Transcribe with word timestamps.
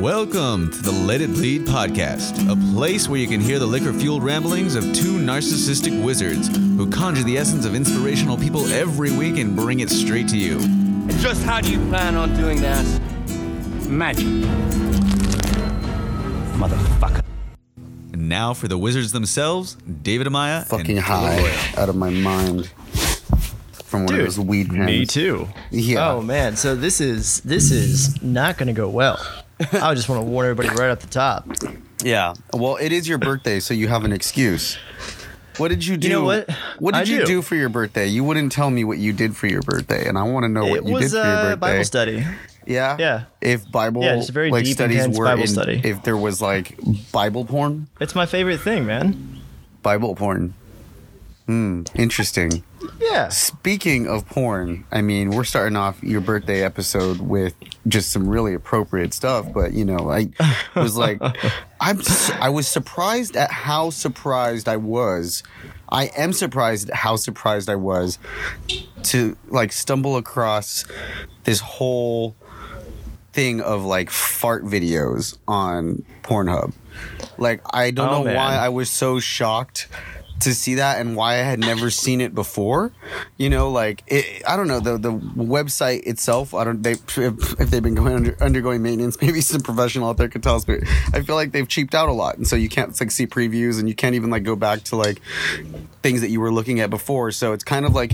Welcome 0.00 0.70
to 0.70 0.80
the 0.80 0.92
Let 0.92 1.20
It 1.20 1.32
Bleed 1.32 1.66
podcast, 1.66 2.48
a 2.48 2.54
place 2.72 3.08
where 3.08 3.18
you 3.18 3.26
can 3.26 3.40
hear 3.40 3.58
the 3.58 3.66
liquor 3.66 3.92
fueled 3.92 4.22
ramblings 4.22 4.76
of 4.76 4.84
two 4.94 5.18
narcissistic 5.18 6.04
wizards 6.04 6.46
who 6.56 6.88
conjure 6.88 7.24
the 7.24 7.36
essence 7.36 7.64
of 7.64 7.74
inspirational 7.74 8.36
people 8.36 8.64
every 8.68 9.10
week 9.10 9.38
and 9.38 9.56
bring 9.56 9.80
it 9.80 9.90
straight 9.90 10.28
to 10.28 10.36
you. 10.36 10.58
And 10.60 11.10
just 11.18 11.42
how 11.42 11.60
do 11.60 11.72
you 11.72 11.80
plan 11.88 12.14
on 12.14 12.32
doing 12.36 12.60
that? 12.60 12.84
Magic. 13.88 14.24
Motherfucker. 16.54 17.24
And 18.12 18.28
now 18.28 18.54
for 18.54 18.68
the 18.68 18.78
wizards 18.78 19.10
themselves, 19.10 19.74
David 20.02 20.28
Amaya 20.28 20.64
fucking 20.64 20.98
and 20.98 21.04
high 21.04 21.72
out 21.76 21.88
of 21.88 21.96
my 21.96 22.10
mind 22.10 22.70
from 23.72 24.04
one 24.04 24.14
of 24.14 24.20
those 24.20 24.38
weed 24.38 24.68
pens. 24.68 24.86
Me 24.86 25.04
too. 25.04 25.48
Yeah. 25.72 26.12
Oh 26.12 26.22
man, 26.22 26.54
so 26.54 26.76
this 26.76 27.00
is 27.00 27.40
this 27.40 27.72
is 27.72 28.22
not 28.22 28.58
going 28.58 28.68
to 28.68 28.72
go 28.72 28.88
well. 28.88 29.18
I 29.72 29.94
just 29.94 30.08
want 30.08 30.20
to 30.22 30.26
warn 30.26 30.46
everybody 30.46 30.68
right 30.80 30.90
at 30.90 31.00
the 31.00 31.06
top. 31.08 31.46
Yeah. 32.02 32.34
Well, 32.52 32.76
it 32.76 32.92
is 32.92 33.08
your 33.08 33.18
birthday, 33.18 33.60
so 33.60 33.74
you 33.74 33.88
have 33.88 34.04
an 34.04 34.12
excuse. 34.12 34.78
What 35.56 35.68
did 35.68 35.84
you 35.84 35.96
do? 35.96 36.08
know 36.08 36.24
what? 36.24 36.48
What 36.78 36.94
did 36.94 37.00
I 37.00 37.02
you 37.10 37.18
do. 37.20 37.26
do. 37.26 37.42
for 37.42 37.56
your 37.56 37.68
birthday? 37.68 38.06
You 38.06 38.22
wouldn't 38.22 38.52
tell 38.52 38.70
me 38.70 38.84
what 38.84 38.98
you 38.98 39.12
did 39.12 39.36
for 39.36 39.48
your 39.48 39.62
birthday, 39.62 40.06
and 40.08 40.16
I 40.16 40.22
want 40.22 40.44
to 40.44 40.48
know 40.48 40.64
It 40.66 40.70
what 40.70 40.86
you 40.86 40.94
was 40.94 41.10
did 41.10 41.20
for 41.20 41.26
your 41.26 41.36
birthday. 41.36 41.56
Bible 41.56 41.84
study. 41.84 42.24
Yeah. 42.66 42.96
Yeah. 43.00 43.24
If 43.40 43.68
Bible, 43.72 44.02
Yeah, 44.02 44.14
just 44.16 44.30
very 44.30 44.50
like 44.52 44.64
deep, 44.64 44.74
studies 44.74 45.08
were 45.08 45.24
Bible 45.24 45.42
in- 45.42 45.48
study. 45.48 45.80
if 45.82 46.02
there 46.04 46.16
was 46.16 46.40
like 46.40 46.78
Bible 47.10 47.44
porn, 47.44 47.88
It's 48.00 48.14
my 48.14 48.26
favorite 48.26 48.60
thing, 48.60 48.86
man. 48.86 49.40
Bible 49.82 50.14
porn. 50.14 50.54
Hmm. 51.46 51.82
Interesting. 51.96 52.62
Yeah. 53.00 53.28
Speaking 53.28 54.06
of 54.06 54.26
porn, 54.26 54.84
I 54.92 55.00
mean, 55.02 55.30
we're 55.30 55.44
starting 55.44 55.76
off 55.76 56.02
your 56.02 56.20
birthday 56.20 56.62
episode 56.62 57.18
with 57.20 57.54
just 57.86 58.12
some 58.12 58.28
really 58.28 58.54
appropriate 58.54 59.12
stuff, 59.14 59.52
but 59.52 59.72
you 59.72 59.84
know, 59.84 60.10
I 60.10 60.28
was 60.76 60.96
like, 60.96 61.20
I'm, 61.80 62.00
I 62.40 62.48
was 62.50 62.68
surprised 62.68 63.36
at 63.36 63.50
how 63.50 63.90
surprised 63.90 64.68
I 64.68 64.76
was. 64.76 65.42
I 65.88 66.06
am 66.16 66.32
surprised 66.32 66.90
at 66.90 66.96
how 66.96 67.16
surprised 67.16 67.68
I 67.70 67.76
was 67.76 68.18
to 69.04 69.36
like 69.48 69.72
stumble 69.72 70.16
across 70.16 70.84
this 71.44 71.60
whole 71.60 72.36
thing 73.32 73.60
of 73.60 73.84
like 73.84 74.10
fart 74.10 74.64
videos 74.64 75.36
on 75.48 76.04
Pornhub. 76.22 76.72
Like, 77.38 77.60
I 77.72 77.90
don't 77.90 78.08
Oh, 78.08 78.18
know 78.18 78.24
man. 78.24 78.36
why 78.36 78.56
I 78.56 78.68
was 78.68 78.90
so 78.90 79.18
shocked 79.20 79.88
to 80.40 80.54
see 80.54 80.74
that 80.76 81.00
and 81.00 81.16
why 81.16 81.34
I 81.34 81.38
had 81.42 81.58
never 81.58 81.90
seen 81.90 82.20
it 82.20 82.34
before. 82.34 82.92
You 83.36 83.50
know, 83.50 83.70
like 83.70 84.04
it, 84.06 84.42
I 84.46 84.56
don't 84.56 84.68
know 84.68 84.80
the 84.80 84.98
the 84.98 85.12
website 85.12 86.06
itself. 86.06 86.54
I 86.54 86.64
don't 86.64 86.82
they 86.82 86.92
if, 86.92 87.16
if 87.18 87.70
they've 87.70 87.82
been 87.82 87.94
going 87.94 88.14
under, 88.14 88.36
undergoing 88.42 88.82
maintenance. 88.82 89.20
Maybe 89.22 89.40
some 89.40 89.60
professional 89.60 90.08
out 90.08 90.16
there 90.16 90.28
could 90.28 90.42
tell 90.42 90.56
us, 90.56 90.64
but 90.64 90.80
I 91.12 91.22
feel 91.22 91.34
like 91.34 91.52
they've 91.52 91.66
cheaped 91.68 91.94
out 91.94 92.08
a 92.08 92.12
lot, 92.12 92.36
and 92.36 92.46
so 92.46 92.56
you 92.56 92.68
can't 92.68 92.98
like 93.00 93.10
see 93.10 93.26
previews 93.26 93.78
and 93.80 93.88
you 93.88 93.94
can't 93.94 94.14
even 94.14 94.30
like 94.30 94.44
go 94.44 94.54
back 94.56 94.84
to 94.84 94.96
like 94.96 95.20
things 96.02 96.20
that 96.20 96.30
you 96.30 96.40
were 96.40 96.52
looking 96.52 96.80
at 96.80 96.90
before. 96.90 97.30
So 97.32 97.52
it's 97.52 97.64
kind 97.64 97.84
of 97.84 97.94
like 97.94 98.12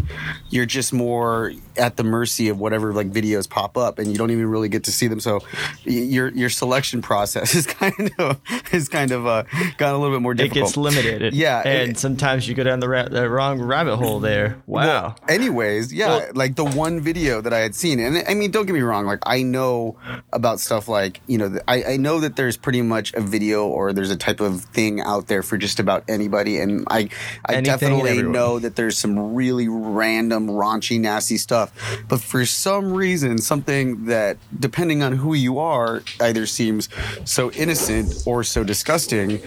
you're 0.50 0.66
just 0.66 0.92
more 0.92 1.52
at 1.76 1.96
the 1.96 2.04
mercy 2.04 2.48
of 2.48 2.58
whatever 2.58 2.92
like 2.92 3.10
videos 3.10 3.48
pop 3.48 3.76
up, 3.76 3.98
and 3.98 4.10
you 4.10 4.16
don't 4.16 4.30
even 4.30 4.46
really 4.46 4.68
get 4.68 4.84
to 4.84 4.92
see 4.92 5.06
them. 5.08 5.20
So 5.20 5.40
your 5.84 6.28
your 6.28 6.48
selection 6.50 7.02
process 7.02 7.54
is 7.60 7.66
kind 7.66 8.12
of 8.18 8.40
is 8.72 8.88
kind 8.88 9.10
of 9.10 9.26
uh, 9.26 9.42
gotten 9.76 9.94
a 9.94 9.98
little 9.98 10.16
bit 10.16 10.22
more 10.22 10.32
It 10.32 10.52
gets 10.52 10.76
limited. 10.76 11.34
Yeah, 11.34 11.60
And 11.64 11.90
it- 11.90 11.98
sometimes 11.98 12.13
you 12.48 12.54
go 12.54 12.64
down 12.64 12.80
the, 12.80 12.88
ra- 12.88 13.08
the 13.08 13.28
wrong 13.28 13.60
rabbit 13.60 13.96
hole 13.96 14.20
there. 14.20 14.58
Wow. 14.66 14.84
Well, 14.84 15.18
anyways, 15.28 15.92
yeah, 15.92 16.08
Well- 16.08 16.30
like 16.34 16.56
the 16.56 16.64
one 16.64 17.00
video 17.00 17.40
that 17.40 17.52
I 17.52 17.58
had 17.58 17.74
seen, 17.74 18.00
and 18.00 18.24
I 18.26 18.34
mean, 18.34 18.50
don't 18.50 18.66
get 18.66 18.72
me 18.72 18.80
wrong, 18.80 19.04
like 19.06 19.20
I 19.24 19.42
know 19.42 19.96
about 20.32 20.58
stuff 20.60 20.88
like 20.88 21.20
you 21.26 21.38
know, 21.38 21.58
I, 21.68 21.84
I 21.84 21.96
know 21.96 22.20
that 22.20 22.34
there's 22.36 22.56
pretty 22.56 22.82
much 22.82 23.12
a 23.14 23.20
video 23.20 23.66
or 23.66 23.92
there's 23.92 24.10
a 24.10 24.16
type 24.16 24.40
of 24.40 24.62
thing 24.62 25.00
out 25.00 25.28
there 25.28 25.42
for 25.42 25.56
just 25.58 25.78
about 25.78 26.02
anybody, 26.08 26.58
and 26.58 26.86
I 26.90 27.08
I 27.46 27.60
definitely 27.60 28.22
know 28.32 28.58
that 28.58 28.74
there's 28.76 28.98
some 28.98 29.34
really 29.34 29.68
random, 29.68 30.48
raunchy, 30.48 30.98
nasty 31.00 31.36
stuff, 31.36 31.72
but 32.08 32.20
for 32.20 32.44
some 32.46 32.92
reason, 32.92 33.38
something 33.38 34.06
that 34.06 34.38
depending 34.58 35.02
on 35.02 35.12
who 35.12 35.34
you 35.34 35.58
are, 35.58 36.02
either 36.20 36.46
seems 36.46 36.88
so 37.24 37.50
innocent 37.52 38.22
or 38.26 38.42
so 38.44 38.64
disgusting 38.64 39.40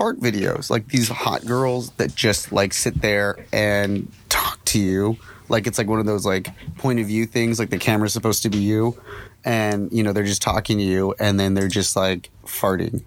fart 0.00 0.18
videos 0.18 0.70
like 0.70 0.88
these 0.88 1.10
hot 1.10 1.44
girls 1.44 1.90
that 1.98 2.14
just 2.14 2.52
like 2.52 2.72
sit 2.72 3.02
there 3.02 3.36
and 3.52 4.10
talk 4.30 4.58
to 4.64 4.78
you. 4.78 5.18
Like 5.50 5.66
it's 5.66 5.76
like 5.76 5.88
one 5.88 6.00
of 6.00 6.06
those 6.06 6.24
like 6.24 6.48
point 6.78 7.00
of 7.00 7.06
view 7.06 7.26
things 7.26 7.58
like 7.58 7.68
the 7.68 7.76
camera's 7.76 8.14
supposed 8.14 8.42
to 8.44 8.48
be 8.48 8.56
you 8.56 8.98
and 9.44 9.92
you 9.92 10.02
know 10.02 10.14
they're 10.14 10.24
just 10.24 10.40
talking 10.40 10.78
to 10.78 10.84
you 10.84 11.14
and 11.20 11.38
then 11.38 11.52
they're 11.52 11.68
just 11.68 11.96
like 11.96 12.30
farting 12.46 13.02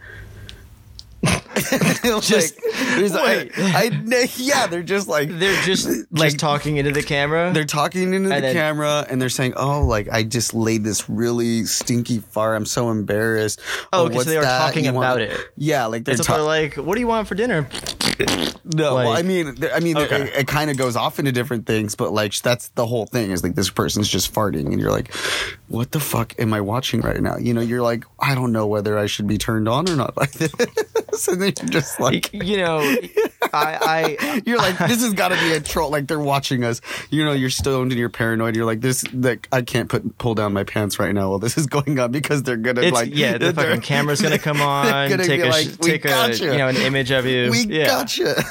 just 2.21 2.59
there's 2.95 3.13
wait. 3.13 3.51
I, 3.57 3.89
I 4.11 4.27
yeah 4.37 4.67
they're 4.67 4.83
just 4.83 5.07
like 5.07 5.29
They're 5.29 5.61
just 5.63 5.87
like 6.11 6.31
just 6.31 6.39
talking 6.39 6.77
into 6.77 6.91
the 6.91 7.03
camera. 7.03 7.51
they're 7.53 7.63
talking 7.65 8.13
into 8.13 8.29
the 8.29 8.41
then- 8.41 8.53
camera 8.53 9.05
and 9.09 9.21
they're 9.21 9.29
saying, 9.29 9.53
"Oh, 9.55 9.81
like 9.81 10.09
I 10.11 10.23
just 10.23 10.53
laid 10.53 10.83
this 10.83 11.09
really 11.09 11.65
stinky 11.65 12.19
fart. 12.19 12.55
I'm 12.55 12.65
so 12.65 12.89
embarrassed." 12.89 13.59
Oh, 13.91 14.03
oh 14.03 14.07
'cause 14.07 14.15
what's 14.15 14.27
they 14.29 14.37
are 14.37 14.41
that? 14.43 14.59
talking 14.59 14.85
You 14.85 14.93
want-" 14.93 15.05
about 15.05 15.21
it. 15.21 15.37
Yeah, 15.55 15.85
like 15.85 16.05
they're 16.05 16.15
ta- 16.17 16.35
they're 16.37 16.43
like. 16.43 16.75
What 16.75 16.95
do 16.95 17.01
you 17.01 17.07
want 17.07 17.27
for 17.27 17.35
dinner? 17.35 17.67
No, 18.65 18.95
well, 18.95 19.11
I 19.11 19.21
mean, 19.23 19.55
I 19.73 19.79
mean, 19.79 19.97
Okay. 19.97 20.21
it, 20.23 20.33
it 20.35 20.47
kind 20.47 20.69
of 20.69 20.77
goes 20.77 20.95
off 20.95 21.19
into 21.19 21.31
different 21.31 21.65
things, 21.65 21.95
but 21.95 22.13
like 22.13 22.33
that's 22.41 22.69
the 22.69 22.85
whole 22.85 23.05
thing 23.05 23.31
is 23.31 23.43
like 23.43 23.55
this 23.55 23.69
person's 23.69 24.07
just 24.07 24.33
farting, 24.33 24.67
and 24.67 24.79
you're 24.79 24.91
like, 24.91 25.13
"What 25.67 25.91
the 25.91 25.99
fuck 25.99 26.33
am 26.39 26.53
I 26.53 26.61
watching 26.61 27.01
right 27.01 27.19
now?" 27.21 27.37
You 27.37 27.53
know, 27.53 27.61
you're 27.61 27.81
like, 27.81 28.05
"I 28.19 28.35
don't 28.35 28.51
know 28.51 28.67
whether 28.67 28.97
I 28.97 29.07
should 29.07 29.27
be 29.27 29.37
turned 29.37 29.67
on 29.67 29.89
or 29.89 29.95
not 29.95 30.15
by 30.15 30.27
this," 30.27 31.27
and 31.27 31.41
you're 31.43 31.69
just 31.69 31.99
like. 31.99 32.29
You 32.43 32.57
know, 32.57 32.79
I, 33.53 34.17
I 34.23 34.41
You're 34.45 34.57
like, 34.57 34.77
this 34.77 35.01
has 35.01 35.13
got 35.13 35.29
to 35.29 35.35
be 35.35 35.53
a 35.53 35.59
troll. 35.61 35.89
Like 35.91 36.07
they're 36.07 36.19
watching 36.19 36.63
us. 36.63 36.81
You 37.09 37.23
know, 37.23 37.31
you're 37.31 37.49
stoned 37.49 37.91
and 37.91 37.99
you're 37.99 38.09
paranoid. 38.09 38.55
You're 38.55 38.65
like, 38.65 38.81
this. 38.81 39.03
Like, 39.13 39.47
I 39.51 39.61
can't 39.61 39.87
put 39.89 40.17
pull 40.17 40.35
down 40.35 40.51
my 40.53 40.63
pants 40.63 40.99
right 40.99 41.13
now 41.13 41.29
while 41.29 41.39
this 41.39 41.57
is 41.57 41.67
going 41.67 41.97
on 41.99 42.11
because 42.11 42.43
they're 42.43 42.57
gonna 42.57 42.81
It's 42.81 42.91
like, 42.91 43.15
yeah, 43.15 43.37
the 43.37 43.53
fucking 43.53 43.81
camera's 43.81 44.21
gonna 44.21 44.39
come 44.39 44.61
on, 44.61 45.09
gonna 45.09 45.25
take 45.25 45.41
a 45.41 45.45
like, 45.45 45.67
sh- 45.67 45.77
"We 45.79 45.91
take 45.91 46.05
a 46.05 46.35
you 46.35 46.57
know 46.57 46.67
an 46.67 46.75
image 46.77 47.11
of 47.11 47.25
you. 47.25 47.49
We 47.51 47.65
yeah, 47.65 47.85
gotcha. 47.87 48.43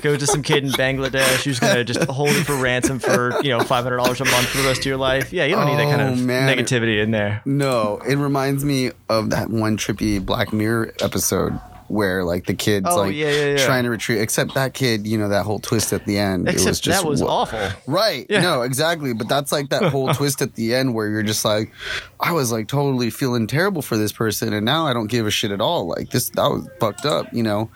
go 0.00 0.16
to 0.16 0.26
some 0.26 0.42
kid 0.42 0.64
in 0.64 0.70
Bangladesh 0.70 1.44
who's 1.44 1.60
gonna 1.60 1.84
just 1.84 2.02
hold 2.04 2.30
you 2.30 2.42
for 2.44 2.56
ransom 2.56 2.98
for 2.98 3.40
you 3.42 3.50
know 3.50 3.60
five 3.60 3.84
hundred 3.84 3.98
dollars 3.98 4.20
a 4.20 4.24
month 4.24 4.48
for 4.48 4.58
the 4.58 4.68
rest 4.68 4.80
of 4.80 4.86
your 4.86 4.96
life. 4.96 5.32
Yeah, 5.32 5.44
you 5.44 5.54
don't 5.54 5.66
need 5.66 5.76
that 5.78 5.96
kind 5.96 6.02
Oh, 6.02 6.12
of 6.12 6.20
man. 6.20 6.56
negativity 6.56 7.02
in 7.02 7.10
there. 7.12 7.42
No, 7.44 8.00
it 8.08 8.16
reminds 8.16 8.64
me 8.64 8.90
of 9.08 9.30
that 9.30 9.48
one 9.50 9.76
trippy 9.76 10.24
Black 10.24 10.52
Mirror 10.52 10.92
episode 11.00 11.58
where 11.92 12.24
like 12.24 12.46
the 12.46 12.54
kid's 12.54 12.86
Oh, 12.88 12.96
like 13.02 13.14
yeah, 13.14 13.28
yeah, 13.30 13.44
yeah. 13.56 13.64
trying 13.66 13.84
to 13.84 13.90
retrieve. 13.90 14.20
Except 14.20 14.54
that 14.54 14.72
kid, 14.74 15.06
you 15.06 15.18
know, 15.18 15.28
that 15.28 15.44
whole 15.44 15.58
twist 15.58 15.92
at 15.92 16.06
the 16.06 16.18
end. 16.18 16.48
it 16.48 16.54
was 16.54 16.66
Except 16.66 16.84
just 16.84 17.02
that 17.02 17.08
was 17.08 17.22
wha- 17.22 17.28
awful. 17.28 17.60
Right. 17.86 18.26
No, 18.30 18.62
exactly. 18.62 19.12
But 19.12 19.28
that's 19.28 19.52
like 19.52 19.68
that 19.68 19.84
whole 19.84 20.12
twist 20.14 20.40
at 20.42 20.54
the 20.54 20.74
end 20.74 20.94
where 20.94 21.08
you're 21.08 21.22
just 21.22 21.44
like, 21.44 21.70
I 22.18 22.32
was 22.32 22.50
like 22.50 22.66
totally 22.68 23.10
feeling 23.10 23.46
terrible 23.46 23.82
for 23.82 23.96
this 23.96 24.10
person, 24.12 24.52
and 24.54 24.64
now 24.64 24.86
I 24.86 24.94
don't 24.94 25.08
give 25.08 25.26
a 25.26 25.30
shit 25.30 25.50
at 25.50 25.60
all. 25.60 25.86
Like 25.86 26.10
this, 26.10 26.30
that 26.30 26.48
was 26.48 26.66
fucked 26.80 27.04
up, 27.04 27.26
you 27.32 27.42
know. 27.42 27.70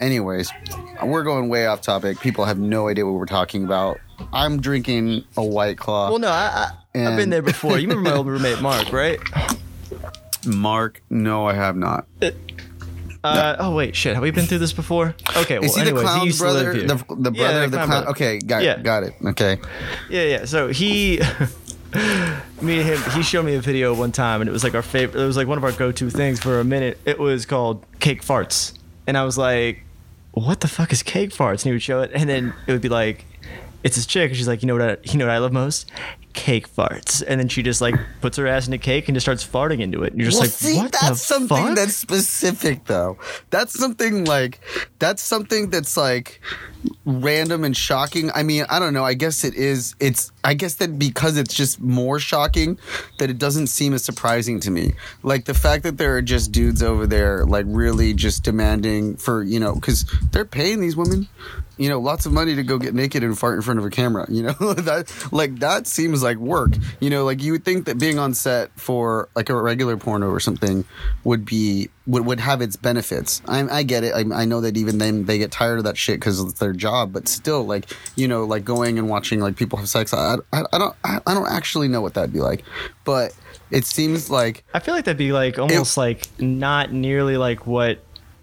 Anyways, 0.00 0.50
we're 1.04 1.22
going 1.24 1.48
way 1.48 1.66
off 1.66 1.82
topic. 1.82 2.20
People 2.20 2.46
have 2.46 2.58
no 2.58 2.88
idea 2.88 3.04
what 3.04 3.12
we're 3.14 3.26
talking 3.26 3.64
about. 3.64 3.98
I'm 4.32 4.60
drinking 4.60 5.24
a 5.36 5.44
white 5.44 5.78
claw. 5.78 6.08
Well, 6.10 6.18
no, 6.18 6.28
I, 6.28 6.70
I 6.94 7.06
I've 7.06 7.16
been 7.16 7.30
there 7.30 7.42
before. 7.42 7.78
You 7.78 7.86
remember 7.88 8.10
my 8.10 8.16
old 8.16 8.26
roommate 8.26 8.60
Mark, 8.60 8.92
right? 8.92 9.20
Mark, 10.46 11.02
no, 11.10 11.46
I 11.46 11.54
have 11.54 11.76
not. 11.76 12.06
Uh, 12.22 12.30
Uh, 13.36 13.56
oh 13.60 13.74
wait, 13.74 13.94
shit. 13.96 14.14
Have 14.14 14.22
we 14.22 14.30
been 14.30 14.46
through 14.46 14.58
this 14.58 14.72
before? 14.72 15.14
Okay. 15.36 15.58
Well, 15.58 15.64
Is 15.68 15.74
he 15.74 15.82
anyways, 15.82 16.04
the 16.04 16.18
he 16.20 16.26
used 16.26 16.38
brother? 16.40 16.72
The, 16.72 16.80
the 16.84 17.32
Yeah, 17.32 17.42
brother 17.42 17.58
the 17.58 17.64
of 17.64 17.70
the 17.70 17.76
clown 17.76 17.86
clown? 17.88 18.02
brother. 18.04 18.08
Okay, 18.10 18.38
got 18.40 18.62
Yeah. 18.62 18.78
Got 18.78 19.02
it. 19.04 19.14
Okay. 19.24 19.58
Yeah, 20.10 20.22
yeah. 20.24 20.44
So 20.44 20.68
he, 20.68 21.18
me 22.62 22.80
and 22.80 22.88
him, 22.88 22.98
he 23.12 23.22
showed 23.22 23.44
me 23.44 23.54
a 23.54 23.60
video 23.60 23.94
one 23.94 24.12
time, 24.12 24.40
and 24.40 24.48
it 24.48 24.52
was 24.52 24.64
like 24.64 24.74
our 24.74 24.82
favorite. 24.82 25.20
It 25.22 25.26
was 25.26 25.36
like 25.36 25.46
one 25.48 25.58
of 25.58 25.64
our 25.64 25.72
go-to 25.72 26.10
things 26.10 26.40
for 26.40 26.60
a 26.60 26.64
minute. 26.64 26.98
It 27.04 27.18
was 27.18 27.46
called 27.46 27.84
cake 28.00 28.22
farts, 28.22 28.74
and 29.06 29.16
I 29.16 29.24
was 29.24 29.38
like, 29.38 29.82
"What 30.32 30.60
the 30.60 30.68
fuck 30.68 30.92
is 30.92 31.02
cake 31.02 31.30
farts?" 31.30 31.62
And 31.62 31.62
he 31.64 31.72
would 31.72 31.82
show 31.82 32.00
it, 32.00 32.10
and 32.14 32.28
then 32.28 32.54
it 32.66 32.72
would 32.72 32.82
be 32.82 32.88
like, 32.88 33.24
"It's 33.82 33.96
this 33.96 34.06
chick," 34.06 34.30
and 34.30 34.36
she's 34.36 34.48
like, 34.48 34.62
"You 34.62 34.68
know 34.68 34.74
what? 34.74 34.82
I, 34.82 34.96
you 35.04 35.18
know 35.18 35.26
what 35.26 35.34
I 35.34 35.38
love 35.38 35.52
most." 35.52 35.90
Cake 36.34 36.72
farts, 36.72 37.22
and 37.26 37.40
then 37.40 37.48
she 37.48 37.62
just 37.62 37.80
like 37.80 37.96
puts 38.20 38.36
her 38.36 38.46
ass 38.46 38.68
in 38.68 38.72
a 38.72 38.78
cake 38.78 39.08
and 39.08 39.16
just 39.16 39.24
starts 39.24 39.44
farting 39.44 39.80
into 39.80 40.04
it. 40.04 40.12
And 40.12 40.20
you're 40.20 40.30
just 40.30 40.40
well, 40.40 40.46
like, 40.46 40.50
see, 40.50 40.76
what 40.76 40.92
that's 40.92 41.08
the 41.08 41.16
something 41.16 41.66
fuck? 41.66 41.74
that's 41.74 41.96
specific, 41.96 42.84
though. 42.84 43.18
That's 43.50 43.76
something 43.76 44.24
like 44.24 44.60
that's 45.00 45.22
something 45.22 45.70
that's 45.70 45.96
like 45.96 46.40
random 47.04 47.64
and 47.64 47.76
shocking. 47.76 48.30
I 48.34 48.42
mean, 48.44 48.66
I 48.68 48.78
don't 48.78 48.92
know. 48.92 49.04
I 49.04 49.14
guess 49.14 49.42
it 49.42 49.54
is. 49.54 49.96
It's. 49.98 50.30
I 50.44 50.54
guess 50.54 50.74
that 50.76 50.98
because 50.98 51.36
it's 51.36 51.54
just 51.54 51.80
more 51.80 52.18
shocking, 52.18 52.78
that 53.18 53.30
it 53.30 53.38
doesn't 53.38 53.66
seem 53.66 53.92
as 53.92 54.04
surprising 54.04 54.60
to 54.60 54.70
me. 54.70 54.94
Like 55.22 55.46
the 55.46 55.54
fact 55.54 55.82
that 55.82 55.98
there 55.98 56.16
are 56.16 56.22
just 56.22 56.52
dudes 56.52 56.82
over 56.82 57.06
there, 57.06 57.44
like 57.46 57.66
really 57.68 58.14
just 58.14 58.44
demanding 58.44 59.16
for 59.16 59.42
you 59.42 59.58
know, 59.58 59.74
because 59.74 60.04
they're 60.30 60.44
paying 60.44 60.80
these 60.80 60.96
women. 60.96 61.26
You 61.78 61.88
know, 61.88 62.00
lots 62.00 62.26
of 62.26 62.32
money 62.32 62.54
to 62.54 62.62
go 62.62 62.78
get 62.78 62.94
naked 62.94 63.22
and 63.22 63.38
fart 63.38 63.56
in 63.56 63.62
front 63.62 63.78
of 63.78 63.86
a 63.86 63.90
camera. 63.90 64.26
You 64.28 64.44
know, 64.44 64.52
that 64.74 65.12
like 65.32 65.58
that 65.60 65.86
seems 65.86 66.22
like 66.22 66.36
work. 66.36 66.72
You 67.00 67.10
know, 67.10 67.24
like 67.24 67.42
you 67.42 67.52
would 67.52 67.64
think 67.64 67.86
that 67.86 67.98
being 67.98 68.18
on 68.18 68.34
set 68.34 68.70
for 68.78 69.28
like 69.34 69.48
a 69.48 69.60
regular 69.60 69.96
porno 69.96 70.28
or 70.28 70.40
something 70.40 70.84
would 71.24 71.44
be 71.44 71.88
would, 72.06 72.26
would 72.26 72.40
have 72.40 72.60
its 72.60 72.76
benefits. 72.76 73.42
I, 73.46 73.68
I 73.68 73.82
get 73.82 74.04
it. 74.04 74.14
I, 74.14 74.42
I 74.42 74.44
know 74.44 74.60
that 74.60 74.76
even 74.76 74.98
then 74.98 75.24
they 75.26 75.38
get 75.38 75.52
tired 75.52 75.78
of 75.78 75.84
that 75.84 75.96
shit 75.96 76.18
because 76.18 76.40
it's 76.40 76.58
their 76.58 76.72
job. 76.72 77.12
But 77.12 77.28
still, 77.28 77.64
like 77.64 77.86
you 78.16 78.28
know, 78.28 78.44
like 78.44 78.64
going 78.64 78.98
and 78.98 79.08
watching 79.08 79.40
like 79.40 79.56
people 79.56 79.78
have 79.78 79.88
sex. 79.88 80.12
I, 80.12 80.36
I, 80.52 80.64
I 80.72 80.78
don't 80.78 80.96
I, 81.04 81.20
I 81.26 81.34
don't 81.34 81.48
actually 81.48 81.88
know 81.88 82.00
what 82.00 82.14
that'd 82.14 82.32
be 82.32 82.40
like, 82.40 82.64
but 83.04 83.34
it 83.70 83.84
seems 83.84 84.30
like 84.30 84.64
I 84.72 84.80
feel 84.80 84.94
like 84.94 85.04
that'd 85.04 85.18
be 85.18 85.32
like 85.32 85.58
almost 85.58 85.96
like 85.96 86.28
not 86.40 86.92
nearly 86.92 87.36
like 87.36 87.66
what 87.66 87.98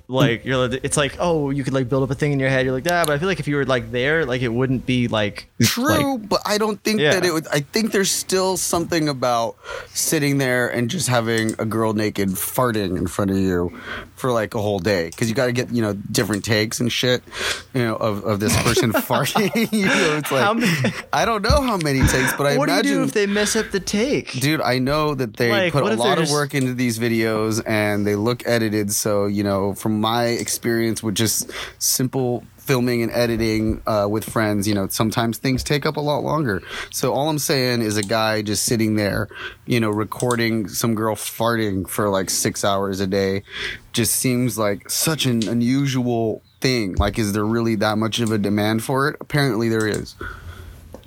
like 0.07 0.46
you're 0.46 0.68
like- 0.68 0.81
it's 0.84 0.98
like 0.98 1.16
oh 1.19 1.50
you 1.50 1.63
could 1.63 1.74
like 1.74 1.90
build 1.90 2.04
up 2.04 2.12
a 2.12 2.16
thing 2.16 2.31
in 2.31 2.40
your 2.40 2.50
head 2.50 2.66
you're 2.66 2.74
like 2.75 2.84
that 2.84 3.07
but 3.07 3.13
I 3.13 3.18
feel 3.19 3.28
like 3.28 3.40
if 3.40 3.48
you 3.48 3.56
were 3.56 3.66
like 3.66 3.92
there 3.92 4.25
like 4.25 4.42
it 4.42 4.50
wouldn't 4.50 4.86
be 4.86 5.07
like 5.07 5.48
True, 5.62 6.18
like, 6.18 6.30
but 6.30 6.42
I 6.46 6.57
don't 6.57 6.81
think 6.84 7.00
Yeah. 7.00 7.12
that 7.16 7.25
it 7.25 7.31
would. 7.34 7.48
I 7.48 7.62
think 7.62 7.92
there's 7.92 8.12
still 8.12 8.57
something 8.57 9.07
about 9.10 9.56
sitting 9.94 10.38
there 10.38 10.68
and 10.68 10.90
just 10.90 11.07
having 11.07 11.56
a 11.60 11.66
girl 11.66 11.94
naked 11.94 12.30
farting 12.30 12.98
in 12.98 13.07
front 13.07 13.31
of 13.31 13.38
you 13.38 13.78
for 14.16 14.31
like 14.31 14.54
a 14.54 14.62
whole 14.62 14.80
day 14.80 15.07
because 15.10 15.30
you 15.30 15.36
got 15.36 15.46
to 15.48 15.52
get 15.54 15.72
you 15.72 15.81
know 15.81 15.94
different 15.94 16.44
takes 16.44 16.80
and 16.80 16.92
shit, 16.92 17.24
you 17.74 17.81
know, 17.81 17.96
of, 17.96 18.24
of 18.25 18.40
this 18.40 18.56
person 18.63 18.92
farting. 18.94 19.54
you 19.72 19.86
know, 19.86 20.18
it's 20.18 20.31
like 20.31 20.58
many- 20.58 20.94
I 21.13 21.25
don't 21.25 21.42
know 21.42 21.62
how 21.62 21.78
many 21.78 22.00
takes, 22.01 22.34
but 22.34 22.46
I 22.48 22.58
what 22.58 22.69
imagine. 22.69 22.92
do 22.92 22.98
do 23.00 23.04
if 23.04 23.13
they 23.13 23.25
mess 23.25 23.56
up 23.56 23.72
the 23.72 23.80
take 23.80 24.34
Dude, 24.34 24.62
I 24.62 24.80
know 24.80 25.16
that 25.16 25.38
they 25.38 25.51
Like, 25.51 25.74
put 25.74 25.84
a 25.84 25.96
lot 25.96 26.18
of 26.18 26.24
just- 26.25 26.34
work 26.34 26.54
into 26.54 26.74
these 26.74 27.00
videos 27.00 27.62
and 27.66 28.06
they 28.06 28.16
look 28.16 28.44
edited. 28.46 28.92
So, 28.92 29.25
you 29.25 29.44
know, 29.44 29.74
from 29.74 29.95
my 30.00 30.26
experience 30.26 31.02
with 31.02 31.16
just 31.16 31.52
simple 31.80 32.44
filming 32.58 33.04
and 33.04 33.12
editing 33.12 33.82
uh, 33.86 34.08
with 34.10 34.24
friends, 34.24 34.68
you 34.68 34.74
know, 34.74 34.88
sometimes 34.88 35.38
things 35.38 35.64
take 35.64 35.86
up 35.86 35.98
a 35.98 36.02
lot 36.02 36.24
longer. 36.24 36.64
So, 36.92 37.14
all 37.14 37.30
I'm 37.30 37.40
saying 37.40 37.82
is 37.82 37.96
a 37.96 38.04
guy 38.04 38.42
just 38.42 38.64
sitting 38.64 38.96
there, 38.96 39.28
you 39.66 39.80
know, 39.80 39.92
recording 39.92 40.68
some 40.68 40.96
girl 40.96 41.16
farting 41.16 41.88
for 41.88 42.10
like 42.10 42.30
six 42.30 42.66
hours 42.66 43.00
a 43.00 43.08
day 43.08 43.44
just 43.94 44.16
seems 44.16 44.58
like 44.58 44.90
such 44.90 45.26
an 45.26 45.48
unusual 45.48 46.42
thing. 46.60 46.96
Like, 46.96 47.20
is 47.20 47.34
there 47.34 47.46
really 47.46 47.76
that 47.76 47.98
much 47.98 48.20
of 48.20 48.32
a 48.32 48.38
demand 48.38 48.84
for 48.84 49.10
it? 49.10 49.16
Apparently, 49.22 49.70
there 49.70 49.88
is. 49.88 50.16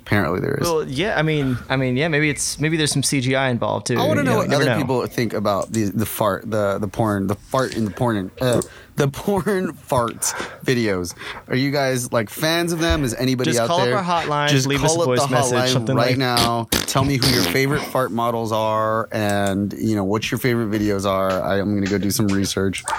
Apparently, 0.09 0.39
there 0.39 0.55
is. 0.55 0.61
well 0.67 0.87
yeah 0.89 1.19
I 1.19 1.21
mean 1.21 1.55
I 1.69 1.75
mean 1.75 1.95
yeah 1.95 2.07
maybe 2.07 2.31
it's 2.31 2.59
maybe 2.59 2.77
there's 2.77 2.91
some 2.91 3.03
CGI 3.03 3.51
involved 3.51 3.85
too 3.85 3.95
I 3.99 4.07
want 4.07 4.13
to 4.17 4.23
you 4.23 4.29
know 4.31 4.37
what 4.37 4.51
other 4.51 4.65
know. 4.65 4.77
people 4.77 5.05
think 5.05 5.33
about 5.33 5.71
the 5.71 5.83
the 5.83 6.05
fart, 6.07 6.49
the 6.49 6.79
the 6.79 6.87
porn, 6.87 7.27
the 7.27 7.35
fart 7.35 7.77
in 7.77 7.85
the 7.85 7.91
porn, 7.91 8.31
uh, 8.41 8.63
the 8.95 9.07
porn 9.07 9.73
farts 9.73 10.33
videos. 10.65 11.13
Are 11.47 11.55
you 11.55 11.69
guys 11.69 12.11
like 12.11 12.31
fans 12.31 12.71
of 12.73 12.79
them? 12.79 13.03
Is 13.03 13.13
anybody 13.13 13.51
Just 13.51 13.61
out 13.61 13.67
call 13.67 13.81
up 13.81 13.85
there? 13.85 13.97
our 13.97 14.03
hotline, 14.03 14.49
Just 14.49 14.65
leave 14.65 14.83
us 14.83 14.95
call 14.95 15.13
a 15.13 15.21
up 15.21 15.29
the 15.29 15.35
message, 15.35 15.53
hotline 15.59 15.73
something 15.73 15.95
right 15.95 16.07
like- 16.09 16.17
now. 16.17 16.67
Tell 16.71 17.03
me 17.05 17.17
who 17.17 17.27
your 17.27 17.43
favorite 17.43 17.81
fart 17.83 18.11
models 18.11 18.51
are, 18.51 19.07
and 19.11 19.71
you 19.73 19.95
know 19.95 20.05
what 20.05 20.31
your 20.31 20.39
favorite 20.39 20.71
videos 20.71 21.05
are. 21.05 21.29
I, 21.43 21.59
I'm 21.59 21.75
gonna 21.75 21.85
go 21.85 21.99
do 21.99 22.09
some 22.09 22.29
research. 22.29 22.83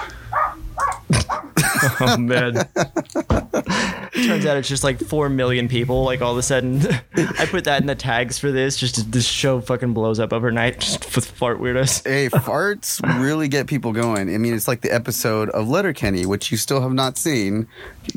oh 1.99 2.15
man 2.17 2.63
turns 4.13 4.45
out 4.45 4.57
it's 4.57 4.67
just 4.67 4.83
like 4.83 4.99
4 4.99 5.29
million 5.29 5.67
people 5.67 6.03
like 6.03 6.21
all 6.21 6.31
of 6.33 6.37
a 6.37 6.43
sudden 6.43 6.81
I 7.15 7.45
put 7.45 7.63
that 7.63 7.81
in 7.81 7.87
the 7.87 7.95
tags 7.95 8.37
for 8.37 8.51
this 8.51 8.75
just 8.77 9.11
this 9.11 9.25
show 9.25 9.61
fucking 9.61 9.93
blows 9.93 10.19
up 10.19 10.33
overnight 10.33 10.79
just 10.79 11.15
with 11.15 11.25
fart 11.25 11.59
weirdos 11.59 12.05
Hey, 12.11 12.27
farts 12.29 13.01
really 13.21 13.47
get 13.47 13.67
people 13.67 13.93
going. 13.93 14.33
I 14.33 14.37
mean, 14.37 14.53
it's 14.53 14.67
like 14.67 14.81
the 14.81 14.93
episode 14.93 15.49
of 15.51 15.69
Letterkenny, 15.69 16.25
which 16.25 16.51
you 16.51 16.57
still 16.57 16.81
have 16.81 16.93
not 16.93 17.17
seen. 17.17 17.67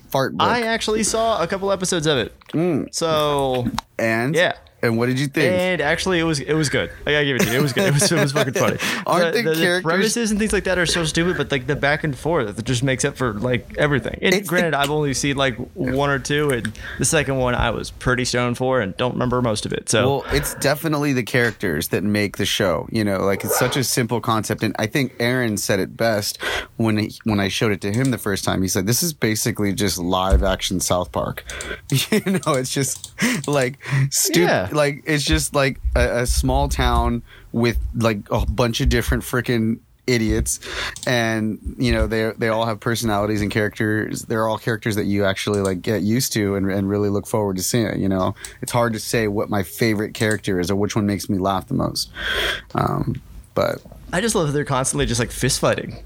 Fart 0.09 0.37
book. 0.37 0.47
I 0.49 0.63
actually 0.63 1.05
saw 1.05 1.43
a 1.43 1.47
couple 1.47 1.71
episodes 1.71 2.07
of 2.07 2.19
it 2.19 2.33
Mm. 2.49 2.95
so 2.95 3.67
and 3.99 4.35
Yeah. 4.35 4.55
And 4.85 4.99
what 4.99 5.07
did 5.07 5.19
you 5.19 5.27
think? 5.29 5.51
And 5.51 5.81
actually, 5.81 6.19
it 6.21 6.25
was 6.25 6.41
it 6.41 6.53
was 6.55 6.69
good. 6.69 6.91
I 7.07 7.13
gotta 7.13 7.25
give 7.25 7.37
it 7.37 7.41
to 7.45 7.51
you. 7.53 7.59
It 7.59 7.63
was 7.63 7.73
good. 7.73 7.85
It 7.89 7.95
was, 7.95 8.13
it 8.13 8.21
was 8.21 8.33
fucking 8.33 8.53
funny. 8.53 8.77
Aren't 9.07 9.33
the, 9.35 9.43
the 9.43 9.55
characters- 9.55 9.83
premises 9.83 10.31
and 10.31 10.39
things 10.39 10.53
like 10.53 10.65
that 10.65 10.79
are 10.79 10.87
so 10.87 11.05
stupid, 11.05 11.37
but 11.39 11.51
like 11.51 11.67
the 11.67 11.75
back 11.77 12.05
and 12.05 12.17
forth 12.17 12.59
it 12.59 12.65
just 12.65 12.83
makes 12.83 13.05
up 13.05 13.17
for 13.17 13.33
like 13.33 13.77
everything. 13.79 14.19
And 14.21 14.35
It's 14.35 14.47
the- 14.47 14.49
granted, 14.51 14.75
I've 14.75 14.91
only 14.91 15.15
seen 15.15 15.37
like 15.37 15.57
one 15.75 16.11
or 16.11 16.19
two, 16.19 16.51
and 16.51 16.73
the 16.99 17.05
second 17.05 17.37
one 17.39 17.55
I 17.55 17.71
was 17.71 17.91
pretty 17.91 18.25
stoned 18.27 18.59
for 18.59 18.81
and 18.81 18.97
don't 18.97 19.13
remember 19.13 19.41
most 19.41 19.65
of 19.65 19.73
it. 19.73 19.89
So 19.89 20.19
Well, 20.21 20.25
it's 20.35 20.55
definitely 20.57 21.13
the 21.15 21.23
characters 21.23 21.89
that 21.89 22.05
make 22.05 22.37
the 22.37 22.47
show. 22.47 22.87
You 22.93 23.05
know, 23.05 23.19
like 23.19 23.43
it's 23.45 23.59
such 23.59 23.77
a 23.77 23.85
simple 23.85 24.21
concept, 24.21 24.63
and 24.63 24.77
I 24.79 24.87
think 24.87 25.15
Aaron 25.19 25.57
said 25.57 25.81
it 25.81 25.97
best 25.97 26.39
when 26.77 26.99
he, 26.99 27.13
when 27.25 27.41
I 27.41 27.49
showed 27.49 27.73
it 27.73 27.81
to 27.83 27.93
him 27.93 28.11
the 28.11 28.19
first 28.19 28.45
time. 28.45 28.61
He 28.61 28.69
said, 28.69 28.87
"This 28.87 29.03
is 29.03 29.13
basically 29.15 29.73
just 29.73 29.99
live 29.99 30.43
action 30.43 30.81
South 30.81 31.11
Park." 31.13 31.45
you 32.11 32.21
know, 32.27 32.53
it's 32.55 32.73
just 32.75 33.13
like 33.49 33.79
stupid. 34.11 34.43
Yeah. 34.49 34.69
Like 34.75 35.03
it's 35.07 35.25
just 35.25 35.55
like 35.55 35.81
a, 35.97 36.23
a 36.23 36.27
small 36.27 36.69
town 36.69 37.23
with 37.53 37.79
like 37.95 38.19
a 38.31 38.45
bunch 38.47 38.81
of 38.81 38.89
different 38.89 39.23
freaking 39.23 39.79
idiots. 40.07 40.61
And 41.07 41.77
you 41.79 41.93
know 41.93 42.07
they 42.07 42.33
they 42.37 42.49
all 42.49 42.67
have 42.67 42.81
personalities 42.81 43.41
and 43.41 43.51
characters. 43.51 44.23
They're 44.23 44.49
all 44.49 44.59
characters 44.59 44.97
that 44.97 45.05
you 45.05 45.25
actually 45.25 45.61
like 45.61 45.83
get 45.83 46.03
used 46.03 46.33
to 46.35 46.57
and, 46.57 46.71
and 46.71 46.89
really 46.89 47.09
look 47.09 47.27
forward 47.27 47.57
to 47.57 47.63
seeing 47.63 48.01
you 48.01 48.09
know? 48.09 48.35
It's 48.63 48.73
hard 48.73 48.93
to 48.95 49.01
say 49.01 49.29
what 49.29 49.51
my 49.51 49.63
favorite 49.63 50.15
character 50.15 50.61
is 50.61 50.71
or 50.71 50.77
which 50.77 50.97
one 50.97 51.07
makes 51.07 51.29
me 51.29 51.39
laugh 51.39 51.69
the 51.69 51.75
most. 51.75 52.11
Um 52.75 53.21
but 53.55 53.83
I 54.13 54.21
just 54.21 54.35
love 54.35 54.49
that 54.49 54.53
they're 54.53 54.65
constantly 54.65 55.07
just 55.07 55.21
like 55.21 55.31
fist 55.31 55.61
fighting. 55.61 56.03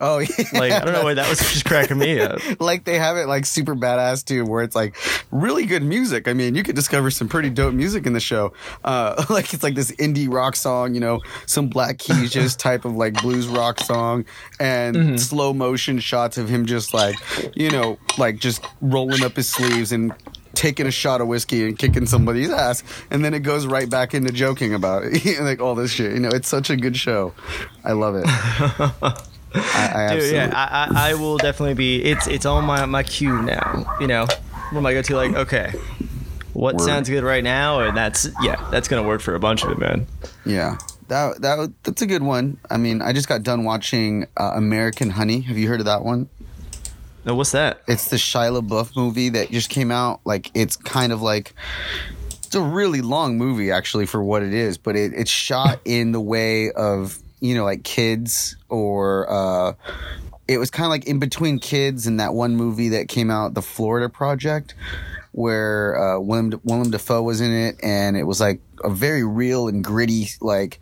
Oh 0.00 0.18
yeah 0.18 0.28
Like 0.52 0.72
I 0.72 0.80
don't 0.80 0.92
know 0.94 1.04
why 1.04 1.14
that 1.14 1.28
was 1.28 1.38
just 1.38 1.64
cracking 1.64 1.98
me 1.98 2.20
up. 2.20 2.40
like 2.60 2.84
they 2.84 2.98
have 2.98 3.16
it 3.16 3.26
like 3.26 3.46
super 3.46 3.74
badass 3.74 4.24
too, 4.24 4.44
where 4.44 4.62
it's 4.62 4.74
like 4.74 4.96
really 5.30 5.66
good 5.66 5.82
music. 5.82 6.28
I 6.28 6.32
mean, 6.32 6.54
you 6.54 6.62
could 6.62 6.76
discover 6.76 7.10
some 7.10 7.28
pretty 7.28 7.50
dope 7.50 7.74
music 7.74 8.06
in 8.06 8.12
the 8.12 8.20
show. 8.20 8.52
Uh, 8.84 9.24
like 9.30 9.52
it's 9.54 9.62
like 9.62 9.74
this 9.74 9.90
indie 9.92 10.32
rock 10.32 10.56
song, 10.56 10.94
you 10.94 11.00
know, 11.00 11.20
some 11.46 11.68
Black 11.68 11.98
Keys 11.98 12.30
just 12.30 12.58
type 12.60 12.84
of 12.84 12.96
like 12.96 13.20
blues 13.22 13.46
rock 13.46 13.80
song, 13.80 14.24
and 14.58 15.20
slow 15.20 15.52
motion 15.52 15.98
shots 15.98 16.38
of 16.38 16.48
him 16.48 16.66
just 16.66 16.94
like, 16.94 17.16
you 17.54 17.70
know, 17.70 17.98
like 18.18 18.38
just 18.38 18.64
rolling 18.80 19.22
up 19.22 19.36
his 19.36 19.48
sleeves 19.48 19.92
and 19.92 20.12
taking 20.54 20.86
a 20.86 20.90
shot 20.90 21.20
of 21.20 21.28
whiskey 21.28 21.64
and 21.64 21.78
kicking 21.78 22.06
somebody's 22.06 22.50
ass, 22.50 22.82
and 23.10 23.24
then 23.24 23.34
it 23.34 23.40
goes 23.40 23.66
right 23.66 23.88
back 23.88 24.14
into 24.14 24.32
joking 24.32 24.74
about 24.74 25.02
it, 25.04 25.40
like 25.40 25.60
all 25.60 25.74
this 25.74 25.92
shit. 25.92 26.12
You 26.12 26.20
know, 26.20 26.28
it's 26.30 26.48
such 26.48 26.70
a 26.70 26.76
good 26.76 26.96
show. 26.96 27.32
I 27.84 27.92
love 27.92 28.16
it. 28.16 29.30
I, 29.54 29.58
I 29.58 29.62
Dude, 29.62 30.16
absolutely. 30.16 30.32
yeah, 30.36 30.52
I, 30.54 31.08
I, 31.08 31.10
I 31.10 31.14
will 31.14 31.36
definitely 31.36 31.74
be. 31.74 32.02
It's 32.02 32.26
it's 32.26 32.46
on 32.46 32.64
my 32.64 32.86
my 32.86 33.02
queue 33.02 33.42
now. 33.42 33.96
You 34.00 34.06
know, 34.06 34.26
when 34.72 34.86
I 34.86 34.92
go 34.92 35.02
to 35.02 35.16
like, 35.16 35.34
okay, 35.34 35.72
what 36.52 36.76
Word. 36.76 36.84
sounds 36.84 37.08
good 37.08 37.24
right 37.24 37.42
now, 37.44 37.80
and 37.80 37.96
that's 37.96 38.28
yeah, 38.42 38.68
that's 38.70 38.88
gonna 38.88 39.06
work 39.06 39.20
for 39.20 39.34
a 39.34 39.40
bunch 39.40 39.64
of 39.64 39.70
it, 39.70 39.78
man. 39.78 40.06
Yeah, 40.44 40.78
that 41.08 41.40
that 41.42 41.72
that's 41.82 42.02
a 42.02 42.06
good 42.06 42.22
one. 42.22 42.58
I 42.70 42.76
mean, 42.76 43.02
I 43.02 43.12
just 43.12 43.28
got 43.28 43.42
done 43.42 43.64
watching 43.64 44.26
uh, 44.36 44.52
American 44.54 45.10
Honey. 45.10 45.40
Have 45.40 45.58
you 45.58 45.68
heard 45.68 45.80
of 45.80 45.86
that 45.86 46.04
one? 46.04 46.28
Now, 47.24 47.34
what's 47.34 47.52
that? 47.52 47.82
It's 47.86 48.08
the 48.08 48.16
Shia 48.16 48.60
LaBeouf 48.60 48.96
movie 48.96 49.28
that 49.30 49.50
just 49.50 49.68
came 49.68 49.90
out. 49.90 50.20
Like, 50.24 50.50
it's 50.54 50.76
kind 50.76 51.12
of 51.12 51.20
like 51.20 51.54
it's 52.46 52.54
a 52.54 52.62
really 52.62 53.02
long 53.02 53.36
movie 53.36 53.70
actually 53.70 54.06
for 54.06 54.22
what 54.22 54.42
it 54.42 54.54
is, 54.54 54.78
but 54.78 54.96
it, 54.96 55.12
it's 55.14 55.30
shot 55.30 55.80
in 55.84 56.12
the 56.12 56.20
way 56.20 56.70
of 56.72 57.18
you 57.40 57.54
know 57.54 57.64
like 57.64 57.82
kids 57.84 58.56
or. 58.68 59.30
uh 59.30 59.72
it 60.48 60.58
was 60.58 60.68
kind 60.68 60.84
of 60.84 60.90
like 60.90 61.06
in 61.06 61.20
between 61.20 61.60
kids 61.60 62.08
and 62.08 62.18
that 62.18 62.34
one 62.34 62.56
movie 62.56 62.88
that 62.88 63.06
came 63.06 63.30
out, 63.30 63.54
The 63.54 63.62
Florida 63.62 64.08
Project, 64.08 64.74
where 65.30 65.96
uh, 65.96 66.18
Willem 66.18 66.60
Willem 66.64 66.90
Dafoe 66.90 67.22
was 67.22 67.40
in 67.40 67.52
it, 67.52 67.76
and 67.84 68.16
it 68.16 68.24
was 68.24 68.40
like 68.40 68.60
a 68.82 68.90
very 68.90 69.22
real 69.24 69.68
and 69.68 69.84
gritty, 69.84 70.26
like 70.40 70.80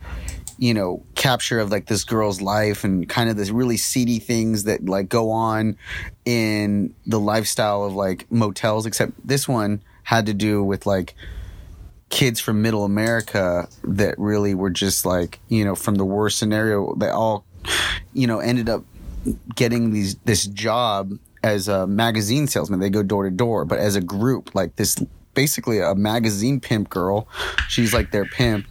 you 0.57 0.73
know, 0.73 1.05
capture 1.15 1.61
of 1.61 1.71
like 1.71 1.87
this 1.87 2.03
girl's 2.03 2.41
life 2.41 2.83
and 2.83 3.09
kind 3.09 3.29
of 3.29 3.37
this 3.37 3.51
really 3.51 3.77
seedy 3.77 4.19
things 4.19 4.65
that 4.65 4.87
like 4.87 5.09
go 5.11 5.31
on 5.31 5.77
in 6.25 6.95
the 7.07 7.21
lifestyle 7.21 7.85
of 7.85 7.95
like 7.95 8.31
motels. 8.33 8.87
Except 8.87 9.13
this 9.23 9.47
one 9.47 9.83
had 10.03 10.25
to 10.27 10.35
do 10.35 10.65
with 10.65 10.87
like 10.87 11.15
kids 12.11 12.41
from 12.41 12.63
middle 12.63 12.85
America 12.85 13.69
that 13.85 14.19
really 14.19 14.55
were 14.55 14.71
just 14.71 15.05
like, 15.05 15.39
you 15.49 15.65
know, 15.65 15.75
from 15.75 15.97
the 15.97 16.05
worst 16.05 16.39
scenario, 16.39 16.95
they 16.95 17.11
all, 17.11 17.45
you 18.13 18.27
know, 18.27 18.41
ended 18.41 18.69
up 18.69 18.85
getting 19.55 19.93
these 19.93 20.17
this 20.25 20.47
job 20.47 21.19
as 21.43 21.69
a 21.69 21.87
magazine 21.87 22.47
salesman. 22.47 22.81
They 22.81 22.91
go 22.91 23.03
door 23.03 23.25
to 23.25 23.31
door, 23.31 23.65
but 23.65 23.79
as 23.79 23.97
a 23.97 24.01
group, 24.01 24.55
like 24.55 24.77
this 24.77 24.97
basically 25.35 25.81
a 25.81 25.95
magazine 25.95 26.61
pimp 26.61 26.91
girl. 26.91 27.29
She's 27.69 27.95
like 27.95 28.11
their 28.11 28.25
pimp, 28.25 28.67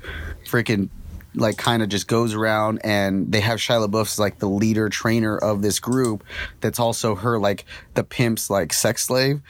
freaking 0.45 0.89
like 1.37 1.57
kind 1.57 1.83
of 1.83 1.89
just 1.89 2.07
goes 2.07 2.33
around 2.33 2.79
and 2.83 3.31
they 3.31 3.39
have 3.39 3.59
Shia 3.59 3.87
LaBeouf 3.87 4.01
as 4.01 4.19
like 4.19 4.39
the 4.39 4.49
leader 4.49 4.89
trainer 4.89 5.37
of 5.37 5.61
this 5.61 5.79
group 5.79 6.23
that's 6.61 6.79
also 6.79 7.15
her 7.15 7.39
like 7.39 7.65
the 7.93 8.03
pimp's 8.03 8.49
like 8.49 8.73
sex 8.73 9.05
slave. 9.05 9.41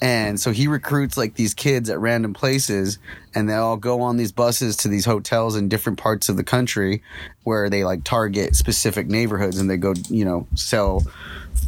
And 0.00 0.38
so 0.38 0.50
he 0.52 0.68
recruits 0.68 1.16
like 1.16 1.34
these 1.34 1.54
kids 1.54 1.88
at 1.88 1.98
random 1.98 2.34
places 2.34 2.98
and 3.34 3.48
they 3.48 3.54
all 3.54 3.76
go 3.76 4.00
on 4.00 4.16
these 4.16 4.32
buses 4.32 4.76
to 4.78 4.88
these 4.88 5.04
hotels 5.04 5.56
in 5.56 5.68
different 5.68 5.98
parts 5.98 6.28
of 6.28 6.36
the 6.36 6.44
country 6.44 7.02
where 7.44 7.70
they 7.70 7.84
like 7.84 8.04
target 8.04 8.56
specific 8.56 9.06
neighborhoods 9.06 9.58
and 9.58 9.70
they 9.70 9.76
go 9.76 9.94
you 10.08 10.24
know 10.24 10.46
sell 10.54 11.02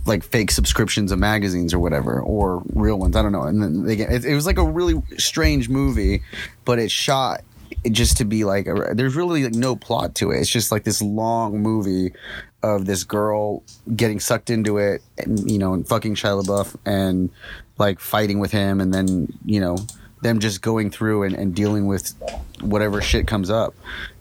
like 0.07 0.23
fake 0.23 0.51
subscriptions 0.51 1.13
of 1.13 1.19
magazines 1.19 1.73
or 1.73 1.79
whatever 1.79 2.21
or 2.21 2.63
real 2.75 2.99
ones. 2.99 3.17
I 3.17 3.23
don't 3.23 3.33
know. 3.33 3.43
And 3.43 3.63
then 3.63 3.85
they 3.85 3.97
get 3.97 4.11
it, 4.11 4.25
it 4.25 4.35
was 4.35 4.47
like 4.47 4.59
a 4.59 4.65
really 4.65 5.03
strange 5.17 5.69
movie 5.69 6.23
but 6.65 6.79
it 6.79 6.91
shot 6.91 7.43
just 7.91 8.17
to 8.19 8.25
be 8.25 8.45
like 8.45 8.67
there's 8.93 9.17
really 9.17 9.45
like 9.45 9.55
no 9.55 9.77
plot 9.77 10.15
to 10.17 10.31
it. 10.31 10.41
It's 10.41 10.51
just 10.51 10.73
like 10.73 10.85
this 10.85 11.03
long 11.03 11.61
movie 11.61 12.13
of 12.63 12.87
this 12.87 13.05
girl 13.05 13.63
getting 13.95 14.21
sucked 14.21 14.51
into 14.51 14.79
it, 14.79 15.03
and 15.19 15.51
you 15.51 15.59
know, 15.59 15.75
and 15.75 15.87
fucking 15.87 16.15
Shia 16.15 16.43
LaBeouf 16.43 16.77
and 16.85 17.31
like 17.79 18.01
fighting 18.01 18.39
with 18.39 18.53
him, 18.53 18.81
and 18.81 18.93
then 18.93 19.33
you 19.45 19.61
know 19.61 19.79
them 20.23 20.41
just 20.41 20.63
going 20.63 20.91
through 20.91 21.23
and, 21.23 21.35
and 21.35 21.55
dealing 21.55 21.87
with 21.87 22.15
whatever 22.61 23.01
shit 23.01 23.27
comes 23.27 23.51
up. 23.51 23.75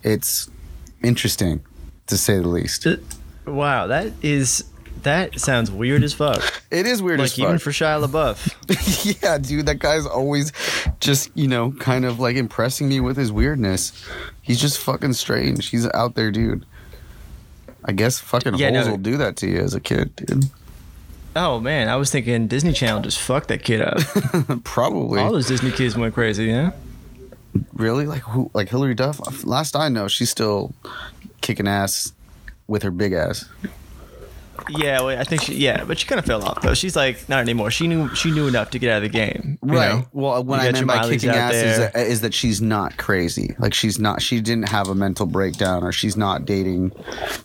It's 0.03 0.49
interesting 1.03 1.63
to 2.07 2.17
say 2.17 2.39
the 2.39 2.47
least. 2.47 2.85
Wow, 3.45 3.87
that 3.87 4.13
is 4.21 4.63
that 5.07 5.39
sounds 5.39 5.71
weird 5.71 6.03
as 6.03 6.13
fuck. 6.13 6.61
It 6.69 6.85
is 6.85 7.01
weird 7.01 7.21
as 7.21 7.31
fuck. 7.31 7.37
Like 7.39 7.45
fuck. 7.45 7.49
even 7.49 7.59
for 7.59 7.71
Shia 7.71 8.05
LaBeouf. 8.05 9.21
yeah, 9.23 9.37
dude, 9.37 9.65
that 9.65 9.79
guy's 9.79 10.05
always 10.05 10.51
just, 10.99 11.31
you 11.33 11.47
know, 11.47 11.71
kind 11.71 12.05
of 12.05 12.19
like 12.19 12.35
impressing 12.35 12.89
me 12.89 12.99
with 12.99 13.15
his 13.17 13.31
weirdness. 13.31 13.91
He's 14.41 14.59
just 14.59 14.79
fucking 14.79 15.13
strange. 15.13 15.69
He's 15.69 15.89
out 15.93 16.15
there, 16.15 16.29
dude. 16.31 16.65
I 17.85 17.93
guess 17.93 18.19
fucking 18.19 18.55
Yeah, 18.55 18.71
holes 18.71 18.85
no. 18.85 18.91
will 18.91 18.97
do 18.97 19.17
that 19.17 19.37
to 19.37 19.47
you 19.47 19.59
as 19.59 19.73
a 19.73 19.79
kid, 19.79 20.15
dude. 20.15 20.45
Oh 21.35 21.59
man, 21.59 21.87
I 21.87 21.95
was 21.95 22.11
thinking 22.11 22.47
Disney 22.47 22.73
Channel 22.73 23.01
just 23.01 23.19
fucked 23.19 23.47
that 23.49 23.63
kid 23.63 23.81
up. 23.81 23.99
Probably. 24.63 25.21
All 25.21 25.31
those 25.31 25.47
Disney 25.47 25.71
kids 25.71 25.95
went 25.95 26.13
crazy, 26.13 26.45
yeah. 26.45 26.71
Really? 27.73 28.05
Like 28.05 28.23
who? 28.23 28.51
Like 28.53 28.69
Hilary 28.69 28.95
Duff? 28.95 29.45
Last 29.45 29.75
I 29.75 29.87
know, 29.89 30.07
she's 30.07 30.29
still 30.29 30.73
kicking 31.41 31.67
ass 31.67 32.11
with 32.67 32.83
her 32.83 32.91
big 32.91 33.13
ass. 33.13 33.45
Yeah, 34.69 35.01
well, 35.01 35.19
I 35.19 35.23
think 35.23 35.41
she. 35.43 35.55
Yeah, 35.55 35.83
but 35.83 35.99
she 35.99 36.07
kind 36.07 36.19
of 36.19 36.25
fell 36.25 36.43
off 36.43 36.61
though. 36.61 36.73
She's 36.73 36.95
like 36.95 37.27
not 37.29 37.39
anymore. 37.39 37.71
She 37.71 37.87
knew 37.87 38.13
she 38.15 38.31
knew 38.31 38.47
enough 38.47 38.71
to 38.71 38.79
get 38.79 38.91
out 38.91 38.97
of 38.97 39.03
the 39.03 39.09
game. 39.09 39.57
Right. 39.61 39.89
know? 39.89 40.05
Well, 40.13 40.43
what 40.43 40.61
You 40.61 40.69
I 40.69 40.71
meant 40.71 40.87
by 40.87 41.07
kicking 41.09 41.29
ass 41.29 41.53
is 41.53 41.77
that, 41.79 41.95
is 41.95 42.21
that 42.21 42.33
she's 42.33 42.61
not 42.61 42.97
crazy. 42.97 43.55
Like 43.59 43.73
she's 43.73 43.99
not. 43.99 44.21
She 44.21 44.41
didn't 44.41 44.69
have 44.69 44.87
a 44.87 44.95
mental 44.95 45.25
breakdown, 45.25 45.83
or 45.83 45.91
she's 45.91 46.17
not 46.17 46.45
dating. 46.45 46.91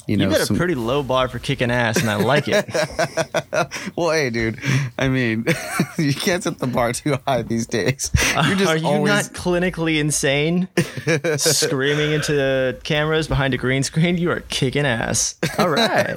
You 0.07 0.17
know. 0.17 0.29
You 0.29 0.37
got 0.37 0.51
a 0.51 0.55
pretty 0.55 0.75
low 0.75 1.03
bar 1.03 1.29
for 1.29 1.39
kicking 1.39 1.71
ass, 1.71 1.99
and 2.01 2.11
I 2.11 2.17
like 2.17 2.45
it. 2.49 2.69
Well, 3.97 4.11
hey, 4.11 4.31
dude. 4.31 4.59
I 4.99 5.09
mean, 5.09 5.45
you 5.99 6.15
can't 6.15 6.43
set 6.43 6.59
the 6.59 6.67
bar 6.67 6.93
too 6.93 7.17
high 7.27 7.43
these 7.43 7.67
days. 7.67 8.11
Uh, 8.35 8.45
You're 8.47 8.57
just 8.57 8.71
Are 8.71 8.77
you 8.77 8.87
always. 8.87 9.13
not 9.13 9.25
clinically 9.35 9.99
insane? 10.01 10.69
Screaming 11.37 12.13
into 12.13 12.33
the 12.33 12.79
cameras 12.85 13.29
behind 13.29 13.55
a 13.55 13.59
green 13.59 13.83
screen? 13.83 14.17
You 14.19 14.31
are 14.31 14.41
kicking 14.41 14.87
ass. 14.87 15.37
All 15.59 15.69
right. 15.69 16.17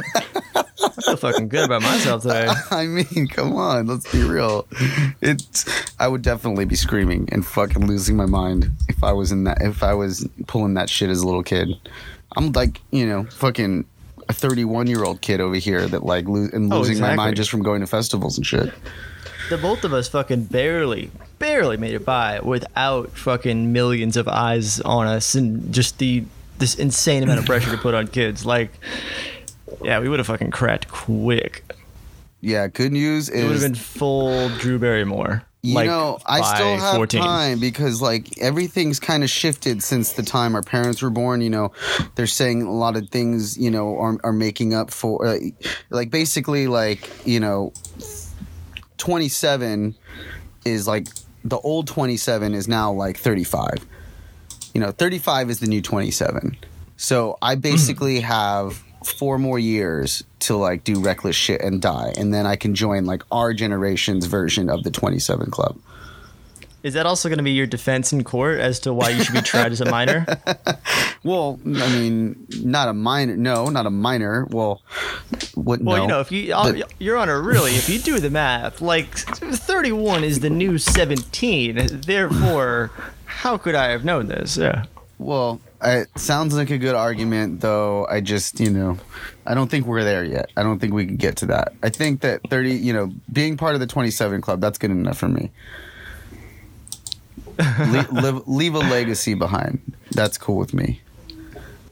I 0.98 1.02
feel 1.02 1.18
fucking 1.18 1.50
good 1.50 1.66
about 1.66 1.82
myself 1.82 2.22
today. 2.24 2.48
I 2.72 2.86
mean, 2.88 3.28
come 3.28 3.56
on. 3.56 3.88
Let's 3.88 4.12
be 4.12 4.24
real. 4.24 4.68
It's. 5.22 5.66
I 6.00 6.08
would 6.08 6.22
definitely 6.22 6.66
be 6.66 6.76
screaming 6.76 7.28
and 7.32 7.46
fucking 7.46 7.86
losing 7.88 8.16
my 8.16 8.26
mind 8.26 8.72
if 8.88 9.04
I 9.04 9.12
was 9.12 9.32
in 9.32 9.44
that. 9.46 9.62
If 9.62 9.84
I 9.84 9.94
was 9.94 10.28
pulling 10.48 10.74
that 10.76 10.90
shit 10.90 11.10
as 11.10 11.22
a 11.22 11.26
little 11.26 11.44
kid. 11.44 11.70
I'm 12.38 12.52
like, 12.52 12.82
you 12.92 13.06
know, 13.06 13.24
fucking 13.26 13.86
a 14.28 14.34
31 14.34 14.88
year 14.88 15.04
old 15.04 15.22
kid 15.22 15.40
over 15.40 15.56
here 15.56 15.88
that 15.88 16.04
like 16.04 16.28
lo- 16.28 16.50
and 16.52 16.72
Oh, 16.74 16.80
losing 16.80 17.00
my 17.00 17.16
mind 17.16 17.36
just 17.36 17.50
from 17.50 17.62
going 17.64 17.82
to 17.82 17.88
festivals 17.88 18.38
and 18.38 18.46
shit. 18.46 18.74
The 19.50 19.58
both 19.58 19.84
of 19.84 19.94
us 19.94 20.08
fucking 20.08 20.46
barely, 20.46 21.12
barely 21.38 21.78
made 21.78 21.94
it 21.94 22.04
by 22.04 22.40
without 22.40 23.12
fucking 23.12 23.72
millions 23.72 24.18
of 24.18 24.28
eyes 24.28 24.82
on 24.82 25.06
us 25.08 25.36
and 25.36 25.72
just 25.74 26.00
the 26.00 26.24
this 26.58 26.74
insane 26.76 27.22
amount 27.22 27.38
of 27.40 27.46
pressure 27.46 27.70
to 27.70 27.78
put 27.78 27.94
on 27.94 28.08
kids. 28.08 28.46
Like, 28.46 28.72
yeah, 29.84 30.00
we 30.00 30.10
would 30.10 30.20
have 30.20 30.28
fucking 30.28 30.52
cracked 30.52 30.88
quick. 30.88 31.64
Yeah. 32.42 32.68
Good 32.68 32.92
news 32.92 33.30
is 33.30 33.44
It 33.44 33.48
would 33.48 33.54
have 33.54 33.62
been 33.62 33.76
full 33.76 34.50
Drew 34.58 34.78
Barrymore. 34.78 35.44
You 35.66 35.74
like, 35.74 35.88
know, 35.88 36.20
I 36.28 36.42
still 36.54 36.78
have 36.78 36.96
14. 36.96 37.20
time 37.20 37.60
because 37.60 38.00
like 38.00 38.38
everything's 38.38 39.00
kind 39.00 39.24
of 39.24 39.32
shifted 39.32 39.82
since 39.82 40.14
the 40.14 40.22
time 40.22 40.54
our 40.54 40.62
parents 40.62 41.02
were 41.02 41.10
born. 41.10 41.42
You 41.42 41.50
know, 41.50 41.72
they're 42.14 42.28
saying 42.28 42.62
a 42.62 42.72
lot 42.72 42.96
of 42.96 43.10
things. 43.10 43.58
You 43.58 43.72
know, 43.72 43.98
are 43.98 44.20
are 44.24 44.32
making 44.32 44.76
up 44.76 44.92
for 44.92 45.26
uh, 45.26 45.38
like 45.90 46.12
basically 46.12 46.68
like 46.68 47.10
you 47.26 47.40
know, 47.40 47.74
twenty 49.00 49.28
seven 49.28 49.96
is 50.66 50.88
like 50.88 51.08
the 51.44 51.58
old 51.58 51.88
twenty 51.88 52.18
seven 52.18 52.54
is 52.54 52.68
now 52.68 52.92
like 52.92 53.18
thirty 53.18 53.44
five. 53.44 53.84
You 54.76 54.82
know, 54.82 54.92
thirty 54.92 55.18
five 55.18 55.50
is 55.50 55.62
the 55.62 55.68
new 55.68 55.82
twenty 55.82 56.12
seven. 56.12 56.58
So 56.96 57.40
I 57.42 57.56
basically 57.72 58.20
have 58.20 58.84
four 59.06 59.38
more 59.38 59.60
years 59.60 60.24
to 60.42 60.56
like 60.56 60.84
do 60.84 61.00
reckless 61.00 61.36
shit 61.36 61.62
and 61.62 61.82
die, 61.82 62.14
and 62.18 62.34
then 62.34 62.46
I 62.46 62.56
can 62.56 62.76
join 62.76 63.06
like 63.06 63.24
our 63.32 63.54
generation's 63.54 64.26
version 64.26 64.70
of 64.70 64.84
the 64.84 64.92
twenty 64.92 65.20
seven 65.20 65.52
club. 65.52 65.78
Is 66.84 66.94
that 66.94 67.08
also 67.08 67.30
going 67.30 67.40
to 67.40 67.44
be 67.44 67.50
your 67.52 67.66
defense 67.66 68.14
in 68.14 68.24
court 68.24 68.60
as 68.60 68.80
to 68.82 68.94
why 68.94 69.10
you 69.10 69.24
should 69.24 69.34
be 69.34 69.42
tried 69.42 69.72
as 69.72 69.82
a 69.82 69.86
minor? 69.90 70.26
Well, 71.24 71.60
I 71.66 71.90
mean, 71.90 72.46
not 72.62 72.88
a 72.88 72.94
minor. 72.94 73.36
No, 73.36 73.66
not 73.70 73.88
a 73.88 73.90
minor. 73.90 74.46
Well, 74.52 74.84
what? 75.56 75.82
Well, 75.82 75.98
no. 75.98 76.02
you 76.04 76.08
know, 76.08 76.20
if 76.20 76.32
you, 76.32 76.54
uh, 76.54 76.72
But- 76.72 76.94
Your 77.02 77.18
Honor, 77.18 77.42
really, 77.42 77.72
if 77.72 77.90
you 77.90 77.98
do 77.98 78.20
the 78.20 78.30
math, 78.30 78.80
like 78.80 79.08
31 79.16 80.24
is 80.24 80.42
the 80.42 80.52
new 80.52 80.78
17. 80.78 82.02
Therefore, 82.06 82.92
how 83.26 83.58
could 83.58 83.74
I 83.74 83.90
have 83.90 84.06
known 84.06 84.28
this? 84.28 84.56
Yeah. 84.56 84.86
Well, 85.18 85.60
it 85.84 86.08
sounds 86.18 86.56
like 86.56 86.70
a 86.70 86.78
good 86.78 86.96
argument, 86.96 87.62
though. 87.62 88.06
I 88.08 88.22
just, 88.22 88.60
you 88.60 88.70
know, 88.70 88.98
I 89.46 89.54
don't 89.54 89.70
think 89.70 89.86
we're 89.86 90.04
there 90.04 90.24
yet. 90.24 90.50
I 90.58 90.64
don't 90.64 90.80
think 90.80 90.94
we 90.94 91.06
can 91.06 91.16
get 91.18 91.38
to 91.38 91.46
that. 91.48 91.74
I 91.84 91.90
think 91.90 92.22
that 92.22 92.42
30, 92.50 92.72
you 92.72 92.94
know, 92.94 93.12
being 93.32 93.58
part 93.58 93.74
of 93.76 93.80
the 93.82 93.88
27 93.88 94.42
club, 94.42 94.62
that's 94.62 94.78
good 94.78 94.92
enough 94.92 95.18
for 95.18 95.28
me. 95.28 95.52
Le- 97.60 98.08
live, 98.12 98.48
leave 98.48 98.76
a 98.76 98.80
legacy 98.80 99.34
behind. 99.34 99.80
That's 100.12 100.38
cool 100.38 100.58
with 100.58 100.74
me. 100.74 101.02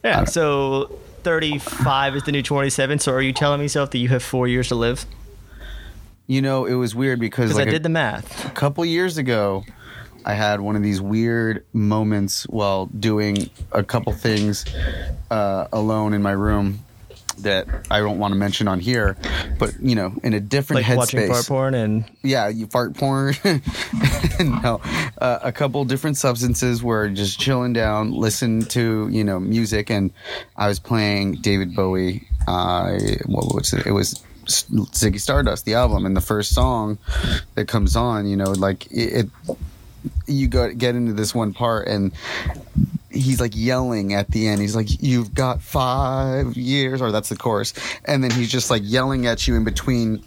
Yeah. 0.04 0.26
So 0.26 0.98
35 1.24 2.18
is 2.18 2.24
the 2.24 2.32
new 2.32 2.44
27. 2.44 3.00
So 3.00 3.12
are 3.14 3.22
you 3.22 3.34
telling 3.34 3.62
yourself 3.62 3.92
that 3.92 3.98
you 4.00 4.10
have 4.10 4.24
four 4.24 4.48
years 4.48 4.68
to 4.70 4.76
live? 4.76 5.06
You 6.28 6.42
know, 6.42 6.66
it 6.66 6.74
was 6.76 6.96
weird 6.96 7.20
because 7.20 7.54
like 7.56 7.68
I 7.68 7.70
a- 7.70 7.72
did 7.74 7.84
the 7.84 7.90
math. 7.90 8.46
a 8.46 8.50
couple 8.52 8.84
years 8.86 9.18
ago, 9.18 9.66
I 10.26 10.34
had 10.34 10.62
one 10.62 10.76
of 10.76 10.84
these 10.84 11.02
weird 11.02 11.66
moments 11.74 12.44
while 12.44 12.86
doing 12.88 13.50
a 13.72 13.84
couple 13.84 14.14
things 14.14 14.66
uh, 15.30 15.68
alone 15.72 16.14
in 16.14 16.22
my 16.22 16.32
room 16.32 16.80
that 17.40 17.68
I 17.90 18.00
don't 18.00 18.20
want 18.20 18.34
to 18.34 18.38
mention 18.38 18.68
on 18.68 18.80
here, 18.80 19.18
but 19.58 19.74
you 19.82 19.96
know, 19.96 20.14
in 20.24 20.34
a 20.34 20.40
different 20.40 20.84
Like 20.88 20.98
watching 20.98 21.20
headspace. 21.22 21.30
fart 21.30 21.48
porn 21.48 21.74
and 21.74 22.06
Yeah, 22.22 22.48
you 22.48 22.68
fart 22.68 22.96
porn. 22.96 23.34
no, 24.40 24.80
uh, 25.18 25.40
a 25.42 25.52
couple 25.52 25.84
different 25.86 26.18
substances 26.18 26.84
were 26.84 27.10
just 27.10 27.40
chilling 27.40 27.74
down, 27.74 28.12
listen 28.12 28.62
to 28.66 29.10
you 29.12 29.24
know 29.24 29.40
music, 29.40 29.90
and 29.90 30.12
I 30.56 30.68
was 30.68 30.80
playing 30.80 31.36
David 31.36 31.76
Bowie. 31.76 32.28
Uh, 32.48 32.98
what 33.26 33.54
was 33.54 33.74
it? 33.74 33.88
It 33.88 33.92
was 33.92 34.24
Ziggy 34.46 35.20
Stardust, 35.20 35.66
the 35.66 35.74
album, 35.74 36.06
and 36.06 36.16
the 36.16 36.22
first 36.22 36.54
song 36.54 36.98
that 37.56 37.68
comes 37.68 37.96
on, 37.96 38.28
you 38.28 38.36
know, 38.36 38.52
like 38.52 38.86
it. 38.92 39.26
it 39.48 39.58
you 40.26 40.48
go 40.48 40.72
get 40.74 40.96
into 40.96 41.14
this 41.14 41.34
one 41.34 41.54
part 41.54 41.88
and 41.88 42.12
he's 43.14 43.40
like 43.40 43.54
yelling 43.56 44.14
at 44.14 44.30
the 44.30 44.48
end. 44.48 44.62
He's 44.62 44.76
like, 44.76 45.02
"You've 45.02 45.34
got 45.34 45.62
five 45.62 46.58
years," 46.58 47.02
or 47.02 47.12
that's 47.12 47.30
the 47.30 47.38
chorus, 47.38 47.74
and 48.06 48.24
then 48.24 48.32
he's 48.32 48.52
just 48.52 48.70
like 48.70 48.82
yelling 48.84 49.26
at 49.26 49.48
you 49.48 49.56
in 49.56 49.64
between 49.64 50.24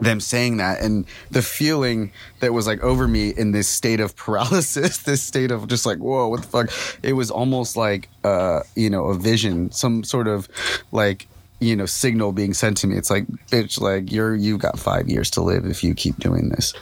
them 0.00 0.20
saying 0.20 0.58
that. 0.58 0.80
And 0.80 1.06
the 1.30 1.42
feeling 1.42 2.12
that 2.40 2.52
was 2.52 2.66
like 2.66 2.82
over 2.82 3.08
me 3.08 3.30
in 3.30 3.52
this 3.52 3.68
state 3.68 4.00
of 4.00 4.16
paralysis 4.26 4.98
this 4.98 5.22
state 5.22 5.50
of 5.50 5.68
just 5.68 5.86
like 5.86 5.98
whoa 5.98 6.28
what 6.28 6.42
the 6.42 6.48
fuck? 6.48 6.70
It 7.02 7.14
was 7.14 7.30
almost 7.30 7.76
like 7.76 8.08
uh 8.24 8.60
you 8.74 8.90
know 8.90 9.06
a 9.06 9.14
vision 9.14 9.70
some 9.72 10.04
sort 10.04 10.28
of 10.28 10.48
like 10.92 11.28
you 11.60 11.74
know 11.74 11.86
signal 11.86 12.32
being 12.32 12.54
sent 12.54 12.76
to 12.78 12.86
me. 12.86 12.96
It's 12.96 13.10
like 13.10 13.26
bitch 13.50 13.80
like 13.80 14.12
you're 14.12 14.34
you've 14.34 14.60
got 14.60 14.78
five 14.78 15.08
years 15.08 15.30
to 15.32 15.42
live 15.42 15.64
if 15.64 15.82
you 15.82 15.94
keep 15.94 16.18
doing 16.18 16.50
this 16.50 16.74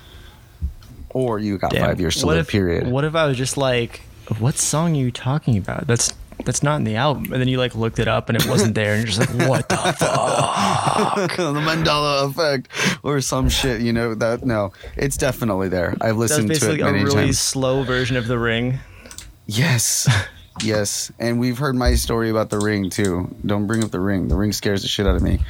or 1.15 1.39
you 1.39 1.57
got 1.57 1.71
Damn, 1.71 1.87
five 1.87 2.01
years 2.01 2.17
to 2.17 2.27
what 2.27 2.37
live 2.37 2.47
if, 2.47 2.49
period 2.49 2.89
What 2.89 3.05
if 3.05 3.15
I 3.15 3.27
was 3.27 3.39
just 3.39 3.57
like, 3.57 4.03
what 4.39 4.57
song 4.57 4.93
are 4.93 4.99
you 5.01 5.11
talking 5.11 5.57
about? 5.57 5.87
That's 5.87 6.13
that's 6.45 6.63
not 6.63 6.77
in 6.77 6.85
the 6.85 6.97
album. 6.97 7.33
And 7.33 7.41
then 7.41 7.49
you 7.49 7.59
like 7.59 7.75
looked 7.75 7.99
it 7.99 8.09
up 8.09 8.29
and 8.29 8.37
it 8.37 8.47
wasn't 8.47 8.75
there, 8.81 8.95
and 8.95 9.03
you're 9.03 9.13
just 9.13 9.21
like, 9.21 9.49
what 9.49 9.69
the 9.69 9.77
fuck? 9.77 9.97
the 11.37 11.61
Mandela 11.61 12.29
effect 12.29 12.69
or 13.03 13.21
some 13.21 13.49
shit, 13.49 13.81
you 13.81 13.93
know 13.93 14.15
that 14.15 14.45
no, 14.45 14.73
it's 14.97 15.17
definitely 15.17 15.69
there. 15.69 15.97
I've 16.01 16.17
listened 16.17 16.49
to 16.49 16.55
basically 16.55 16.81
it 16.81 16.83
a 16.83 16.87
many 16.87 17.05
really 17.05 17.25
times. 17.27 17.39
slow 17.39 17.85
version 17.85 18.17
of 18.17 18.27
The 18.27 18.39
Ring. 18.39 18.81
Yes. 19.47 20.09
yes. 20.63 21.13
And 21.19 21.39
we've 21.39 21.59
heard 21.59 21.75
my 21.77 21.95
story 21.95 22.31
about 22.31 22.51
the 22.51 22.59
ring 22.59 22.91
too. 22.91 23.35
Don't 23.45 23.67
bring 23.67 23.85
up 23.85 23.91
the 23.91 24.01
ring. 24.01 24.29
The 24.29 24.37
ring 24.37 24.53
scares 24.53 24.83
the 24.83 24.89
shit 24.89 25.07
out 25.07 25.17
of 25.17 25.23
me 25.23 25.41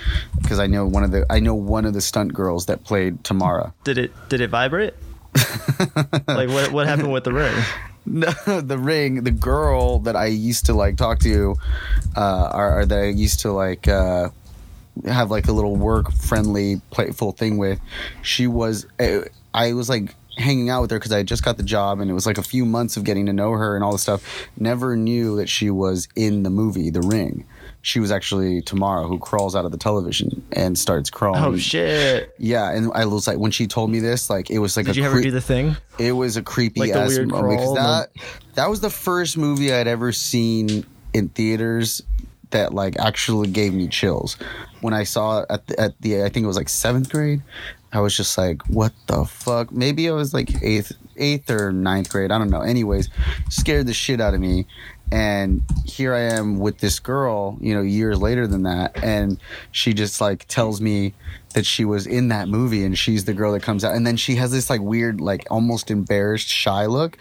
because 0.43 0.59
I 0.59 0.67
know 0.67 0.87
one 0.87 1.05
of 1.05 1.11
the 1.11 1.27
I 1.31 1.41
know 1.41 1.55
one 1.55 1.85
of 1.85 1.95
the 1.95 2.01
stunt 2.01 2.35
girls 2.35 2.67
that 2.67 2.85
played 2.85 3.25
Tamara. 3.25 3.73
Did 3.85 3.99
it 3.99 4.13
did 4.29 4.41
it 4.41 4.51
vibrate? 4.51 4.95
Like 6.27 6.49
what 6.49 6.73
what 6.73 6.87
happened 6.87 7.13
with 7.13 7.25
The 7.25 7.33
Ring? 7.33 7.55
No, 8.07 8.31
the 8.61 8.77
ring, 8.77 9.25
the 9.25 9.31
girl 9.31 10.01
that 10.01 10.15
I 10.15 10.27
used 10.27 10.67
to 10.67 10.75
like 10.75 10.99
talk 10.99 11.21
to, 11.21 11.57
uh, 12.15 12.51
or, 12.53 12.81
or 12.81 12.85
that 12.85 12.99
I 12.99 13.07
used 13.07 13.41
to 13.41 13.53
like 13.53 13.89
uh, 13.89 14.29
have 15.07 15.31
like 15.31 15.49
a 15.49 15.53
little 15.53 15.77
work 15.77 16.13
friendly, 16.13 16.83
playful 16.91 17.33
thing 17.33 17.57
with. 17.57 17.81
She 18.21 18.47
was, 18.47 18.87
uh, 19.01 19.21
I 19.55 19.73
was 19.73 19.89
like 19.89 20.15
hanging 20.37 20.69
out 20.69 20.83
with 20.83 20.91
her 20.91 20.99
because 20.99 21.13
I 21.13 21.23
just 21.23 21.45
got 21.45 21.57
the 21.57 21.63
job 21.63 22.01
and 22.01 22.11
it 22.11 22.15
was 22.15 22.27
like 22.27 22.37
a 22.39 22.43
few 22.43 22.67
months 22.67 22.99
of 22.99 23.05
getting 23.05 23.25
to 23.25 23.33
know 23.33 23.53
her 23.53 23.75
and 23.75 23.83
all 23.83 23.93
this 23.93 24.03
stuff. 24.03 24.49
Never 24.59 24.97
knew 24.97 25.37
that 25.37 25.49
she 25.49 25.71
was 25.71 26.07
in 26.15 26.43
the 26.43 26.51
movie 26.51 26.91
The 26.91 27.01
Ring. 27.01 27.47
She 27.85 28.01
was 28.01 28.11
actually 28.11 28.63
Tamara 28.63 29.07
who 29.07 29.19
crawls 29.19 29.55
out 29.55 29.67
of 29.67 29.71
the 29.71 29.77
television 29.77 30.43
and 30.53 30.79
starts 30.79 31.11
crawling. 31.11 31.45
Oh 31.45 31.57
shit! 31.59 32.35
Yeah, 32.39 32.71
and 32.71 32.91
I 32.95 33.05
was 33.05 33.27
like, 33.27 33.37
when 33.39 33.51
she 33.51 33.67
told 33.67 33.91
me 33.91 34.01
this, 34.01 34.31
like 34.31 34.51
it 34.51 34.59
was 34.59 34.75
like 34.77 34.87
Did 34.87 34.97
you 34.97 35.05
ever 35.05 35.17
cre- 35.17 35.23
do 35.23 35.31
the 35.31 35.43
thing? 35.43 35.77
it 35.99 36.13
was 36.13 36.39
a 36.39 36.43
creepy 36.43 36.81
Like 36.81 36.93
ass 36.93 37.19
moment 37.19 37.33
crawl 37.33 37.69
and 37.69 37.77
that 37.77 38.09
that 38.55 38.71
was 38.71 38.81
the 38.81 38.89
first 38.91 39.37
movie 39.37 39.71
I'd 39.73 39.87
ever 39.87 40.13
seen 40.13 40.87
in 41.13 41.29
theaters 41.29 42.03
that 42.51 42.73
like 42.73 42.99
actually 42.99 43.49
gave 43.49 43.75
me 43.75 43.87
chills. 43.89 44.39
When 44.81 44.95
I 44.95 45.05
saw 45.05 45.41
it 45.41 45.47
at 45.51 45.67
the, 45.67 45.79
at 45.81 46.01
the 46.01 46.23
I 46.25 46.31
think 46.31 46.45
it 46.45 46.47
was 46.47 46.57
like 46.57 46.69
seventh 46.71 47.11
grade, 47.11 47.43
I 47.93 48.01
was 48.01 48.17
just 48.17 48.39
like, 48.39 48.63
what 48.69 48.93
the 49.09 49.25
fuck? 49.27 49.71
Maybe 49.73 50.09
I 50.09 50.13
was 50.13 50.33
like 50.33 50.63
eighth 50.63 50.93
eighth 51.17 51.51
or 51.51 51.71
ninth 51.71 52.11
grade. 52.11 52.33
I 52.33 52.39
don't 52.39 52.51
know. 52.51 52.63
Anyways, 52.63 53.09
scared 53.51 53.87
the 53.87 53.93
shit 53.95 54.21
out 54.21 54.35
of 54.35 54.41
me. 54.41 54.67
And 55.15 55.63
here 55.85 56.13
I 56.13 56.23
am 56.23 56.59
with 56.59 56.79
this 56.79 56.99
girl, 56.99 57.57
you 57.61 57.73
know, 57.73 57.83
years 57.83 58.21
later 58.21 58.49
than 58.49 58.65
that, 58.65 58.97
and 59.05 59.39
she 59.71 59.95
just 59.95 60.21
like 60.21 60.45
tells 60.49 60.81
me 60.81 61.15
that 61.55 61.65
she 61.65 61.85
was 61.85 62.05
in 62.09 62.29
that 62.29 62.49
movie 62.49 62.85
and 62.85 62.99
she's 62.99 63.25
the 63.25 63.33
girl 63.33 63.53
that 63.53 63.63
comes 63.63 63.85
out. 63.85 63.95
And 63.95 64.05
then 64.05 64.17
she 64.17 64.35
has 64.35 64.51
this 64.51 64.69
like 64.69 64.81
weird 64.81 65.21
like 65.21 65.47
almost 65.53 65.89
embarrassed 65.93 66.49
shy 66.49 66.87
look 66.87 67.17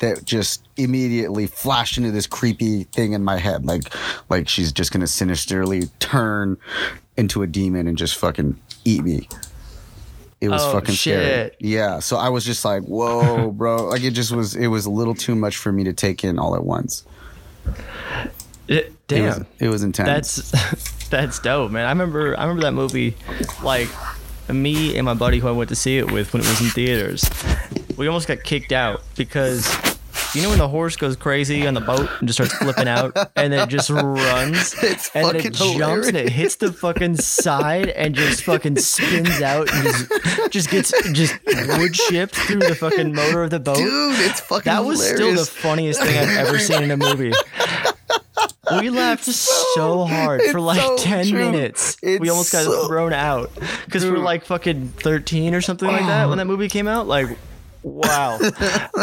that 0.00 0.26
just 0.26 0.68
immediately 0.76 1.46
flashed 1.46 1.96
into 1.96 2.10
this 2.10 2.26
creepy 2.26 2.84
thing 2.84 3.14
in 3.14 3.24
my 3.24 3.38
head. 3.38 3.64
Like 3.64 3.84
like 4.28 4.46
she's 4.46 4.70
just 4.70 4.92
gonna 4.92 5.06
sinisterly 5.06 5.84
turn 6.00 6.58
into 7.16 7.42
a 7.42 7.46
demon 7.46 7.86
and 7.88 7.96
just 7.96 8.16
fucking 8.16 8.60
eat 8.84 9.02
me. 9.02 9.26
It 10.42 10.50
was 10.50 10.62
Oh, 10.62 10.72
fucking 10.72 10.94
scary. 10.96 11.52
yeah. 11.60 12.00
So 12.00 12.18
i 12.18 12.28
was 12.28 12.44
just 12.44 12.62
like 12.62 12.82
whoa 12.82 13.50
bro. 13.52 13.86
Like 13.86 14.02
it 14.02 14.10
just 14.10 14.32
was 14.32 14.54
it 14.54 14.66
was 14.66 14.84
a 14.84 14.90
little 14.90 15.14
too 15.14 15.34
much 15.34 15.56
for 15.56 15.72
me 15.72 15.84
to 15.84 15.94
take 15.94 16.24
in 16.24 16.38
all 16.38 16.54
at 16.54 16.62
once 16.64 17.06
It- 18.68 18.92
it 19.10 19.22
was, 19.22 19.36
damn. 19.36 19.46
it 19.58 19.68
was 19.68 19.82
intense 19.82 20.06
That's 20.52 21.08
that's 21.08 21.38
dope, 21.38 21.70
man. 21.70 21.86
I 21.86 21.90
remember 21.90 22.38
I 22.38 22.42
remember 22.42 22.62
that 22.62 22.72
movie, 22.74 23.16
like 23.62 23.88
me 24.50 24.96
and 24.96 25.04
my 25.06 25.14
buddy 25.14 25.38
who 25.38 25.48
I 25.48 25.52
went 25.52 25.70
to 25.70 25.76
see 25.76 25.96
it 25.96 26.10
with 26.12 26.32
when 26.34 26.42
it 26.42 26.48
was 26.48 26.60
in 26.60 26.66
theaters. 26.68 27.24
We 27.96 28.06
almost 28.06 28.28
got 28.28 28.42
kicked 28.44 28.72
out 28.72 29.02
because 29.16 29.66
you 30.34 30.42
know 30.42 30.50
when 30.50 30.58
the 30.58 30.68
horse 30.68 30.96
goes 30.96 31.16
crazy 31.16 31.66
on 31.66 31.74
the 31.74 31.80
boat 31.80 32.08
and 32.18 32.28
just 32.28 32.36
starts 32.36 32.54
flipping 32.54 32.88
out 32.88 33.16
and 33.36 33.52
then 33.52 33.60
it 33.66 33.68
just 33.70 33.88
runs 33.90 34.74
It's 34.82 35.10
and 35.14 35.26
then 35.26 35.36
it 35.36 35.52
jumps 35.54 36.08
and 36.08 36.16
it 36.16 36.28
hits 36.30 36.56
the 36.56 36.72
fucking 36.72 37.16
side 37.16 37.88
and 37.88 38.14
just 38.14 38.42
fucking 38.44 38.76
spins 38.76 39.40
out 39.40 39.72
and 39.72 39.84
just 39.84 40.52
just 40.52 40.70
gets 40.70 40.92
just 41.12 41.34
wood 41.46 41.94
chipped 41.94 42.34
through 42.36 42.60
the 42.60 42.74
fucking 42.74 43.14
motor 43.14 43.42
of 43.44 43.50
the 43.50 43.60
boat. 43.60 43.76
dude 43.76 44.20
it's 44.20 44.40
fucking 44.40 44.70
That 44.70 44.84
was 44.84 45.04
still 45.06 45.34
the 45.34 45.44
funniest 45.46 46.02
thing 46.02 46.16
I've 46.18 46.46
ever 46.46 46.58
seen 46.58 46.82
in 46.82 46.90
a 46.90 46.96
movie. 46.96 47.32
We 48.80 48.90
laughed 48.90 49.24
so 49.24 50.04
hard 50.04 50.42
for 50.52 50.60
like 50.60 50.78
so 50.80 50.98
10 50.98 51.28
true. 51.28 51.38
minutes. 51.38 51.96
It's 52.02 52.20
we 52.20 52.28
almost 52.28 52.52
got 52.52 52.64
so- 52.64 52.86
thrown 52.86 53.14
out 53.14 53.50
because 53.86 54.04
we 54.04 54.10
were 54.10 54.18
like 54.18 54.44
fucking 54.44 54.88
13 54.88 55.54
or 55.54 55.62
something 55.62 55.88
like 55.88 56.04
that 56.06 56.28
when 56.28 56.36
that 56.36 56.44
movie 56.52 56.68
came 56.68 56.86
out. 56.86 57.06
Like, 57.06 57.38
wow. 57.88 58.38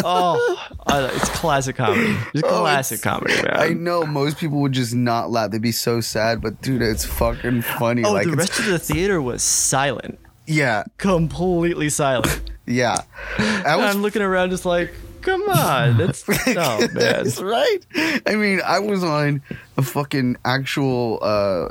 oh, 0.04 0.68
I- 0.88 1.10
it's 1.14 1.30
classic 1.30 1.76
comedy. 1.76 2.16
It's 2.34 2.44
Oh, 2.44 2.62
classic 2.62 3.00
it's- 3.00 3.04
comedy, 3.04 3.34
man. 3.36 3.56
I 3.60 3.70
know 3.70 4.06
most 4.06 4.38
people 4.38 4.60
would 4.62 4.72
just 4.74 4.94
not 4.94 5.32
laugh. 5.32 5.52
They'd 5.52 5.62
be 5.62 5.72
so 5.72 6.02
sad, 6.02 6.42
but 6.42 6.62
dude, 6.62 6.82
it's 6.82 7.06
fucking 7.06 7.62
funny. 7.64 8.04
Oh, 8.04 8.14
like, 8.14 8.26
the 8.28 8.36
rest 8.36 8.60
of 8.60 8.66
the 8.66 8.80
theater 8.80 9.22
was 9.22 9.42
silent. 9.44 10.20
yeah, 10.46 10.84
Completely 10.98 11.90
silent. 11.90 12.52
yeah. 12.66 12.98
I 13.38 13.76
was 13.78 13.96
I'm 13.96 14.02
looking 14.02 14.22
around 14.22 14.50
just 14.52 14.66
like, 14.66 14.94
come 15.22 15.42
on. 15.50 15.98
That's, 15.98 16.24
oh, 16.30 16.80
man. 16.80 16.90
That's 16.94 17.42
right. 17.42 17.80
I 18.28 18.36
mean, 18.36 18.62
I 18.66 18.80
was 18.80 19.04
on 19.04 19.42
a 19.78 19.82
fucking 19.82 20.38
actual, 20.46 21.20
uh, 21.22 21.70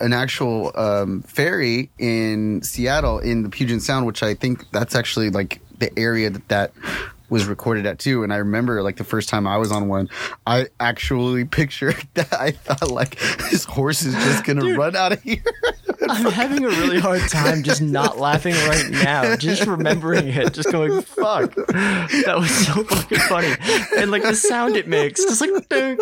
an 0.00 0.12
actual 0.12 0.72
um, 0.74 1.22
ferry 1.22 1.90
in 1.98 2.60
Seattle 2.62 3.20
in 3.20 3.42
the 3.42 3.48
Puget 3.48 3.80
Sound, 3.80 4.06
which 4.06 4.22
I 4.22 4.34
think 4.34 4.70
that's 4.72 4.94
actually 4.94 5.30
like 5.30 5.60
the 5.78 5.96
area 5.98 6.30
that 6.30 6.48
that 6.48 6.72
was 7.30 7.46
recorded 7.46 7.86
at 7.86 7.98
too. 7.98 8.22
And 8.22 8.32
I 8.32 8.36
remember 8.36 8.82
like 8.82 8.96
the 8.96 9.04
first 9.04 9.28
time 9.28 9.46
I 9.46 9.56
was 9.56 9.72
on 9.72 9.88
one, 9.88 10.08
I 10.46 10.66
actually 10.78 11.44
pictured 11.60 11.96
that 12.14 12.32
I 12.32 12.52
thought 12.52 12.90
like 12.90 13.18
this 13.50 13.64
horse 13.64 14.02
is 14.02 14.14
just 14.14 14.44
gonna 14.44 14.76
run 14.76 14.94
out 14.94 15.12
of 15.12 15.22
here. 15.22 15.42
I'm 16.08 16.30
having 16.30 16.64
a 16.64 16.68
really 16.68 17.00
hard 17.00 17.22
time 17.28 17.62
just 17.62 17.80
not 17.80 18.18
laughing 18.18 18.54
right 18.68 18.90
now. 18.90 19.36
Just 19.36 19.66
remembering 19.66 20.28
it, 20.28 20.52
just 20.52 20.70
going, 20.70 21.00
fuck. 21.00 21.54
That 21.54 22.36
was 22.38 22.50
so 22.50 22.84
fucking 22.84 23.18
funny. 23.20 23.54
And 23.96 24.10
like 24.10 24.22
the 24.22 24.34
sound 24.34 24.76
it 24.76 24.86
makes, 24.86 25.24
just 25.24 25.40
like, 25.40 25.68
ding. 25.68 25.98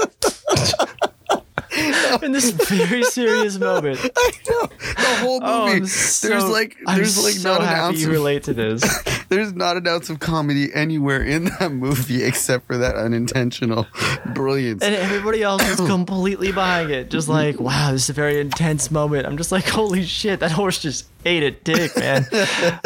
in 2.22 2.32
this 2.32 2.50
very 2.50 3.02
serious 3.02 3.58
moment. 3.58 3.98
I 4.16 4.30
know 4.48 4.66
the 4.66 5.16
whole 5.20 5.40
oh, 5.42 5.66
movie. 5.66 5.82
Oh, 5.82 5.86
so, 5.86 6.28
there's 6.28 6.48
like 6.48 6.76
I'm 6.86 6.96
there's 6.96 7.22
like 7.22 7.34
so 7.34 7.52
not 7.52 7.62
an 7.62 7.68
ounce 7.68 8.04
of 8.04 8.10
relate 8.10 8.42
to 8.44 8.54
this. 8.54 8.82
There's 9.32 9.54
not 9.54 9.78
an 9.78 9.88
ounce 9.88 10.10
of 10.10 10.20
comedy 10.20 10.68
anywhere 10.74 11.22
in 11.22 11.44
that 11.44 11.72
movie 11.72 12.22
except 12.22 12.66
for 12.66 12.76
that 12.76 12.96
unintentional 12.96 13.86
brilliance. 14.34 14.82
And 14.82 14.94
everybody 14.94 15.42
else 15.42 15.66
is 15.66 15.76
completely 15.86 16.52
buying 16.52 16.90
it. 16.90 17.08
Just 17.08 17.30
like, 17.30 17.54
mm-hmm. 17.54 17.64
wow, 17.64 17.92
this 17.92 18.02
is 18.04 18.10
a 18.10 18.12
very 18.12 18.40
intense 18.40 18.90
moment. 18.90 19.26
I'm 19.26 19.38
just 19.38 19.50
like, 19.50 19.66
holy 19.66 20.04
shit, 20.04 20.40
that 20.40 20.50
horse 20.50 20.80
just 20.80 21.06
ate 21.24 21.42
a 21.42 21.50
dick, 21.50 21.96
man. 21.96 22.26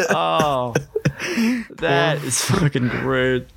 Oh, 0.09 0.73
that 1.79 2.23
is 2.23 2.41
fucking 2.45 2.87
great. 2.87 3.47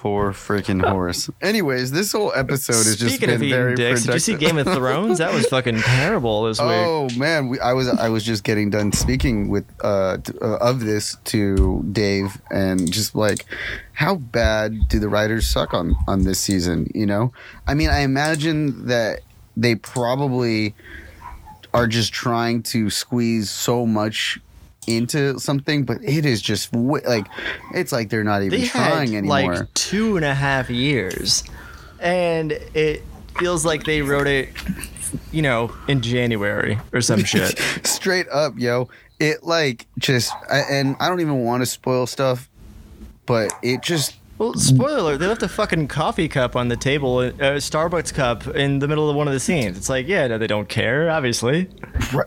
Poor 0.00 0.32
freaking 0.32 0.80
horse. 0.88 1.28
Anyways, 1.42 1.90
this 1.90 2.12
whole 2.12 2.32
episode 2.32 2.86
has 2.86 2.94
just 2.94 3.16
Speaking 3.16 3.30
been 3.30 3.34
of 3.34 3.42
eating 3.42 3.56
very 3.56 3.74
dicks, 3.74 4.04
did 4.04 4.14
you 4.14 4.20
see 4.20 4.32
productive. 4.34 4.56
Game 4.56 4.72
of 4.72 4.76
Thrones? 4.76 5.18
That 5.18 5.34
was 5.34 5.46
fucking 5.50 5.80
terrible 5.80 6.44
this 6.44 6.60
week. 6.60 6.68
Oh 6.68 7.08
man, 7.16 7.48
we, 7.48 7.58
I 7.58 7.72
was 7.72 7.88
I 7.88 8.08
was 8.08 8.22
just 8.22 8.44
getting 8.44 8.70
done 8.70 8.92
speaking 8.92 9.48
with 9.48 9.64
uh, 9.82 10.18
t- 10.18 10.34
uh 10.40 10.58
of 10.58 10.78
this 10.84 11.16
to 11.24 11.84
Dave 11.90 12.40
and 12.48 12.90
just 12.92 13.16
like 13.16 13.44
how 13.94 14.14
bad 14.14 14.86
do 14.86 15.00
the 15.00 15.08
writers 15.08 15.48
suck 15.48 15.74
on 15.74 15.96
on 16.06 16.22
this 16.22 16.38
season, 16.38 16.88
you 16.94 17.04
know? 17.04 17.32
I 17.66 17.74
mean, 17.74 17.90
I 17.90 18.02
imagine 18.02 18.86
that 18.86 19.22
they 19.56 19.74
probably 19.74 20.76
are 21.74 21.88
just 21.88 22.12
trying 22.12 22.62
to 22.62 22.88
squeeze 22.88 23.50
so 23.50 23.84
much 23.84 24.38
into 24.88 25.38
something, 25.38 25.84
but 25.84 25.98
it 26.02 26.24
is 26.24 26.40
just 26.42 26.72
w- 26.72 27.06
like 27.06 27.26
it's 27.74 27.92
like 27.92 28.08
they're 28.08 28.24
not 28.24 28.42
even 28.42 28.60
they 28.60 28.66
trying 28.66 29.12
had 29.12 29.18
anymore. 29.24 29.54
like 29.56 29.74
two 29.74 30.16
and 30.16 30.24
a 30.24 30.34
half 30.34 30.70
years, 30.70 31.44
and 32.00 32.52
it 32.52 33.02
feels 33.38 33.64
like 33.64 33.84
they 33.84 34.02
wrote 34.02 34.26
it, 34.26 34.48
you 35.30 35.42
know, 35.42 35.72
in 35.86 36.00
January 36.00 36.78
or 36.92 37.00
some 37.00 37.22
shit. 37.32 37.58
straight 37.84 38.28
up, 38.30 38.54
yo. 38.56 38.88
It 39.20 39.42
like 39.42 39.86
just, 39.98 40.32
I, 40.50 40.60
and 40.70 40.96
I 41.00 41.08
don't 41.08 41.20
even 41.20 41.42
want 41.44 41.62
to 41.62 41.66
spoil 41.66 42.06
stuff, 42.06 42.48
but 43.26 43.52
it 43.62 43.82
just 43.82 44.14
Well, 44.38 44.54
spoiler: 44.54 44.98
alert, 45.00 45.18
they 45.18 45.26
left 45.26 45.42
a 45.42 45.48
fucking 45.48 45.88
coffee 45.88 46.28
cup 46.28 46.54
on 46.54 46.68
the 46.68 46.76
table, 46.76 47.20
a 47.20 47.32
Starbucks 47.32 48.14
cup 48.14 48.46
in 48.46 48.78
the 48.78 48.86
middle 48.86 49.10
of 49.10 49.16
one 49.16 49.26
of 49.26 49.34
the 49.34 49.40
scenes. 49.40 49.76
It's 49.76 49.88
like, 49.88 50.06
yeah, 50.06 50.26
no, 50.28 50.38
they 50.38 50.46
don't 50.46 50.68
care, 50.68 51.10
obviously. 51.10 51.68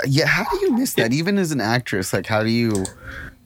Yeah, 0.05 0.27
how 0.27 0.43
do 0.51 0.57
you 0.61 0.73
miss 0.73 0.93
that? 0.95 1.13
Even 1.13 1.37
as 1.37 1.51
an 1.51 1.61
actress, 1.61 2.11
like 2.11 2.25
how 2.27 2.43
do 2.43 2.49
you? 2.49 2.83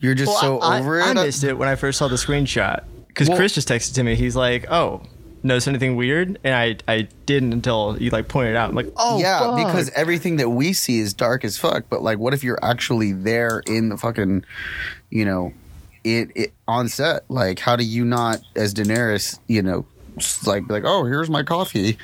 You're 0.00 0.14
just 0.14 0.28
Well, 0.28 0.40
so 0.40 0.58
I, 0.58 0.80
over 0.80 1.00
I, 1.00 1.10
it. 1.12 1.16
I 1.16 1.24
missed 1.24 1.44
it 1.44 1.56
when 1.56 1.68
I 1.68 1.74
first 1.76 1.98
saw 1.98 2.08
the 2.08 2.16
screenshot 2.16 2.84
because 3.08 3.28
Well- 3.28 3.38
Chris 3.38 3.54
just 3.54 3.68
texted 3.68 3.94
to 3.94 4.02
me. 4.02 4.14
He's 4.16 4.34
like, 4.36 4.70
"Oh, 4.70 5.02
notice 5.44 5.68
anything 5.68 5.94
weird?" 5.96 6.38
And 6.42 6.54
I, 6.54 6.76
I 6.92 7.08
didn't 7.24 7.52
until 7.52 7.96
you 8.00 8.10
like 8.10 8.26
pointed 8.28 8.54
it 8.54 8.56
out. 8.56 8.68
I'm 8.68 8.74
like, 8.74 8.92
"Oh, 8.96 9.18
yeah, 9.20 9.38
fuck." 9.38 9.56
because 9.64 9.90
everything 9.90 10.36
that 10.36 10.50
we 10.50 10.72
see 10.72 10.98
is 10.98 11.14
dark 11.14 11.44
as 11.44 11.56
fuck. 11.56 11.84
But 11.88 12.02
like, 12.02 12.18
what 12.18 12.34
if 12.34 12.42
you're 12.42 12.58
actually 12.62 13.12
there 13.12 13.62
in 13.66 13.88
the 13.90 13.96
fucking, 13.96 14.44
you 15.10 15.24
know, 15.24 15.52
it, 16.06 16.30
it 16.34 16.52
on 16.68 16.88
set? 16.88 17.24
Like, 17.28 17.58
how 17.58 17.76
do 17.76 17.84
you 17.84 18.04
not, 18.04 18.40
as 18.54 18.72
Daenerys, 18.74 19.38
you 19.48 19.62
know, 19.62 19.84
like 20.46 20.68
like, 20.70 20.84
oh, 20.86 21.04
here's 21.04 21.28
my 21.28 21.42
coffee. 21.42 21.98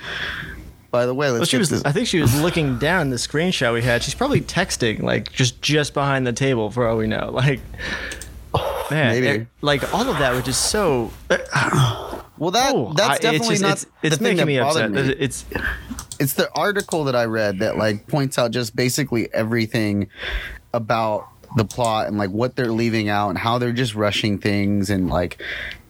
By 0.91 1.07
the 1.07 1.15
way, 1.15 1.31
let's 1.31 1.39
Well, 1.41 1.47
she 1.47 1.57
was. 1.57 1.71
this. 1.71 1.83
I 1.85 1.93
think 1.93 2.07
she 2.07 2.21
was 2.21 2.39
looking 2.43 2.79
down 2.79 3.09
the 3.09 3.17
screenshot 3.17 3.73
we 3.73 3.81
had. 3.81 4.03
She's 4.03 4.15
probably 4.15 4.43
texting, 4.43 5.01
like 5.03 5.33
just 5.33 5.63
just 5.63 5.95
behind 5.95 6.27
the 6.27 6.33
table, 6.35 6.71
for 6.71 6.87
all 6.87 6.97
we 6.99 7.07
know. 7.07 7.31
Like, 7.33 7.61
oh, 8.53 8.87
man, 8.91 9.15
Maybe. 9.21 9.27
it- 9.43 9.47
like 9.63 9.95
all 9.95 10.07
of 10.09 10.19
that 10.19 10.35
was 10.35 10.45
just 10.45 10.67
so. 10.71 11.11
well, 11.31 12.51
that 12.51 12.73
Oh, 12.75 12.93
that's 12.95 13.21
definitely 13.21 13.57
just- 13.57 13.63
not 13.63 13.73
It's, 13.73 13.87
it's 14.03 14.19
the 14.19 14.25
thing 14.25 14.37
making 14.37 14.37
that 14.39 14.47
me 14.47 14.59
upset. 14.59 14.91
me. 14.91 15.01
It's 15.01 15.45
it's 16.21 16.35
the 16.35 16.51
article 16.55 17.05
that 17.05 17.17
I 17.17 17.25
read 17.25 17.61
that 17.61 17.79
like 17.79 18.07
points 18.07 18.39
out 18.39 18.51
just 18.51 18.77
basically 18.77 19.33
everything 19.33 20.09
about 20.75 21.27
the 21.57 21.65
plot 21.65 22.09
and 22.09 22.19
like 22.19 22.31
what 22.31 22.57
they're 22.57 22.73
leaving 22.73 23.09
out 23.09 23.29
and 23.31 23.39
how 23.39 23.59
they're 23.59 23.73
just 23.73 23.95
rushing 23.95 24.39
things 24.39 24.89
and 24.91 25.09
like 25.11 25.41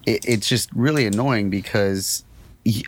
it, 0.06 0.24
it's 0.26 0.48
just 0.48 0.70
really 0.72 1.06
annoying 1.06 1.50
because 1.50 2.24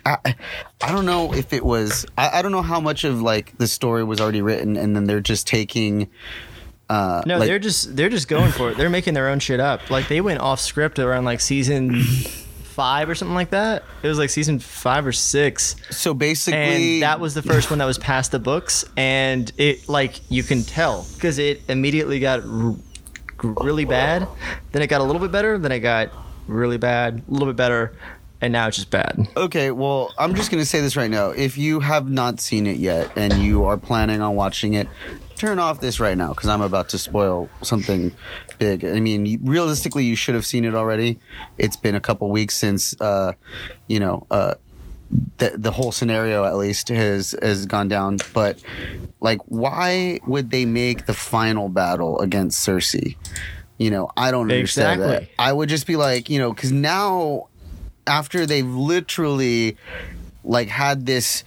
I, 0.05 0.35
I 0.81 0.91
don't 0.91 1.05
know 1.05 1.33
if 1.33 1.51
it 1.53 1.65
was 1.65 2.05
I, 2.17 2.39
I 2.39 2.41
don't 2.41 2.51
know 2.51 2.61
how 2.61 2.79
much 2.79 3.03
of 3.03 3.21
like 3.21 3.57
the 3.57 3.67
story 3.67 4.03
was 4.03 4.19
already 4.21 4.41
written 4.41 4.75
and 4.77 4.95
then 4.95 5.05
they're 5.05 5.19
just 5.21 5.47
taking 5.47 6.09
Uh, 6.89 7.23
No, 7.25 7.37
like- 7.39 7.47
they're 7.47 7.59
just 7.59 7.95
they're 7.95 8.09
just 8.09 8.27
going 8.27 8.51
for 8.51 8.69
it. 8.71 8.77
They're 8.77 8.89
making 8.89 9.13
their 9.15 9.27
own 9.29 9.39
shit 9.39 9.59
up. 9.59 9.89
Like 9.89 10.07
they 10.07 10.21
went 10.21 10.39
off 10.39 10.59
script 10.59 10.99
around 10.99 11.25
like 11.25 11.41
season 11.41 12.01
five 12.75 13.09
or 13.09 13.15
something 13.15 13.35
like 13.35 13.51
that. 13.51 13.83
It 14.03 14.07
was 14.07 14.17
like 14.19 14.29
season 14.29 14.59
five 14.59 15.07
or 15.07 15.11
six. 15.13 15.75
so 15.91 16.13
basically 16.13 16.95
and 16.97 17.03
that 17.03 17.19
was 17.19 17.33
the 17.33 17.41
first 17.41 17.69
one 17.69 17.79
that 17.79 17.85
was 17.85 17.97
past 17.97 18.31
the 18.31 18.39
books 18.39 18.83
and 18.97 19.51
it 19.57 19.87
like 19.87 20.19
you 20.29 20.43
can 20.43 20.61
tell 20.63 21.07
because 21.15 21.39
it 21.39 21.61
immediately 21.69 22.19
got 22.19 22.41
r- 22.45 22.75
really 23.43 23.85
bad 23.85 24.27
then 24.73 24.81
it 24.81 24.87
got 24.87 24.99
a 25.01 25.03
little 25.03 25.21
bit 25.21 25.31
better 25.31 25.57
then 25.57 25.71
it 25.71 25.79
got 25.79 26.09
really 26.47 26.77
bad 26.77 27.23
a 27.27 27.31
little 27.31 27.47
bit 27.47 27.55
better 27.55 27.95
and 28.41 28.51
now 28.53 28.67
it's 28.67 28.77
just 28.77 28.89
bad 28.89 29.27
Okay, 29.37 29.71
well, 29.71 30.13
I'm 30.17 30.35
just 30.35 30.51
going 30.51 30.61
to 30.61 30.65
say 30.65 30.81
this 30.81 30.95
right 30.95 31.09
now. 31.09 31.29
If 31.29 31.57
you 31.57 31.79
have 31.79 32.09
not 32.09 32.39
seen 32.39 32.67
it 32.67 32.77
yet 32.77 33.11
and 33.15 33.33
you 33.33 33.65
are 33.65 33.77
planning 33.77 34.21
on 34.21 34.35
watching 34.35 34.73
it, 34.73 34.87
turn 35.35 35.59
off 35.59 35.81
this 35.81 35.99
right 35.99 36.17
now 36.17 36.29
because 36.29 36.49
I'm 36.49 36.61
about 36.61 36.89
to 36.89 36.97
spoil 36.97 37.49
something 37.61 38.13
big. 38.57 38.85
I 38.85 38.99
mean, 38.99 39.39
realistically, 39.43 40.05
you 40.05 40.15
should 40.15 40.35
have 40.35 40.45
seen 40.45 40.65
it 40.65 40.75
already. 40.75 41.19
It's 41.57 41.75
been 41.75 41.95
a 41.95 41.99
couple 41.99 42.29
weeks 42.29 42.55
since, 42.55 42.99
uh, 43.01 43.33
you 43.87 43.99
know, 43.99 44.25
uh, 44.31 44.55
the, 45.37 45.53
the 45.55 45.71
whole 45.71 45.91
scenario 45.91 46.45
at 46.45 46.55
least 46.55 46.89
has 46.89 47.35
has 47.41 47.65
gone 47.65 47.87
down. 47.87 48.17
But 48.33 48.61
like, 49.19 49.39
why 49.45 50.19
would 50.25 50.49
they 50.51 50.65
make 50.65 51.05
the 51.05 51.13
final 51.13 51.69
battle 51.69 52.19
against 52.19 52.65
Cersei? 52.65 53.15
You 53.77 53.91
know, 53.91 54.09
I 54.15 54.31
don't 54.31 54.49
understand 54.51 55.01
that. 55.01 55.05
Exactly. 55.05 55.35
I 55.37 55.51
would 55.51 55.69
just 55.69 55.85
be 55.85 55.97
like, 55.97 56.29
you 56.29 56.39
know, 56.39 56.53
because 56.53 56.71
now 56.71 57.49
after 58.07 58.45
they've 58.45 58.65
literally 58.67 59.77
like 60.47 60.67
had 60.67 61.07
this 61.07 61.43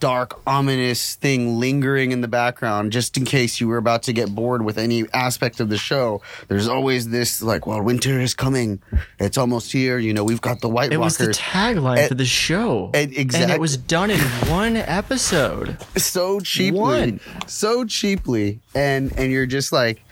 dark 0.00 0.40
ominous 0.44 1.14
thing 1.16 1.60
lingering 1.60 2.10
in 2.10 2.20
the 2.20 2.26
background 2.26 2.90
just 2.90 3.16
in 3.16 3.24
case 3.24 3.60
you 3.60 3.68
were 3.68 3.76
about 3.76 4.02
to 4.02 4.12
get 4.12 4.34
bored 4.34 4.64
with 4.64 4.76
any 4.76 5.04
aspect 5.12 5.60
of 5.60 5.68
the 5.68 5.76
show 5.78 6.20
there's 6.48 6.66
always 6.66 7.10
this 7.10 7.40
like 7.42 7.64
well 7.66 7.80
winter 7.80 8.18
is 8.18 8.34
coming. 8.34 8.82
It's 9.20 9.38
almost 9.38 9.70
here. 9.70 9.98
You 9.98 10.12
know 10.14 10.24
we've 10.24 10.40
got 10.40 10.60
the 10.62 10.68
white 10.68 10.92
it 10.92 10.96
was 10.96 11.16
the 11.18 11.28
tagline 11.28 11.98
And- 11.98 12.08
for 12.08 12.14
the 12.14 12.24
show. 12.24 12.90
and 12.92 13.12
and 13.16 13.50
it 13.52 13.60
was 13.60 13.76
done 13.76 14.10
in 14.10 14.18
one 14.50 14.76
episode. 14.76 15.76
So 15.96 16.40
cheaply. 16.40 16.80
One. 16.80 17.20
so 17.46 17.84
cheaply. 17.84 18.58
And 18.74 19.12
and 19.16 19.30
you're 19.30 19.46
just 19.46 19.70
like 19.72 20.02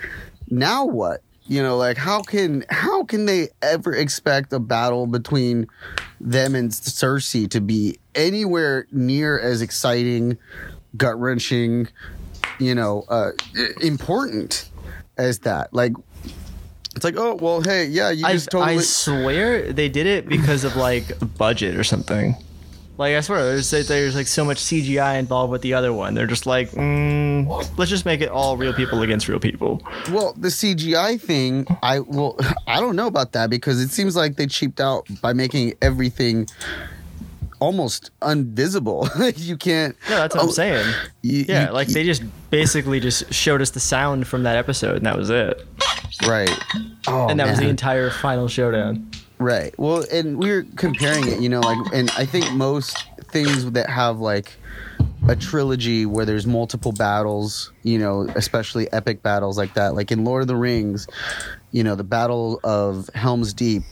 now 0.49 0.85
what 0.85 1.23
you 1.49 1.63
know 1.63 1.77
like 1.77 1.97
how 1.97 2.23
can 2.23 2.65
how 2.71 3.05
can 3.05 3.27
they 3.27 3.49
ever 3.63 3.93
expect 3.93 4.53
a 4.53 4.59
battle 4.59 5.07
between 5.07 5.67
them 6.21 6.55
and 6.55 6.71
cersei 6.71 7.49
to 7.51 7.61
be 7.61 7.99
anywhere 8.15 8.87
near 8.91 9.39
as 9.39 9.63
exciting 9.63 10.37
gut 10.97 11.19
wrenching 11.19 11.89
you 12.59 12.75
know 12.75 13.05
uh 13.09 13.31
important 13.81 14.71
as 15.19 15.41
that? 15.41 15.73
Like 15.73 15.93
it's 16.95 17.05
like 17.05 17.17
oh 17.17 17.35
well 17.35 17.61
hey 17.61 17.85
yeah 17.85 18.11
you 18.11 18.27
I, 18.27 18.33
just 18.33 18.51
totally 18.51 18.79
I 18.79 18.81
swear 18.81 19.73
they 19.73 19.89
did 19.89 20.07
it 20.07 20.27
because 20.27 20.65
of 20.65 20.77
like 20.77 21.05
budget 21.39 21.77
or 21.77 21.85
something 21.85 22.35
like 22.99 23.15
I 23.15 23.21
swear 23.21 23.45
there's 23.45 23.71
there's 23.71 24.15
like 24.15 24.27
so 24.27 24.45
much 24.45 24.59
CGI 24.59 25.19
involved 25.19 25.51
with 25.53 25.63
the 25.63 25.75
other 25.75 25.93
one 25.93 26.15
they're 26.15 26.27
just 26.27 26.47
like 26.47 26.71
mm, 26.71 27.47
let's 27.79 27.91
just 27.91 28.05
make 28.05 28.21
it 28.21 28.29
all 28.29 28.57
real 28.57 28.73
people 28.73 29.03
against 29.03 29.29
real 29.29 29.39
people 29.41 29.83
Well, 30.11 30.33
the 30.37 30.49
CGI 30.49 31.21
thing, 31.21 31.67
I 31.83 32.01
well, 32.01 32.37
I 32.67 32.81
don't 32.81 32.97
know 32.97 33.07
about 33.07 33.33
that 33.33 33.51
because 33.51 33.81
it 33.81 33.91
seems 33.91 34.17
like 34.17 34.37
they 34.37 34.47
cheaped 34.47 34.81
out 34.81 35.07
by 35.21 35.33
making 35.33 35.75
everything 35.83 36.47
almost 37.59 38.11
invisible. 38.27 39.09
you 39.37 39.57
can't. 39.57 39.97
No, 40.11 40.17
that's 40.17 40.35
what 40.35 40.45
oh, 40.45 40.47
I'm 40.49 40.53
saying. 40.53 40.95
you- 41.23 41.45
Yeah, 41.49 41.69
you- 41.69 41.73
like 41.73 41.89
they 41.89 42.05
just 42.05 42.23
basically 42.51 43.01
just 43.01 43.33
showed 43.33 43.63
us 43.63 43.71
the 43.71 43.81
sound 43.81 44.27
from 44.27 44.43
that 44.43 44.57
episode, 44.57 44.97
and 44.97 45.07
that 45.07 45.17
was 45.17 45.31
it. 45.31 45.67
right. 46.27 46.51
Oh, 47.07 47.29
and 47.29 47.39
that 47.41 47.49
was 47.49 47.59
the 47.59 47.69
entire 47.69 48.11
final 48.11 48.49
showdown. 48.49 49.11
Right. 49.39 49.75
Well, 49.79 50.05
and 50.11 50.39
we 50.39 50.51
were 50.51 50.65
comparing 50.77 51.29
it, 51.29 51.41
you 51.41 51.49
know, 51.49 51.61
like, 51.61 51.79
and 51.93 52.11
I 52.17 52.25
think 52.25 52.51
most 52.53 53.05
things 53.31 53.71
that 53.73 53.91
have 53.91 54.19
like 54.19 54.53
a 55.29 55.37
trilogy 55.37 56.07
where 56.07 56.25
there's 56.25 56.47
multiple 56.47 56.93
battles, 56.93 57.73
you 57.83 57.99
know, 57.99 58.29
especially 58.35 58.91
epic 58.93 59.23
battles 59.23 59.59
like 59.59 59.75
that, 59.75 59.95
like 59.95 60.11
in 60.11 60.25
Lord 60.25 60.43
of 60.43 60.49
the 60.49 60.57
Rings, 60.57 61.07
you 61.73 61.85
know, 61.85 61.95
the 61.95 62.05
Battle 62.05 62.61
of 62.65 63.11
Helm's 63.15 63.53
Deep 63.53 63.83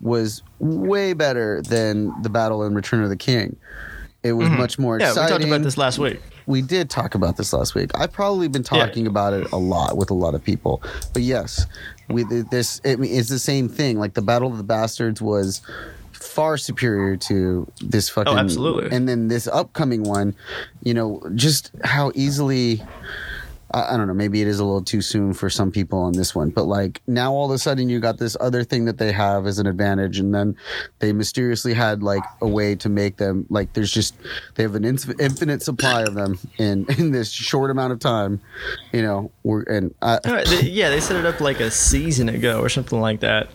was 0.00 0.42
way 0.58 1.12
better 1.12 1.62
than 1.62 2.20
the 2.22 2.30
battle 2.30 2.64
in 2.64 2.74
Return 2.74 3.02
of 3.02 3.08
the 3.08 3.16
King. 3.16 3.56
It 4.22 4.32
was 4.32 4.48
much 4.48 4.78
more 4.78 4.98
Mm-hmm. 4.98 5.16
Yeah, 5.16 5.24
we 5.24 5.30
talked 5.30 5.44
about 5.44 5.62
this 5.62 5.78
last 5.78 5.98
week. 5.98 6.20
We 6.46 6.62
did 6.62 6.90
talk 6.90 7.14
about 7.14 7.36
this 7.36 7.52
last 7.52 7.74
week. 7.74 7.90
I've 7.94 8.12
probably 8.12 8.48
been 8.48 8.62
talking 8.62 9.06
about 9.06 9.32
it 9.34 9.50
a 9.52 9.56
lot 9.56 9.96
with 9.96 10.10
a 10.10 10.14
lot 10.14 10.34
of 10.34 10.42
people. 10.42 10.82
But 11.12 11.22
yes, 11.22 11.66
we 12.08 12.24
this 12.24 12.80
it, 12.84 13.00
it's 13.00 13.28
the 13.28 13.38
same 13.38 13.68
thing. 13.68 13.98
Like 13.98 14.14
the 14.14 14.22
Battle 14.22 14.50
of 14.50 14.58
the 14.58 14.64
Bastards 14.64 15.20
was 15.20 15.60
far 16.12 16.56
superior 16.56 17.16
to 17.16 17.66
this 17.80 18.08
fucking 18.08 18.32
Oh, 18.32 18.36
absolutely. 18.36 18.94
And 18.94 19.08
then 19.08 19.28
this 19.28 19.46
upcoming 19.46 20.02
one, 20.02 20.34
you 20.82 20.94
know, 20.94 21.22
just 21.34 21.70
how 21.84 22.12
easily 22.14 22.82
I, 23.76 23.94
I 23.94 23.96
don't 23.98 24.06
know, 24.06 24.14
maybe 24.14 24.40
it 24.40 24.48
is 24.48 24.58
a 24.58 24.64
little 24.64 24.82
too 24.82 25.02
soon 25.02 25.34
for 25.34 25.50
some 25.50 25.70
people 25.70 25.98
on 25.98 26.14
this 26.14 26.34
one, 26.34 26.48
but 26.48 26.64
like 26.64 27.02
now 27.06 27.32
all 27.34 27.44
of 27.44 27.50
a 27.50 27.58
sudden 27.58 27.90
you 27.90 28.00
got 28.00 28.16
this 28.16 28.36
other 28.40 28.64
thing 28.64 28.86
that 28.86 28.96
they 28.96 29.12
have 29.12 29.46
as 29.46 29.58
an 29.58 29.66
advantage, 29.66 30.18
and 30.18 30.34
then 30.34 30.56
they 31.00 31.12
mysteriously 31.12 31.74
had 31.74 32.02
like 32.02 32.22
a 32.40 32.48
way 32.48 32.74
to 32.76 32.88
make 32.88 33.18
them 33.18 33.46
like 33.50 33.74
there's 33.74 33.92
just 33.92 34.14
they 34.54 34.62
have 34.62 34.74
an 34.74 34.84
inf- 34.84 35.20
infinite 35.20 35.62
supply 35.62 36.02
of 36.02 36.14
them 36.14 36.38
in 36.56 36.86
in 36.98 37.10
this 37.10 37.30
short 37.30 37.70
amount 37.70 37.92
of 37.92 38.00
time, 38.00 38.40
you 38.92 39.02
know. 39.02 39.30
We're 39.42 39.62
and 39.64 39.94
I, 40.00 40.18
yeah, 40.62 40.88
they 40.88 41.00
set 41.00 41.16
it 41.16 41.26
up 41.26 41.40
like 41.40 41.60
a 41.60 41.70
season 41.70 42.28
ago 42.30 42.60
or 42.60 42.68
something 42.70 43.00
like 43.00 43.20
that. 43.20 43.50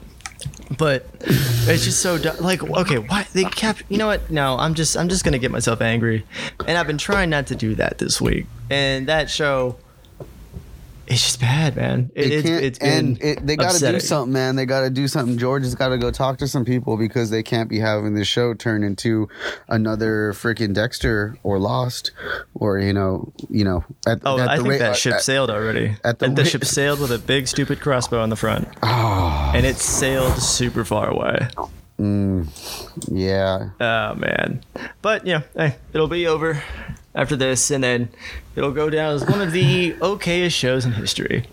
But 0.78 1.06
it's 1.22 1.84
just 1.84 2.00
so 2.00 2.16
like 2.40 2.64
okay, 2.64 3.00
why 3.00 3.28
they 3.34 3.44
kept 3.44 3.84
you 3.90 3.98
know 3.98 4.08
what? 4.08 4.30
No, 4.30 4.58
I'm 4.58 4.76
just 4.76 4.96
I'm 4.96 5.10
just 5.10 5.24
gonna 5.24 5.40
get 5.40 5.52
myself 5.52 5.82
angry, 5.82 6.26
and 6.68 6.78
I've 6.78 6.88
been 6.88 7.00
trying 7.00 7.32
not 7.32 7.48
to 7.48 7.56
do 7.56 7.76
that 7.76 7.98
this 7.98 8.22
week. 8.22 8.46
And 8.70 9.08
that 9.08 9.30
show, 9.30 9.78
it's 11.12 11.22
just 11.24 11.40
bad, 11.42 11.76
man. 11.76 12.12
It, 12.16 12.30
They 12.30 12.36
it's, 12.36 12.48
can't, 12.48 12.64
it's 12.64 12.80
been 12.80 12.90
and 13.08 13.22
it, 13.24 13.46
they 13.46 13.56
got 13.56 13.74
to 13.76 13.92
do 13.92 14.00
something, 14.00 14.32
man. 14.34 14.56
They 14.56 14.66
got 14.66 14.82
to 14.82 14.90
do 14.90 15.08
something. 15.08 15.38
George 15.38 15.64
has 15.64 15.76
got 15.76 15.90
to 15.90 15.98
go 15.98 16.10
talk 16.12 16.38
to 16.40 16.48
some 16.48 16.64
people 16.66 16.98
because 16.98 17.30
they 17.30 17.44
can't 17.44 17.70
be 17.70 17.80
having 17.80 18.14
this 18.14 18.28
show 18.28 18.54
turn 18.54 18.84
into 18.84 19.28
another 19.68 20.34
freaking 20.34 20.74
Dexter 20.74 21.38
or 21.44 21.60
Lost, 21.60 22.12
or 22.54 22.80
you 22.80 22.94
know, 22.94 23.32
you 23.50 23.64
know. 23.64 23.84
At, 24.08 24.22
Oh, 24.26 24.40
at 24.40 24.48
I 24.50 24.56
the 24.58 24.62
think 24.64 24.72
rate- 24.74 24.80
that 24.80 24.92
uh, 24.92 24.94
ship 24.96 25.14
at- 25.16 25.22
sailed 25.24 25.50
already. 25.50 25.96
at 26.04 26.20
the 26.20 26.26
And 26.28 26.36
the 26.38 26.46
ship 26.46 26.64
sailed 26.66 27.00
with 27.00 27.12
a 27.12 27.20
big 27.20 27.48
stupid 27.48 27.80
crossbow 27.82 28.22
on 28.22 28.30
the 28.30 28.36
front, 28.36 28.68
Oh, 28.82 29.52
and 29.56 29.66
it 29.66 29.76
sailed 29.78 30.38
super 30.38 30.86
far 30.86 31.10
away. 31.10 31.48
Mm, 32.00 32.48
yeah. 33.12 33.70
Oh 33.80 34.16
man, 34.16 34.64
but 35.04 35.26
yeah, 35.28 35.42
hey, 35.56 35.76
it'll 35.94 36.08
be 36.08 36.26
over 36.26 36.62
after 37.16 37.36
this, 37.36 37.72
and 37.72 37.84
then 37.84 38.10
it'll 38.56 38.72
go 38.72 38.90
down 38.90 39.14
as 39.16 39.26
one 39.26 39.42
of 39.42 39.52
the 39.52 39.94
okayest 40.02 40.54
shows 40.54 40.86
in 40.86 40.92
history. 40.94 41.46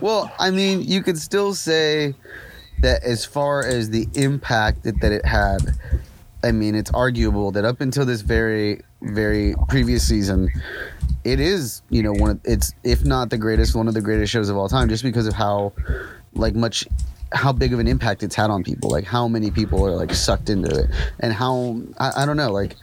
Well, 0.00 0.32
I 0.38 0.50
mean, 0.50 0.82
you 0.82 1.02
could 1.02 1.18
still 1.18 1.54
say 1.54 2.14
that 2.80 3.02
as 3.04 3.24
far 3.24 3.64
as 3.64 3.90
the 3.90 4.06
impact 4.14 4.84
that, 4.84 5.00
that 5.00 5.12
it 5.12 5.24
had, 5.24 5.58
I 6.42 6.52
mean, 6.52 6.74
it's 6.74 6.90
arguable 6.92 7.50
that 7.52 7.64
up 7.64 7.80
until 7.80 8.06
this 8.06 8.22
very, 8.22 8.80
very 9.02 9.54
previous 9.68 10.06
season, 10.06 10.48
it 11.24 11.38
is, 11.38 11.82
you 11.90 12.02
know, 12.02 12.12
one 12.12 12.30
of 12.30 12.40
it's 12.44 12.72
if 12.82 13.04
not 13.04 13.28
the 13.28 13.36
greatest, 13.36 13.74
one 13.74 13.88
of 13.88 13.94
the 13.94 14.00
greatest 14.00 14.32
shows 14.32 14.48
of 14.48 14.56
all 14.56 14.68
time, 14.68 14.88
just 14.88 15.02
because 15.02 15.26
of 15.26 15.34
how, 15.34 15.72
like, 16.32 16.54
much, 16.54 16.86
how 17.32 17.52
big 17.52 17.72
of 17.72 17.78
an 17.78 17.86
impact 17.86 18.22
it's 18.22 18.34
had 18.34 18.50
on 18.50 18.64
people, 18.64 18.90
like 18.90 19.04
how 19.04 19.28
many 19.28 19.50
people 19.50 19.84
are 19.86 19.92
like 19.92 20.12
sucked 20.14 20.50
into 20.50 20.68
it, 20.68 20.90
and 21.20 21.32
how 21.32 21.80
I, 21.98 22.22
I 22.22 22.26
don't 22.26 22.36
know, 22.36 22.50
like, 22.50 22.76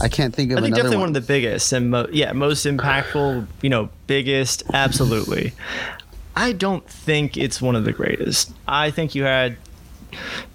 I 0.00 0.08
can't 0.08 0.34
think 0.34 0.52
of 0.52 0.58
I 0.58 0.60
think 0.62 0.74
definitely 0.74 0.96
one. 0.96 1.08
one 1.08 1.16
of 1.16 1.26
the 1.26 1.26
biggest 1.26 1.72
and 1.72 1.90
mo- 1.90 2.08
yeah, 2.12 2.32
most 2.32 2.66
impactful. 2.66 3.46
You 3.62 3.70
know, 3.70 3.88
biggest, 4.06 4.62
absolutely. 4.72 5.52
I 6.36 6.52
don't 6.52 6.86
think 6.88 7.36
it's 7.36 7.62
one 7.62 7.76
of 7.76 7.84
the 7.84 7.92
greatest. 7.92 8.52
I 8.66 8.90
think 8.90 9.14
you 9.14 9.22
had 9.22 9.56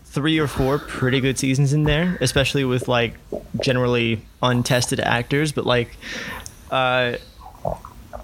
three 0.06 0.38
or 0.40 0.48
four 0.48 0.78
pretty 0.80 1.22
good 1.22 1.40
seasons 1.40 1.72
in 1.72 1.84
there, 1.84 2.18
especially 2.20 2.66
with 2.66 2.88
like 2.88 3.14
generally 3.62 4.22
untested 4.44 5.00
actors. 5.00 5.52
But 5.52 5.66
like, 5.66 5.96
uh, 6.70 7.16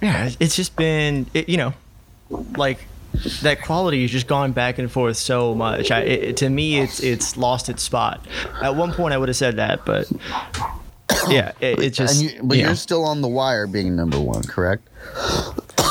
yeah, 0.01 0.31
it's 0.39 0.55
just 0.55 0.75
been 0.75 1.27
it, 1.33 1.47
you 1.47 1.57
know, 1.57 1.73
like 2.57 2.85
that 3.41 3.61
quality 3.61 4.01
has 4.03 4.11
just 4.11 4.27
gone 4.27 4.51
back 4.51 4.77
and 4.77 4.91
forth 4.91 5.17
so 5.17 5.55
much. 5.55 5.91
I, 5.91 6.01
it, 6.01 6.37
to 6.37 6.49
me, 6.49 6.79
it's 6.79 6.99
it's 7.01 7.37
lost 7.37 7.69
its 7.69 7.83
spot. 7.83 8.25
At 8.61 8.75
one 8.75 8.93
point, 8.93 9.13
I 9.13 9.17
would 9.17 9.29
have 9.29 9.35
said 9.35 9.57
that, 9.57 9.85
but 9.85 10.11
yeah, 11.29 11.51
it, 11.59 11.79
it 11.79 11.89
just. 11.91 12.21
and 12.21 12.31
you, 12.31 12.39
but 12.43 12.57
you 12.57 12.65
you're 12.65 12.75
still 12.75 13.03
on 13.05 13.21
the 13.21 13.27
wire 13.27 13.67
being 13.67 13.95
number 13.95 14.19
one, 14.19 14.43
correct? 14.43 14.87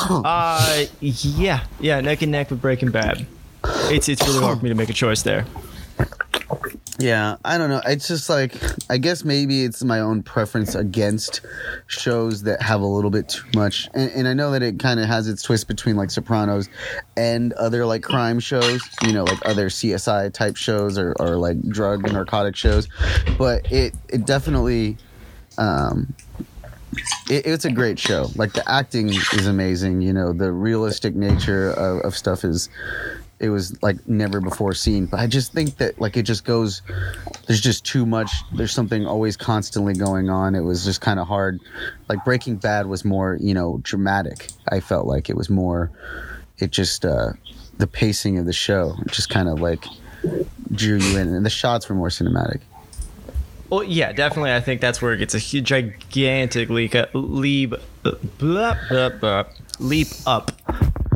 Uh, 0.06 0.84
yeah, 1.00 1.64
yeah, 1.80 2.00
neck 2.00 2.22
and 2.22 2.30
neck 2.32 2.50
with 2.50 2.60
Breaking 2.60 2.90
Bad. 2.90 3.26
It's 3.64 4.08
it's 4.08 4.26
really 4.26 4.40
hard 4.40 4.58
for 4.58 4.64
me 4.64 4.68
to 4.70 4.74
make 4.74 4.90
a 4.90 4.94
choice 4.94 5.22
there. 5.22 5.46
Yeah, 6.98 7.36
I 7.44 7.58
don't 7.58 7.70
know. 7.70 7.80
It's 7.86 8.06
just 8.06 8.28
like 8.28 8.54
I 8.88 8.98
guess 8.98 9.24
maybe 9.24 9.64
it's 9.64 9.82
my 9.82 9.98
own 9.98 10.22
preference 10.22 10.76
against 10.76 11.40
shows 11.88 12.44
that 12.44 12.62
have 12.62 12.82
a 12.82 12.86
little 12.86 13.10
bit 13.10 13.28
too 13.30 13.44
much. 13.56 13.88
And, 13.94 14.10
and 14.12 14.28
I 14.28 14.34
know 14.34 14.52
that 14.52 14.62
it 14.62 14.78
kind 14.78 15.00
of 15.00 15.06
has 15.06 15.26
its 15.26 15.42
twist 15.42 15.66
between 15.66 15.96
like 15.96 16.10
Sopranos 16.10 16.68
and 17.16 17.52
other 17.54 17.84
like 17.84 18.02
crime 18.02 18.38
shows, 18.38 18.88
you 19.04 19.12
know, 19.12 19.24
like 19.24 19.44
other 19.44 19.68
CSI 19.68 20.32
type 20.32 20.56
shows 20.56 20.96
or, 20.96 21.16
or 21.18 21.36
like 21.36 21.60
drug 21.62 22.10
narcotic 22.12 22.54
shows. 22.54 22.88
But 23.38 23.70
it 23.72 23.94
it 24.08 24.24
definitely 24.24 24.96
um 25.58 26.14
it, 27.28 27.46
it's 27.46 27.64
a 27.64 27.72
great 27.72 27.98
show. 27.98 28.28
Like 28.36 28.52
the 28.52 28.68
acting 28.70 29.08
is 29.08 29.46
amazing. 29.46 30.00
You 30.00 30.12
know, 30.12 30.32
the 30.32 30.52
realistic 30.52 31.16
nature 31.16 31.70
of, 31.70 32.02
of 32.02 32.16
stuff 32.16 32.44
is 32.44 32.68
it 33.40 33.48
was 33.50 33.80
like 33.82 34.06
never 34.08 34.40
before 34.40 34.74
seen. 34.74 35.06
But 35.06 35.20
I 35.20 35.26
just 35.26 35.52
think 35.52 35.76
that 35.78 36.00
like 36.00 36.16
it 36.16 36.22
just 36.22 36.44
goes. 36.44 36.82
There's 37.46 37.60
just 37.60 37.84
too 37.84 38.06
much. 38.06 38.30
There's 38.52 38.72
something 38.72 39.06
always 39.06 39.36
constantly 39.36 39.94
going 39.94 40.30
on. 40.30 40.54
It 40.54 40.60
was 40.60 40.84
just 40.84 41.00
kind 41.00 41.18
of 41.18 41.26
hard. 41.26 41.60
Like 42.08 42.24
Breaking 42.24 42.56
Bad 42.56 42.86
was 42.86 43.04
more 43.04 43.38
you 43.40 43.54
know 43.54 43.80
dramatic. 43.82 44.48
I 44.68 44.80
felt 44.80 45.06
like 45.06 45.28
it 45.28 45.36
was 45.36 45.50
more. 45.50 45.90
It 46.58 46.70
just 46.70 47.04
uh 47.04 47.32
the 47.78 47.86
pacing 47.86 48.38
of 48.38 48.46
the 48.46 48.52
show 48.52 48.94
just 49.08 49.30
kind 49.30 49.48
of 49.48 49.60
like 49.60 49.84
drew 50.72 50.96
you 50.96 51.18
in, 51.18 51.34
and 51.34 51.44
the 51.44 51.50
shots 51.50 51.88
were 51.88 51.94
more 51.94 52.08
cinematic. 52.08 52.60
Well, 53.70 53.82
yeah, 53.82 54.12
definitely. 54.12 54.52
I 54.52 54.60
think 54.60 54.80
that's 54.80 55.02
where 55.02 55.14
it 55.14 55.18
gets 55.18 55.34
a 55.34 55.38
huge, 55.38 55.66
gigantic 55.66 56.68
leap, 56.68 56.94
leap, 57.12 57.74
blah, 58.38 58.76
blah, 58.88 59.08
blah, 59.08 59.44
leap 59.80 60.08
up 60.26 60.52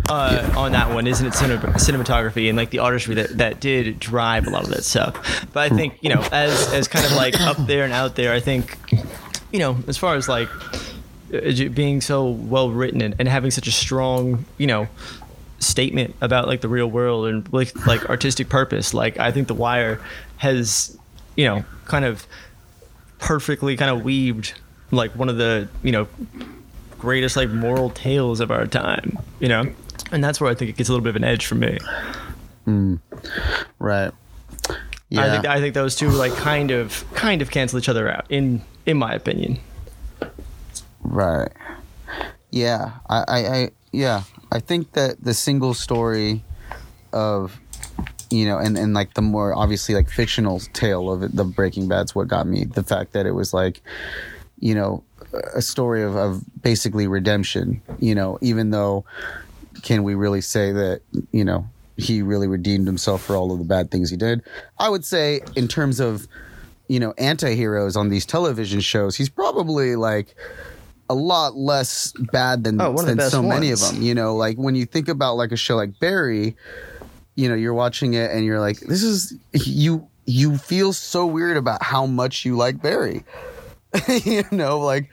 uh, 0.08 0.54
on 0.56 0.72
that 0.72 0.92
one, 0.92 1.06
isn't 1.06 1.26
it? 1.26 1.32
Cinem- 1.32 1.60
cinematography 1.74 2.48
and 2.48 2.56
like 2.56 2.70
the 2.70 2.78
artistry 2.78 3.14
that, 3.16 3.38
that 3.38 3.60
did 3.60 3.98
drive 4.00 4.46
a 4.46 4.50
lot 4.50 4.64
of 4.64 4.70
that 4.70 4.84
stuff. 4.84 5.46
But 5.52 5.70
I 5.70 5.74
think 5.74 5.98
you 6.00 6.14
know, 6.14 6.26
as 6.32 6.72
as 6.72 6.88
kind 6.88 7.04
of 7.04 7.12
like 7.12 7.40
up 7.40 7.56
there 7.66 7.84
and 7.84 7.92
out 7.92 8.16
there, 8.16 8.32
I 8.32 8.40
think 8.40 8.76
you 9.52 9.58
know, 9.58 9.78
as 9.86 9.96
far 9.96 10.14
as 10.14 10.28
like 10.28 10.48
uh, 11.32 11.68
being 11.74 12.00
so 12.00 12.28
well 12.28 12.70
written 12.70 13.00
and, 13.02 13.14
and 13.18 13.28
having 13.28 13.50
such 13.50 13.66
a 13.66 13.72
strong, 13.72 14.44
you 14.56 14.66
know, 14.66 14.88
statement 15.58 16.14
about 16.20 16.46
like 16.46 16.60
the 16.60 16.68
real 16.68 16.86
world 16.86 17.26
and 17.26 17.52
like 17.52 17.86
like 17.86 18.08
artistic 18.08 18.48
purpose. 18.48 18.94
Like 18.94 19.18
I 19.18 19.32
think 19.32 19.48
The 19.48 19.54
Wire 19.54 20.00
has, 20.38 20.96
you 21.36 21.44
know, 21.44 21.64
kind 21.84 22.04
of 22.04 22.26
perfectly 23.18 23.76
kind 23.76 23.90
of 23.90 24.04
weaved 24.04 24.54
like 24.90 25.10
one 25.12 25.28
of 25.28 25.36
the 25.36 25.68
you 25.82 25.92
know 25.92 26.08
greatest 26.98 27.36
like 27.36 27.50
moral 27.50 27.90
tales 27.90 28.40
of 28.40 28.50
our 28.50 28.66
time. 28.66 29.18
You 29.40 29.48
know, 29.48 29.72
and 30.12 30.22
that's 30.22 30.40
where 30.40 30.50
I 30.50 30.54
think 30.54 30.70
it 30.70 30.76
gets 30.76 30.88
a 30.88 30.92
little 30.92 31.04
bit 31.04 31.10
of 31.10 31.16
an 31.16 31.24
edge 31.24 31.46
for 31.46 31.54
me. 31.54 31.78
Hmm. 32.64 32.96
Right. 33.78 34.12
Yeah. 35.08 35.24
I 35.24 35.30
think 35.30 35.46
I 35.46 35.60
think 35.60 35.74
those 35.74 35.96
two 35.96 36.10
like 36.10 36.34
kind 36.34 36.70
of 36.70 37.04
kind 37.14 37.40
of 37.40 37.50
cancel 37.50 37.78
each 37.78 37.88
other 37.88 38.10
out 38.10 38.26
in 38.28 38.62
in 38.86 38.98
my 38.98 39.12
opinion. 39.12 39.58
Right. 41.00 41.50
Yeah. 42.50 42.92
I, 43.08 43.24
I, 43.28 43.38
I 43.38 43.70
yeah. 43.92 44.22
I 44.52 44.60
think 44.60 44.92
that 44.92 45.22
the 45.22 45.34
single 45.34 45.74
story 45.74 46.42
of 47.12 47.58
you 48.30 48.44
know, 48.44 48.58
and, 48.58 48.76
and 48.76 48.92
like 48.92 49.14
the 49.14 49.22
more 49.22 49.54
obviously 49.54 49.94
like 49.94 50.10
fictional 50.10 50.60
tale 50.60 51.10
of 51.10 51.22
it, 51.22 51.34
the 51.34 51.44
Breaking 51.44 51.88
Bad's 51.88 52.14
what 52.14 52.28
got 52.28 52.46
me. 52.46 52.64
The 52.64 52.82
fact 52.82 53.12
that 53.12 53.24
it 53.24 53.32
was 53.32 53.54
like, 53.54 53.80
you 54.60 54.74
know, 54.74 55.02
a 55.54 55.62
story 55.62 56.02
of, 56.02 56.16
of 56.16 56.42
basically 56.62 57.06
redemption, 57.06 57.80
you 57.98 58.14
know, 58.14 58.38
even 58.42 58.70
though 58.70 59.04
can 59.82 60.02
we 60.02 60.14
really 60.14 60.40
say 60.40 60.72
that, 60.72 61.00
you 61.32 61.44
know, 61.44 61.68
he 61.96 62.22
really 62.22 62.46
redeemed 62.46 62.86
himself 62.86 63.22
for 63.22 63.36
all 63.36 63.52
of 63.52 63.58
the 63.58 63.64
bad 63.64 63.90
things 63.90 64.10
he 64.10 64.16
did? 64.16 64.42
I 64.78 64.88
would 64.88 65.04
say 65.04 65.40
in 65.56 65.68
terms 65.68 66.00
of, 66.00 66.26
you 66.88 67.00
know, 67.00 67.12
anti-heroes 67.18 67.96
on 67.96 68.08
these 68.08 68.24
television 68.24 68.80
shows, 68.80 69.16
he's 69.16 69.28
probably 69.28 69.96
like 69.96 70.34
a 71.10 71.14
lot 71.14 71.56
less 71.56 72.12
bad 72.32 72.64
than, 72.64 72.80
Oh, 72.80 72.90
one 72.92 73.08
of 73.08 73.16
the 73.16 73.22
than 73.22 73.30
so 73.30 73.42
many 73.42 73.70
of 73.70 73.80
them. 73.80 74.02
You 74.02 74.14
know, 74.14 74.36
like 74.36 74.56
when 74.56 74.74
you 74.74 74.86
think 74.86 75.08
about 75.08 75.36
like 75.36 75.52
a 75.52 75.56
show 75.56 75.76
like 75.76 75.98
Barry, 75.98 76.56
you 77.34 77.48
know, 77.48 77.54
you're 77.54 77.74
watching 77.74 78.14
it 78.14 78.30
and 78.30 78.44
you're 78.44 78.60
like, 78.60 78.80
this 78.80 79.02
is 79.02 79.34
you 79.52 80.08
you 80.26 80.58
feel 80.58 80.92
so 80.92 81.26
weird 81.26 81.56
about 81.56 81.82
how 81.82 82.04
much 82.04 82.44
you 82.44 82.56
like 82.56 82.82
Barry. 82.82 83.24
you 84.24 84.44
know, 84.52 84.80
like 84.80 85.10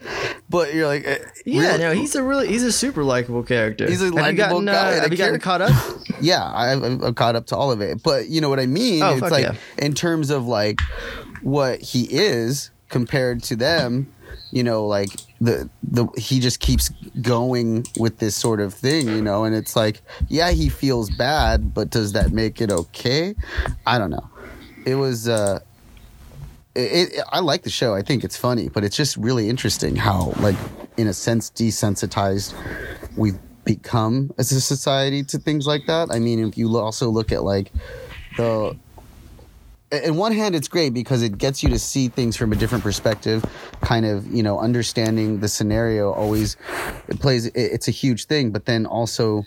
but 0.49 0.73
you're 0.73 0.87
like 0.87 1.05
eh, 1.05 1.19
Yeah, 1.45 1.61
really- 1.61 1.79
no, 1.79 1.91
he's 1.93 2.15
a 2.15 2.23
really 2.23 2.47
he's 2.47 2.63
a 2.63 2.71
super 2.71 3.03
likable 3.03 3.43
character. 3.43 3.87
He's 3.87 4.01
a 4.01 4.11
likable 4.11 4.61
guy 4.61 4.97
Uh, 4.97 5.01
have 5.01 5.11
you 5.11 5.17
gotten 5.17 5.39
caught 5.39 5.61
up? 5.61 5.71
yeah, 6.21 6.43
I've, 6.43 6.83
I've- 6.83 7.13
caught 7.13 7.35
up 7.35 7.45
to 7.47 7.55
all 7.55 7.71
of 7.71 7.81
it. 7.81 8.03
But 8.03 8.27
you 8.27 8.41
know 8.41 8.49
what 8.49 8.59
I 8.59 8.65
mean? 8.65 9.01
Oh, 9.01 9.13
it's 9.13 9.21
like 9.31 9.43
yeah. 9.45 9.55
in 9.77 9.93
terms 9.93 10.29
of 10.29 10.45
like 10.45 10.79
what 11.41 11.81
he 11.81 12.03
is 12.11 12.71
compared 12.89 13.43
to 13.43 13.55
them, 13.55 14.11
you 14.51 14.63
know, 14.63 14.85
like 14.85 15.09
the 15.39 15.69
the 15.83 16.07
he 16.17 16.39
just 16.39 16.59
keeps 16.59 16.89
going 17.21 17.85
with 17.97 18.19
this 18.19 18.35
sort 18.35 18.59
of 18.59 18.73
thing, 18.73 19.07
you 19.07 19.21
know, 19.21 19.45
and 19.45 19.55
it's 19.55 19.75
like, 19.75 20.01
yeah, 20.27 20.51
he 20.51 20.69
feels 20.69 21.09
bad, 21.11 21.73
but 21.73 21.89
does 21.89 22.11
that 22.13 22.31
make 22.31 22.61
it 22.61 22.71
okay? 22.71 23.35
I 23.87 23.97
don't 23.97 24.11
know. 24.11 24.29
It 24.85 24.95
was 24.95 25.27
uh 25.27 25.59
it, 26.75 27.13
it, 27.13 27.23
I 27.29 27.39
like 27.39 27.63
the 27.63 27.69
show. 27.69 27.93
I 27.93 28.01
think 28.01 28.23
it's 28.23 28.37
funny, 28.37 28.69
but 28.69 28.83
it's 28.83 28.95
just 28.95 29.17
really 29.17 29.49
interesting 29.49 29.95
how, 29.95 30.33
like, 30.39 30.57
in 30.97 31.07
a 31.07 31.13
sense, 31.13 31.49
desensitized 31.49 32.53
we've 33.15 33.39
become 33.63 34.31
as 34.37 34.51
a 34.51 34.61
society 34.61 35.23
to 35.23 35.39
things 35.39 35.67
like 35.67 35.87
that. 35.87 36.09
I 36.11 36.19
mean, 36.19 36.47
if 36.47 36.57
you 36.57 36.77
also 36.77 37.09
look 37.09 37.31
at 37.31 37.43
like 37.43 37.71
the 38.37 38.77
in 39.91 40.15
one 40.15 40.31
hand 40.31 40.55
it's 40.55 40.67
great 40.67 40.93
because 40.93 41.21
it 41.21 41.37
gets 41.37 41.63
you 41.63 41.69
to 41.69 41.79
see 41.79 42.07
things 42.07 42.35
from 42.35 42.51
a 42.51 42.55
different 42.55 42.83
perspective 42.83 43.45
kind 43.81 44.05
of 44.05 44.25
you 44.33 44.41
know 44.41 44.59
understanding 44.59 45.39
the 45.39 45.47
scenario 45.47 46.11
always 46.11 46.57
it 47.07 47.19
plays 47.19 47.45
it, 47.45 47.53
it's 47.55 47.87
a 47.87 47.91
huge 47.91 48.25
thing 48.25 48.51
but 48.51 48.65
then 48.65 48.85
also 48.87 49.43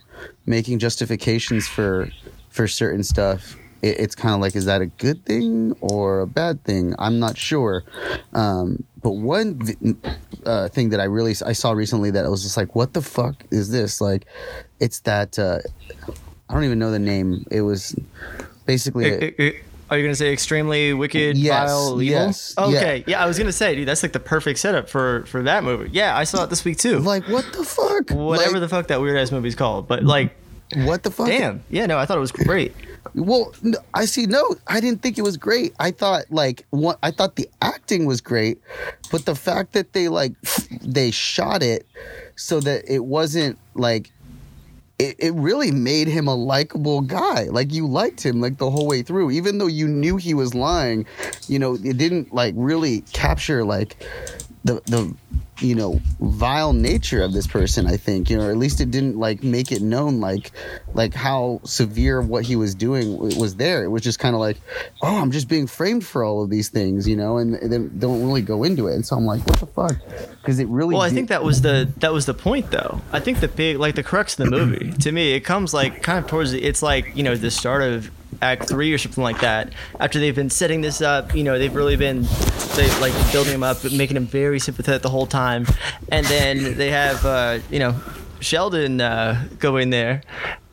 making 0.46 0.78
justifications 0.78 1.66
for 1.66 2.08
for 2.50 2.68
certain 2.68 3.02
stuff 3.02 3.56
it, 3.82 4.00
it's 4.00 4.14
kind 4.14 4.34
of 4.34 4.40
like 4.40 4.54
is 4.56 4.64
that 4.66 4.80
a 4.80 4.86
good 4.86 5.24
thing 5.24 5.74
or 5.80 6.20
a 6.20 6.26
bad 6.26 6.62
thing 6.64 6.94
i'm 6.98 7.18
not 7.18 7.36
sure 7.36 7.84
um, 8.34 8.82
but 9.02 9.10
one 9.12 9.60
uh, 10.46 10.68
thing 10.68 10.90
that 10.90 11.00
i 11.00 11.04
really 11.04 11.32
i 11.46 11.52
saw 11.52 11.72
recently 11.72 12.10
that 12.10 12.24
I 12.24 12.28
was 12.28 12.42
just 12.42 12.56
like 12.56 12.74
what 12.74 12.92
the 12.94 13.02
fuck 13.02 13.44
is 13.50 13.70
this 13.70 14.00
like 14.00 14.26
it's 14.80 15.00
that 15.00 15.38
uh, 15.38 15.58
i 16.48 16.54
don't 16.54 16.64
even 16.64 16.78
know 16.78 16.90
the 16.90 16.98
name 16.98 17.44
it 17.50 17.62
was 17.62 17.94
basically 18.66 19.04
a- 19.10 19.24
I- 19.26 19.34
I- 19.38 19.54
Are 19.90 19.96
you 19.96 20.04
gonna 20.04 20.14
say 20.14 20.34
extremely 20.34 20.92
wicked, 20.92 21.38
Yes, 21.38 21.70
vile, 21.70 21.92
evil? 22.02 22.02
yes, 22.04 22.54
yeah. 22.58 22.64
Okay, 22.66 23.04
yeah. 23.06 23.22
I 23.22 23.26
was 23.26 23.38
gonna 23.38 23.52
say, 23.52 23.74
dude, 23.74 23.88
that's 23.88 24.02
like 24.02 24.12
the 24.12 24.20
perfect 24.20 24.58
setup 24.58 24.86
for 24.90 25.24
for 25.24 25.42
that 25.44 25.64
movie. 25.64 25.88
Yeah, 25.90 26.14
I 26.14 26.24
saw 26.24 26.44
it 26.44 26.50
this 26.50 26.62
week 26.62 26.76
too. 26.76 26.98
like 26.98 27.24
what 27.26 27.46
the 27.54 27.64
fuck 27.64 28.10
Whatever 28.10 28.52
Like, 28.52 28.60
the 28.60 28.68
fuck 28.68 28.88
that 28.88 29.00
weird 29.00 29.16
ass 29.16 29.32
movie's 29.32 29.54
called, 29.54 29.88
but 29.88 30.04
like, 30.04 30.36
what 30.84 31.04
the 31.04 31.10
fuck 31.10 31.28
damn, 31.28 31.62
yeah, 31.70 31.86
no, 31.86 31.96
I 31.96 32.04
thought 32.04 32.18
it 32.18 32.20
was 32.20 32.32
great. 32.32 32.74
Well, 33.18 33.52
I 33.94 34.04
see. 34.04 34.26
No, 34.26 34.56
I 34.66 34.80
didn't 34.80 35.02
think 35.02 35.18
it 35.18 35.22
was 35.22 35.36
great. 35.36 35.74
I 35.78 35.90
thought 35.90 36.24
like 36.30 36.64
what 36.70 36.98
I 37.02 37.10
thought 37.10 37.36
the 37.36 37.48
acting 37.62 38.06
was 38.06 38.20
great, 38.20 38.60
but 39.10 39.24
the 39.26 39.34
fact 39.34 39.72
that 39.72 39.92
they 39.92 40.08
like 40.08 40.32
they 40.82 41.10
shot 41.10 41.62
it 41.62 41.86
so 42.36 42.60
that 42.60 42.84
it 42.92 43.04
wasn't 43.04 43.58
like 43.74 44.10
it, 44.98 45.16
it 45.18 45.34
really 45.34 45.70
made 45.70 46.08
him 46.08 46.26
a 46.26 46.34
likable 46.34 47.00
guy. 47.00 47.44
Like 47.44 47.72
you 47.72 47.86
liked 47.86 48.24
him 48.24 48.40
like 48.40 48.58
the 48.58 48.70
whole 48.70 48.86
way 48.86 49.02
through, 49.02 49.30
even 49.30 49.58
though 49.58 49.66
you 49.66 49.86
knew 49.86 50.16
he 50.16 50.34
was 50.34 50.54
lying. 50.54 51.06
You 51.46 51.58
know, 51.58 51.74
it 51.74 51.96
didn't 51.96 52.34
like 52.34 52.54
really 52.56 53.02
capture 53.12 53.64
like 53.64 54.04
the 54.64 54.82
the 54.86 55.14
you 55.60 55.74
know 55.74 56.00
vile 56.20 56.72
nature 56.72 57.22
of 57.22 57.32
this 57.32 57.46
person 57.46 57.86
i 57.86 57.96
think 57.96 58.30
you 58.30 58.36
know 58.36 58.46
or 58.46 58.50
at 58.50 58.56
least 58.56 58.80
it 58.80 58.90
didn't 58.92 59.18
like 59.18 59.42
make 59.42 59.72
it 59.72 59.82
known 59.82 60.20
like 60.20 60.52
like 60.94 61.12
how 61.12 61.60
severe 61.64 62.20
what 62.22 62.44
he 62.44 62.54
was 62.56 62.74
doing 62.74 63.18
was 63.38 63.56
there. 63.56 63.82
It 63.84 63.88
was 63.88 64.02
just 64.02 64.18
kind 64.18 64.34
of 64.34 64.40
like 64.40 64.58
oh 65.02 65.16
i'm 65.16 65.30
just 65.32 65.48
being 65.48 65.66
framed 65.66 66.06
for 66.06 66.22
all 66.24 66.42
of 66.42 66.50
these 66.50 66.68
things 66.68 67.08
you 67.08 67.16
know 67.16 67.38
and 67.38 67.54
they 67.54 67.78
don't 67.98 68.24
really 68.26 68.42
go 68.42 68.62
into 68.64 68.86
it. 68.88 68.94
And 68.94 69.04
so 69.04 69.16
i'm 69.16 69.26
like 69.26 69.44
what 69.46 69.58
the 69.58 69.66
fuck? 69.66 69.96
Because 70.40 70.58
it 70.60 70.68
really 70.68 70.94
Well, 70.94 71.02
I 71.02 71.08
did- 71.08 71.14
think 71.16 71.28
that 71.30 71.42
was 71.44 71.60
the 71.62 71.88
that 71.98 72.12
was 72.12 72.26
the 72.26 72.34
point 72.34 72.70
though. 72.70 73.00
I 73.12 73.20
think 73.20 73.40
the 73.40 73.48
big 73.48 73.78
like 73.78 73.94
the 73.96 74.02
crux 74.02 74.38
of 74.38 74.44
the 74.48 74.50
movie 74.56 74.92
to 74.92 75.12
me 75.12 75.32
it 75.32 75.40
comes 75.40 75.74
like 75.74 76.02
kind 76.02 76.18
of 76.24 76.30
towards 76.30 76.52
the, 76.52 76.62
it's 76.62 76.82
like 76.82 77.16
you 77.16 77.22
know 77.22 77.34
the 77.34 77.50
start 77.50 77.82
of 77.82 78.10
Act 78.40 78.68
Three 78.68 78.92
or 78.92 78.98
something 78.98 79.22
like 79.22 79.40
that. 79.40 79.72
After 79.98 80.18
they've 80.18 80.34
been 80.34 80.50
setting 80.50 80.80
this 80.80 81.00
up, 81.00 81.34
you 81.34 81.44
know 81.44 81.58
they've 81.58 81.74
really 81.74 81.96
been 81.96 82.26
they 82.76 82.88
like 83.00 83.12
building 83.32 83.54
him 83.54 83.62
up, 83.62 83.82
making 83.84 84.16
him 84.16 84.26
very 84.26 84.60
sympathetic 84.60 85.02
the 85.02 85.10
whole 85.10 85.26
time, 85.26 85.66
and 86.10 86.26
then 86.26 86.76
they 86.76 86.90
have 86.90 87.24
uh, 87.24 87.58
you 87.70 87.78
know 87.78 87.94
Sheldon 88.40 89.00
uh, 89.00 89.48
go 89.58 89.76
in 89.76 89.90
there 89.90 90.22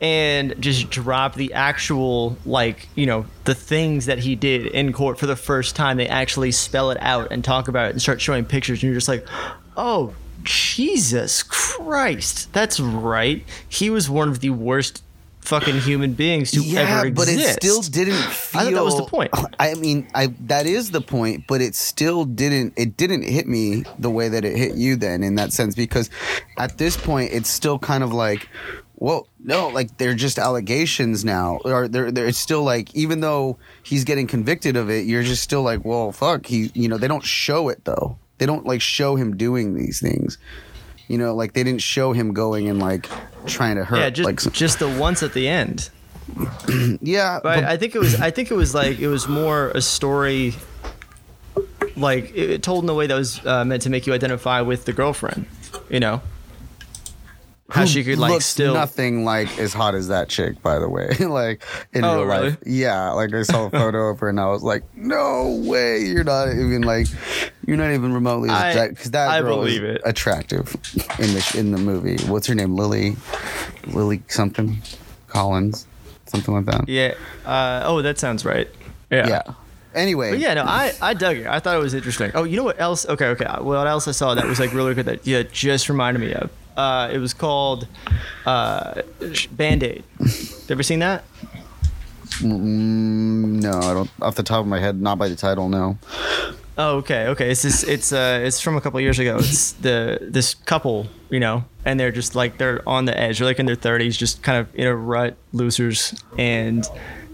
and 0.00 0.54
just 0.60 0.90
drop 0.90 1.34
the 1.34 1.52
actual 1.54 2.36
like 2.44 2.88
you 2.94 3.06
know 3.06 3.26
the 3.44 3.54
things 3.54 4.06
that 4.06 4.18
he 4.18 4.36
did 4.36 4.66
in 4.66 4.92
court 4.92 5.18
for 5.18 5.26
the 5.26 5.36
first 5.36 5.74
time. 5.74 5.96
They 5.96 6.08
actually 6.08 6.52
spell 6.52 6.90
it 6.90 6.98
out 7.00 7.32
and 7.32 7.44
talk 7.44 7.68
about 7.68 7.88
it 7.88 7.90
and 7.90 8.02
start 8.02 8.20
showing 8.20 8.44
pictures, 8.44 8.82
and 8.82 8.84
you're 8.84 8.94
just 8.94 9.08
like, 9.08 9.26
oh 9.76 10.14
Jesus 10.42 11.42
Christ, 11.42 12.52
that's 12.52 12.78
right. 12.78 13.44
He 13.68 13.90
was 13.90 14.08
one 14.08 14.28
of 14.28 14.40
the 14.40 14.50
worst 14.50 15.02
fucking 15.46 15.80
human 15.80 16.12
beings 16.14 16.50
to 16.52 16.60
yeah, 16.60 16.80
ever 16.80 17.10
but 17.10 17.28
it 17.28 17.40
still 17.62 17.80
didn't 17.82 18.14
feel. 18.14 18.60
I 18.60 18.64
thought 18.64 18.74
that 18.74 18.84
was 18.84 18.96
the 18.96 19.04
point. 19.04 19.30
I 19.58 19.74
mean, 19.74 20.08
I 20.14 20.28
that 20.46 20.66
is 20.66 20.90
the 20.90 21.00
point, 21.00 21.44
but 21.46 21.60
it 21.60 21.74
still 21.74 22.24
didn't. 22.24 22.74
It 22.76 22.96
didn't 22.96 23.22
hit 23.22 23.46
me 23.46 23.84
the 23.98 24.10
way 24.10 24.28
that 24.28 24.44
it 24.44 24.56
hit 24.56 24.74
you 24.74 24.96
then, 24.96 25.22
in 25.22 25.36
that 25.36 25.52
sense, 25.52 25.74
because 25.74 26.10
at 26.58 26.78
this 26.78 26.96
point, 26.96 27.32
it's 27.32 27.48
still 27.48 27.78
kind 27.78 28.02
of 28.02 28.12
like, 28.12 28.48
well, 28.96 29.28
no, 29.38 29.68
like 29.68 29.96
they're 29.98 30.14
just 30.14 30.38
allegations 30.38 31.24
now, 31.24 31.58
or 31.64 31.88
they're, 31.88 32.10
they're 32.10 32.26
it's 32.26 32.38
still 32.38 32.62
like, 32.62 32.94
even 32.94 33.20
though 33.20 33.58
he's 33.82 34.04
getting 34.04 34.26
convicted 34.26 34.76
of 34.76 34.90
it, 34.90 35.06
you're 35.06 35.22
just 35.22 35.42
still 35.42 35.62
like, 35.62 35.84
well, 35.84 36.12
fuck, 36.12 36.46
he, 36.46 36.70
you 36.74 36.88
know, 36.88 36.98
they 36.98 37.08
don't 37.08 37.24
show 37.24 37.68
it 37.68 37.84
though. 37.84 38.18
They 38.38 38.46
don't 38.46 38.66
like 38.66 38.80
show 38.80 39.16
him 39.16 39.36
doing 39.36 39.74
these 39.74 40.00
things. 40.00 40.38
You 41.08 41.18
know, 41.18 41.34
like 41.34 41.52
they 41.52 41.62
didn't 41.62 41.82
show 41.82 42.12
him 42.12 42.32
going 42.32 42.68
and 42.68 42.78
like 42.78 43.08
trying 43.46 43.76
to 43.76 43.84
hurt. 43.84 43.98
yeah, 43.98 44.10
just 44.10 44.26
like, 44.26 44.52
just 44.52 44.78
the 44.78 44.88
once 44.88 45.22
at 45.22 45.32
the 45.32 45.48
end. 45.48 45.90
yeah, 47.00 47.38
But 47.40 47.64
I 47.64 47.76
think 47.76 47.94
it 47.94 48.00
was 48.00 48.20
I 48.20 48.30
think 48.30 48.50
it 48.50 48.54
was 48.54 48.74
like 48.74 48.98
it 48.98 49.08
was 49.08 49.28
more 49.28 49.68
a 49.70 49.80
story 49.80 50.54
like 51.96 52.30
it, 52.34 52.50
it 52.50 52.62
told 52.62 52.84
in 52.84 52.90
a 52.90 52.94
way 52.94 53.06
that 53.06 53.14
was 53.14 53.44
uh, 53.46 53.64
meant 53.64 53.82
to 53.82 53.90
make 53.90 54.06
you 54.06 54.12
identify 54.12 54.60
with 54.60 54.84
the 54.84 54.92
girlfriend, 54.92 55.46
you 55.88 56.00
know. 56.00 56.20
How 57.68 57.80
who 57.80 57.86
she 57.88 58.04
could 58.04 58.18
like 58.18 58.30
looks 58.30 58.46
still 58.46 58.74
nothing 58.74 59.24
like 59.24 59.58
as 59.58 59.72
hot 59.74 59.96
as 59.96 60.06
that 60.08 60.28
chick, 60.28 60.62
by 60.62 60.78
the 60.78 60.88
way. 60.88 61.08
like 61.20 61.64
in 61.92 62.04
Oh, 62.04 62.18
real 62.18 62.24
really? 62.26 62.50
life, 62.50 62.58
yeah. 62.64 63.10
Like 63.10 63.34
I 63.34 63.42
saw 63.42 63.66
a 63.66 63.70
photo 63.70 64.08
of 64.10 64.20
her, 64.20 64.28
and 64.28 64.38
I 64.38 64.46
was 64.46 64.62
like, 64.62 64.84
"No 64.96 65.60
way! 65.66 66.02
You're 66.04 66.22
not 66.22 66.48
even 66.50 66.82
like, 66.82 67.08
you're 67.66 67.76
not 67.76 67.90
even 67.92 68.12
remotely 68.12 68.50
attractive." 68.50 68.90
Because 68.96 69.10
that 69.10 69.28
I 69.30 69.40
girl 69.40 69.56
believe 69.56 69.82
is 69.82 69.96
it. 69.96 70.02
attractive 70.04 70.76
in 71.18 71.34
the 71.34 71.54
in 71.58 71.72
the 71.72 71.78
movie. 71.78 72.18
What's 72.30 72.46
her 72.46 72.54
name? 72.54 72.76
Lily, 72.76 73.16
Lily 73.88 74.22
something, 74.28 74.78
Collins, 75.26 75.86
something 76.26 76.54
like 76.54 76.66
that. 76.66 76.88
Yeah. 76.88 77.14
Uh, 77.44 77.82
oh, 77.84 78.00
that 78.02 78.18
sounds 78.20 78.44
right. 78.44 78.68
Yeah. 79.10 79.26
Yeah. 79.28 79.42
Anyway, 79.94 80.30
But 80.32 80.40
yeah, 80.40 80.52
no, 80.54 80.62
I, 80.62 80.92
I 81.00 81.14
dug 81.14 81.38
it. 81.38 81.46
I 81.46 81.58
thought 81.58 81.74
it 81.74 81.80
was 81.82 81.94
interesting. 81.94 82.30
Oh, 82.34 82.44
you 82.44 82.56
know 82.58 82.64
what 82.64 82.78
else? 82.78 83.06
Okay, 83.08 83.28
okay. 83.28 83.46
What 83.60 83.86
else 83.86 84.06
I 84.06 84.10
saw 84.12 84.34
that 84.34 84.44
was 84.44 84.60
like 84.60 84.74
really 84.74 84.92
good 84.94 85.06
that 85.06 85.26
yeah 85.26 85.42
just 85.42 85.88
reminded 85.88 86.20
me 86.20 86.34
of? 86.34 86.50
Uh, 86.76 87.08
it 87.12 87.18
was 87.18 87.32
called 87.32 87.88
uh, 88.44 89.02
Band 89.52 89.82
Aid. 89.82 90.04
Ever 90.68 90.82
seen 90.82 90.98
that? 91.00 91.24
Mm, 92.40 93.62
no, 93.62 93.72
I 93.78 93.94
don't. 93.94 94.10
Off 94.20 94.34
the 94.34 94.42
top 94.42 94.60
of 94.60 94.66
my 94.66 94.78
head, 94.78 95.00
not 95.00 95.18
by 95.18 95.28
the 95.28 95.36
title. 95.36 95.68
No. 95.68 95.98
Oh, 96.78 96.96
okay, 96.96 97.28
okay. 97.28 97.50
It's 97.50 97.62
this. 97.62 97.82
It's 97.82 98.12
uh, 98.12 98.40
it's 98.42 98.60
from 98.60 98.76
a 98.76 98.80
couple 98.82 99.00
years 99.00 99.18
ago. 99.18 99.36
It's 99.38 99.72
the 99.72 100.18
this 100.20 100.54
couple, 100.54 101.06
you 101.30 101.40
know, 101.40 101.64
and 101.86 101.98
they're 101.98 102.12
just 102.12 102.34
like 102.34 102.58
they're 102.58 102.86
on 102.86 103.06
the 103.06 103.18
edge. 103.18 103.38
They're 103.38 103.46
like 103.46 103.58
in 103.58 103.64
their 103.64 103.76
thirties, 103.76 104.16
just 104.16 104.42
kind 104.42 104.58
of 104.58 104.74
in 104.74 104.86
a 104.86 104.94
rut, 104.94 105.36
losers, 105.52 106.14
and 106.36 106.86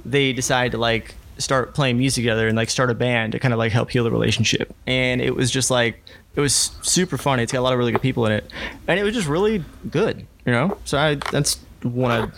they 0.05 0.33
decide 0.33 0.73
to 0.73 0.79
like 0.79 1.17
start 1.39 1.75
playing 1.75 1.99
music 1.99 2.23
together 2.23 2.47
and 2.47 2.57
like 2.57 2.71
start 2.71 2.91
a 2.91 2.95
band 2.95 3.33
to 3.33 3.41
kind 3.41 3.53
of 3.53 3.59
like 3.59 3.73
help 3.73 3.91
heal 3.91 4.05
the 4.05 4.13
relationship. 4.13 4.73
And 4.87 5.21
it 5.21 5.35
was 5.35 5.51
just 5.51 5.71
like 5.71 6.01
it 6.35 6.41
was 6.41 6.55
super 6.83 7.17
funny. 7.19 7.43
It's 7.43 7.53
got 7.53 7.61
a 7.61 7.63
lot 7.63 7.73
of 7.73 7.79
really 7.79 7.93
good 7.93 8.03
people 8.03 8.27
in 8.27 8.33
it, 8.33 8.51
and 8.89 8.99
it 8.99 9.03
was 9.03 9.15
just 9.15 9.29
really 9.29 9.65
good, 9.91 10.27
you 10.47 10.53
know. 10.53 10.77
So 10.85 10.99
I 10.99 11.17
that's 11.17 11.59
one 11.83 12.11
I 12.11 12.29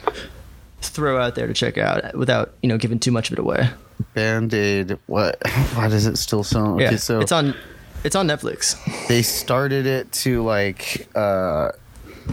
throw 0.81 1.21
out 1.21 1.35
there 1.35 1.47
to 1.47 1.55
check 1.55 1.79
out 1.79 2.15
without 2.17 2.53
you 2.63 2.69
know 2.69 2.79
giving 2.79 2.99
too 2.99 3.11
much 3.13 3.31
of 3.31 3.35
it 3.35 3.39
away. 3.41 3.69
Band 4.15 4.53
Aid. 4.55 4.99
What? 5.07 5.39
Why 5.75 5.89
does 5.89 6.07
it 6.07 6.17
still 6.17 6.43
sound? 6.45 6.81
Yeah, 6.81 6.89
Okay, 6.89 6.97
so 6.97 7.21
it's 7.21 7.33
on 7.33 7.55
it's 8.03 8.17
on 8.17 8.27
Netflix. 8.27 8.77
they 9.09 9.23
started 9.23 9.87
it 9.87 10.11
to 10.13 10.43
like 10.43 11.09
uh 11.15 11.71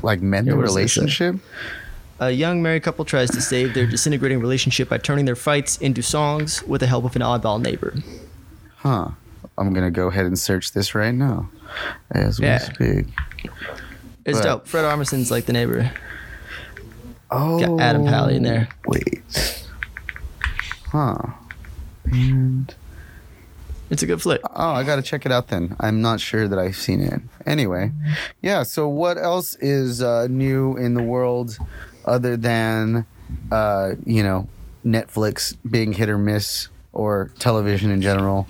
like 0.01 0.21
mend 0.21 0.47
Yeah, 0.47 0.53
the 0.53 0.57
what 0.57 0.65
does 0.65 0.75
this 0.75 0.93
say? 0.93 1.01
relationship 1.01 1.35
A 2.19 2.31
young 2.31 2.61
married 2.61 2.83
couple 2.83 3.05
tries 3.05 3.29
to 3.31 3.41
save 3.41 3.73
their 3.73 3.85
disintegrating 3.87 4.39
relationship 4.39 4.89
by 4.89 4.97
turning 4.97 5.25
their 5.25 5.35
fights 5.35 5.77
into 5.77 6.01
songs 6.01 6.61
with 6.63 6.81
the 6.81 6.87
help 6.87 7.05
of 7.05 7.15
an 7.15 7.21
oddball 7.21 7.61
neighbor. 7.61 7.93
huh 8.77 9.09
i'm 9.57 9.73
gonna 9.73 9.91
go 9.91 10.07
ahead 10.07 10.25
and 10.25 10.37
search 10.37 10.73
this 10.73 10.93
right 10.95 11.13
now 11.13 11.49
as 12.11 12.39
we 12.39 12.45
Yeah. 12.45 12.59
speak 12.59 13.07
It's 14.25 14.37
Right. 14.37 14.43
dope. 14.45 14.67
Fred 14.67 14.85
Armisen's 14.85 15.31
like 15.31 15.45
the 15.45 15.53
neighbor. 15.53 15.91
oh 17.31 17.59
Got 17.59 17.79
Adam 17.81 18.05
Pally 18.05 18.35
in 18.35 18.43
there. 18.43 18.69
wait 18.85 19.23
huh 20.91 21.15
and 22.11 22.75
It's 23.89 24.03
a 24.03 24.05
good 24.05 24.21
flick. 24.21 24.41
oh 24.55 24.71
i 24.71 24.83
gotta 24.83 25.01
check 25.01 25.25
it 25.25 25.31
out 25.31 25.47
then 25.47 25.75
i'm 25.79 26.01
not 26.01 26.19
sure 26.19 26.47
that 26.47 26.59
i've 26.59 26.75
seen 26.75 27.01
it 27.01 27.21
anyway 27.45 27.91
yeah 28.41 28.63
so 28.63 28.87
what 28.87 29.17
else 29.17 29.55
is 29.55 30.01
uh 30.01 30.27
new 30.29 30.75
in 30.77 30.93
the 30.93 31.01
world 31.03 31.57
other 32.05 32.35
than 32.37 33.05
uh 33.51 33.91
you 34.05 34.23
know 34.23 34.47
netflix 34.85 35.55
being 35.69 35.93
hit 35.93 36.09
or 36.09 36.17
miss 36.17 36.67
or 36.93 37.31
television 37.39 37.89
in 37.91 38.01
general 38.01 38.47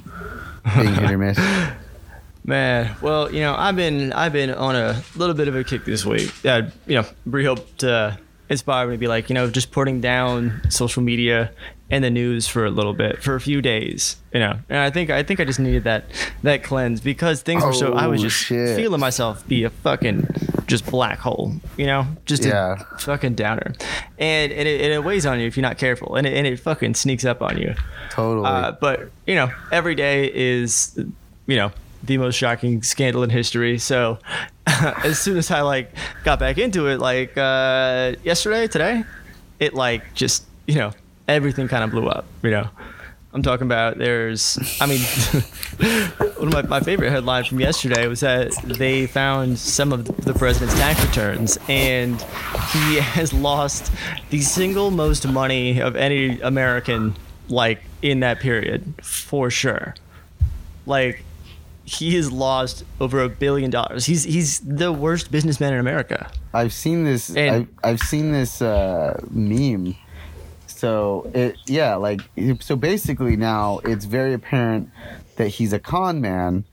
being 0.76 0.93
hit 0.93 1.12
or 1.12 1.17
miss 1.17 1.38
Man, 2.43 2.95
well, 3.04 3.32
you 3.32 3.41
know, 3.41 3.54
I've 3.56 3.76
been 3.76 4.12
I've 4.13 4.34
been 4.34 4.50
on 4.52 4.76
a 4.76 5.04
little 5.15 5.36
bit 5.36 5.47
of 5.47 5.56
a 5.56 5.63
kick 5.63 5.86
this 5.86 6.04
week. 6.06 6.34
Yeah, 6.43 6.71
you 6.88 6.95
know, 6.95 7.06
really 7.28 7.45
hope 7.45 7.78
to 7.78 8.17
inspire 8.50 8.88
me 8.88 8.95
to 8.95 8.97
be 8.97 9.08
like, 9.08 9.30
you 9.30 9.36
know, 9.36 9.47
just 9.52 9.71
putting 9.71 10.02
down 10.02 10.60
social 10.69 11.04
media 11.04 11.52
and 11.91 12.04
the 12.04 12.10
news 12.10 12.47
for 12.47 12.65
a 12.65 12.71
little 12.71 12.93
bit, 12.93 13.21
for 13.21 13.36
a 13.36 13.39
few 13.41 13.62
days, 13.62 14.15
you 14.34 14.39
know. 14.39 14.58
And 14.69 14.80
I 14.80 14.89
think 14.89 15.12
I 15.12 15.21
think 15.21 15.39
I 15.39 15.43
just 15.45 15.60
needed 15.60 15.84
that 15.84 16.06
that 16.41 16.63
cleanse 16.63 17.00
because 17.00 17.43
things 17.43 17.63
were 17.63 17.74
so 17.74 17.93
I 17.93 18.08
was 18.08 18.21
Oh, 18.21 18.24
just 18.24 18.38
shit. 18.38 18.76
feeling 18.76 19.00
myself 19.00 19.47
be 19.47 19.63
a 19.63 19.69
fucking 19.69 20.28
just 20.72 20.86
black 20.90 21.20
hole, 21.20 21.54
you 21.78 21.86
know, 21.86 22.08
just 22.26 22.44
Yeah. 22.46 22.78
a 22.96 22.98
fucking 22.98 23.36
downer, 23.36 23.74
and 24.18 24.52
and 24.52 24.68
it, 24.68 24.82
and 24.82 24.94
it 24.94 25.04
weighs 25.04 25.26
on 25.26 25.40
you 25.40 25.46
if 25.48 25.56
you're 25.58 25.62
not 25.62 25.78
careful, 25.78 26.16
and 26.16 26.26
it, 26.26 26.34
and 26.34 26.48
it 26.48 26.60
fucking 26.60 26.96
sneaks 26.96 27.26
up 27.26 27.42
on 27.42 27.58
you. 27.58 27.76
totally 28.10 28.48
Uh, 28.48 28.72
but 28.80 29.12
you 29.28 29.36
know, 29.36 29.52
every 29.72 29.94
day 29.96 30.32
is 30.34 30.98
you 31.46 31.58
know 31.58 31.72
the 32.04 32.18
most 32.18 32.36
shocking 32.36 32.82
scandal 32.84 33.22
in 33.24 33.30
history. 33.30 33.78
So 33.78 34.18
as 35.04 35.20
soon 35.20 35.38
as 35.38 35.52
I 35.52 35.62
like 35.62 35.92
got 36.24 36.40
back 36.40 36.58
into 36.58 36.88
it, 36.88 37.00
like 37.00 37.38
uh, 37.38 38.14
yesterday, 38.24 38.68
today, 38.68 39.04
it 39.60 39.74
like 39.74 40.14
just 40.16 40.44
you 40.68 40.76
know 40.76 40.92
everything 41.28 41.68
kind 41.68 41.84
of 41.84 41.92
blew 41.92 42.08
up. 42.08 42.26
You 42.44 42.52
know. 42.52 42.70
I'm 43.34 43.41
talking 43.41 43.65
about 43.65 43.98
there's, 43.98 44.58
I 44.82 44.86
mean, 44.88 45.00
one 46.38 46.48
of 46.48 46.54
my, 46.54 46.62
my 46.63 46.80
favorite 46.82 47.12
headlines 47.12 47.48
from 47.48 47.62
yesterday 47.62 48.06
was 48.08 48.20
that 48.20 48.52
they 48.65 49.08
found 49.08 49.58
some 49.58 49.94
of 49.94 50.06
the 50.06 50.34
president's 50.34 50.76
tax 50.76 51.04
returns 51.06 51.58
and 51.70 52.20
he 52.74 52.96
has 53.00 53.32
lost 53.32 53.89
the 54.32 54.41
single 54.41 54.91
most 54.91 55.26
money 55.28 55.80
of 55.80 55.96
any 55.96 56.41
American, 56.41 57.15
like, 57.48 57.82
in 58.02 58.20
that 58.20 58.41
period, 58.41 58.94
for 59.02 59.50
sure. 59.50 59.96
Like, 60.86 61.24
he 61.86 62.15
has 62.15 62.32
lost 62.32 62.84
over 63.00 63.22
a 63.22 63.30
billion 63.30 63.70
dollars. 63.70 64.06
He's 64.06 64.24
he's 64.24 64.60
the 64.60 64.91
worst 64.94 65.32
businessman 65.32 65.74
in 65.74 65.80
America. 65.80 66.32
I've 66.54 66.74
seen 66.74 67.04
this. 67.04 67.36
And- 67.36 67.67
I've, 67.84 67.91
I've 67.94 68.00
seen 68.00 68.32
this 68.32 68.62
uh, 68.62 69.20
meme. 69.30 69.96
So 70.82 71.30
it, 71.36 71.58
yeah, 71.67 71.94
like 71.94 72.22
so. 72.60 72.76
Basically, 72.76 73.36
now 73.36 73.82
it's 73.84 74.06
very 74.06 74.34
apparent 74.34 74.89
that 75.36 75.50
he's 75.50 75.74
a 75.74 75.80
con 75.80 76.22
man 76.22 76.65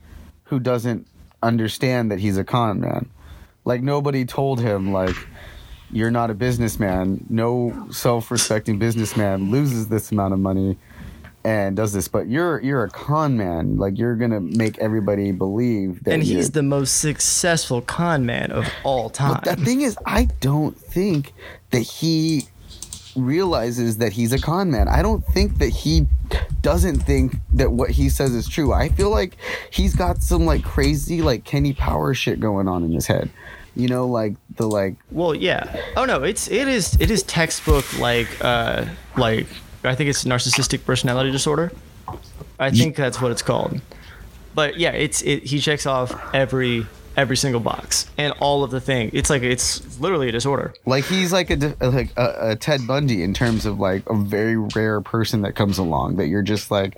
who 0.44 0.58
doesn't 0.58 1.06
understand 1.42 2.10
that 2.10 2.18
he's 2.18 2.38
a 2.38 2.44
con 2.44 2.80
man. 2.80 3.10
Like 3.66 3.82
nobody 3.82 4.24
told 4.24 4.60
him 4.60 4.94
like 4.94 5.14
you're 5.92 6.10
not 6.10 6.30
a 6.30 6.34
businessman. 6.34 7.26
No 7.28 7.88
self-respecting 7.90 8.78
businessman 8.78 9.50
loses 9.50 9.88
this 9.88 10.10
amount 10.10 10.32
of 10.32 10.40
money 10.40 10.78
and 11.44 11.76
does 11.76 11.92
this, 11.92 12.08
but 12.08 12.28
you're 12.28 12.62
you're 12.62 12.84
a 12.84 12.90
con 12.90 13.36
man. 13.36 13.76
Like 13.76 13.98
you're 13.98 14.16
gonna 14.16 14.40
make 14.40 14.78
everybody 14.78 15.32
believe 15.32 16.02
that. 16.04 16.14
And 16.14 16.22
he's 16.22 16.52
the 16.52 16.62
most 16.62 16.92
successful 16.92 17.82
con 17.82 18.24
man 18.24 18.52
of 18.52 18.66
all 18.84 19.10
time. 19.10 19.42
But 19.44 19.58
the 19.58 19.62
thing 19.62 19.82
is, 19.82 19.98
I 20.06 20.28
don't 20.40 20.78
think 20.78 21.34
that 21.72 21.80
he 21.80 22.48
realizes 23.20 23.98
that 23.98 24.12
he's 24.12 24.32
a 24.32 24.38
con 24.40 24.70
man. 24.70 24.88
I 24.88 25.02
don't 25.02 25.24
think 25.26 25.58
that 25.58 25.68
he 25.68 26.06
doesn't 26.62 27.00
think 27.00 27.36
that 27.52 27.72
what 27.72 27.90
he 27.90 28.08
says 28.08 28.34
is 28.34 28.48
true. 28.48 28.72
I 28.72 28.88
feel 28.88 29.10
like 29.10 29.36
he's 29.70 29.94
got 29.94 30.22
some 30.22 30.44
like 30.44 30.64
crazy 30.64 31.22
like 31.22 31.44
Kenny 31.44 31.72
Power 31.72 32.14
shit 32.14 32.40
going 32.40 32.68
on 32.68 32.84
in 32.84 32.92
his 32.92 33.06
head. 33.06 33.30
You 33.76 33.88
know, 33.88 34.06
like 34.06 34.34
the 34.56 34.66
like 34.66 34.96
Well, 35.10 35.34
yeah. 35.34 35.80
Oh 35.96 36.04
no, 36.04 36.24
it's 36.24 36.50
it 36.50 36.68
is 36.68 36.96
it 37.00 37.10
is 37.10 37.22
textbook 37.22 37.98
like 37.98 38.28
uh 38.44 38.86
like 39.16 39.46
I 39.84 39.94
think 39.94 40.10
it's 40.10 40.24
narcissistic 40.24 40.84
personality 40.84 41.30
disorder. 41.30 41.72
I 42.58 42.70
think 42.70 42.96
that's 42.96 43.20
what 43.20 43.30
it's 43.30 43.42
called. 43.42 43.80
But 44.54 44.78
yeah, 44.78 44.90
it's 44.90 45.22
it 45.22 45.44
he 45.44 45.60
checks 45.60 45.86
off 45.86 46.12
every 46.34 46.86
every 47.18 47.36
single 47.36 47.60
box 47.60 48.06
and 48.16 48.32
all 48.38 48.62
of 48.62 48.70
the 48.70 48.80
thing. 48.80 49.10
It's 49.12 49.28
like 49.28 49.42
it's 49.42 50.00
literally 50.00 50.28
a 50.28 50.32
disorder. 50.32 50.72
like 50.86 51.04
he's 51.04 51.32
like 51.32 51.50
a 51.50 51.74
like 51.80 52.12
a, 52.16 52.50
a 52.52 52.56
Ted 52.56 52.86
Bundy 52.86 53.22
in 53.22 53.34
terms 53.34 53.66
of 53.66 53.78
like 53.80 54.08
a 54.08 54.14
very 54.14 54.56
rare 54.56 55.00
person 55.00 55.42
that 55.42 55.54
comes 55.56 55.76
along 55.78 56.16
that 56.16 56.28
you're 56.28 56.42
just 56.42 56.70
like 56.70 56.96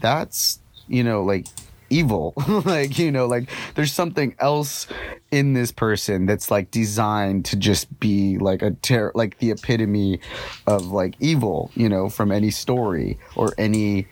that's 0.00 0.58
you 0.88 1.04
know 1.04 1.22
like 1.22 1.46
evil 1.90 2.32
like 2.64 2.98
you 2.98 3.10
know 3.10 3.26
like 3.26 3.50
there's 3.74 3.92
something 3.92 4.34
else 4.38 4.86
in 5.30 5.52
this 5.52 5.72
person 5.72 6.24
that's 6.24 6.50
like 6.50 6.70
designed 6.70 7.44
to 7.44 7.56
just 7.56 8.00
be 8.00 8.38
like 8.38 8.62
a 8.62 8.70
ter- 8.70 9.12
like 9.14 9.38
the 9.38 9.50
epitome 9.50 10.20
of 10.66 10.86
like 10.86 11.14
evil, 11.20 11.70
you 11.74 11.88
know, 11.88 12.08
from 12.08 12.32
any 12.32 12.50
story 12.50 13.18
or 13.36 13.52
any 13.58 14.06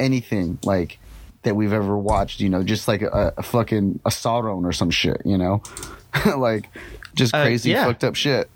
anything 0.00 0.58
like 0.64 0.98
that 1.44 1.54
we've 1.54 1.72
ever 1.72 1.96
watched, 1.96 2.40
you 2.40 2.48
know, 2.48 2.62
just 2.62 2.88
like 2.88 3.02
a, 3.02 3.32
a 3.36 3.42
fucking 3.42 4.00
a 4.04 4.10
Sauron 4.10 4.64
or 4.64 4.72
some 4.72 4.90
shit, 4.90 5.22
you 5.24 5.38
know, 5.38 5.62
like 6.36 6.68
just 7.14 7.34
Uh, 7.34 7.42
crazy 7.44 7.70
yeah. 7.70 7.84
fucked 7.86 8.04
up 8.04 8.14
shit. 8.16 8.50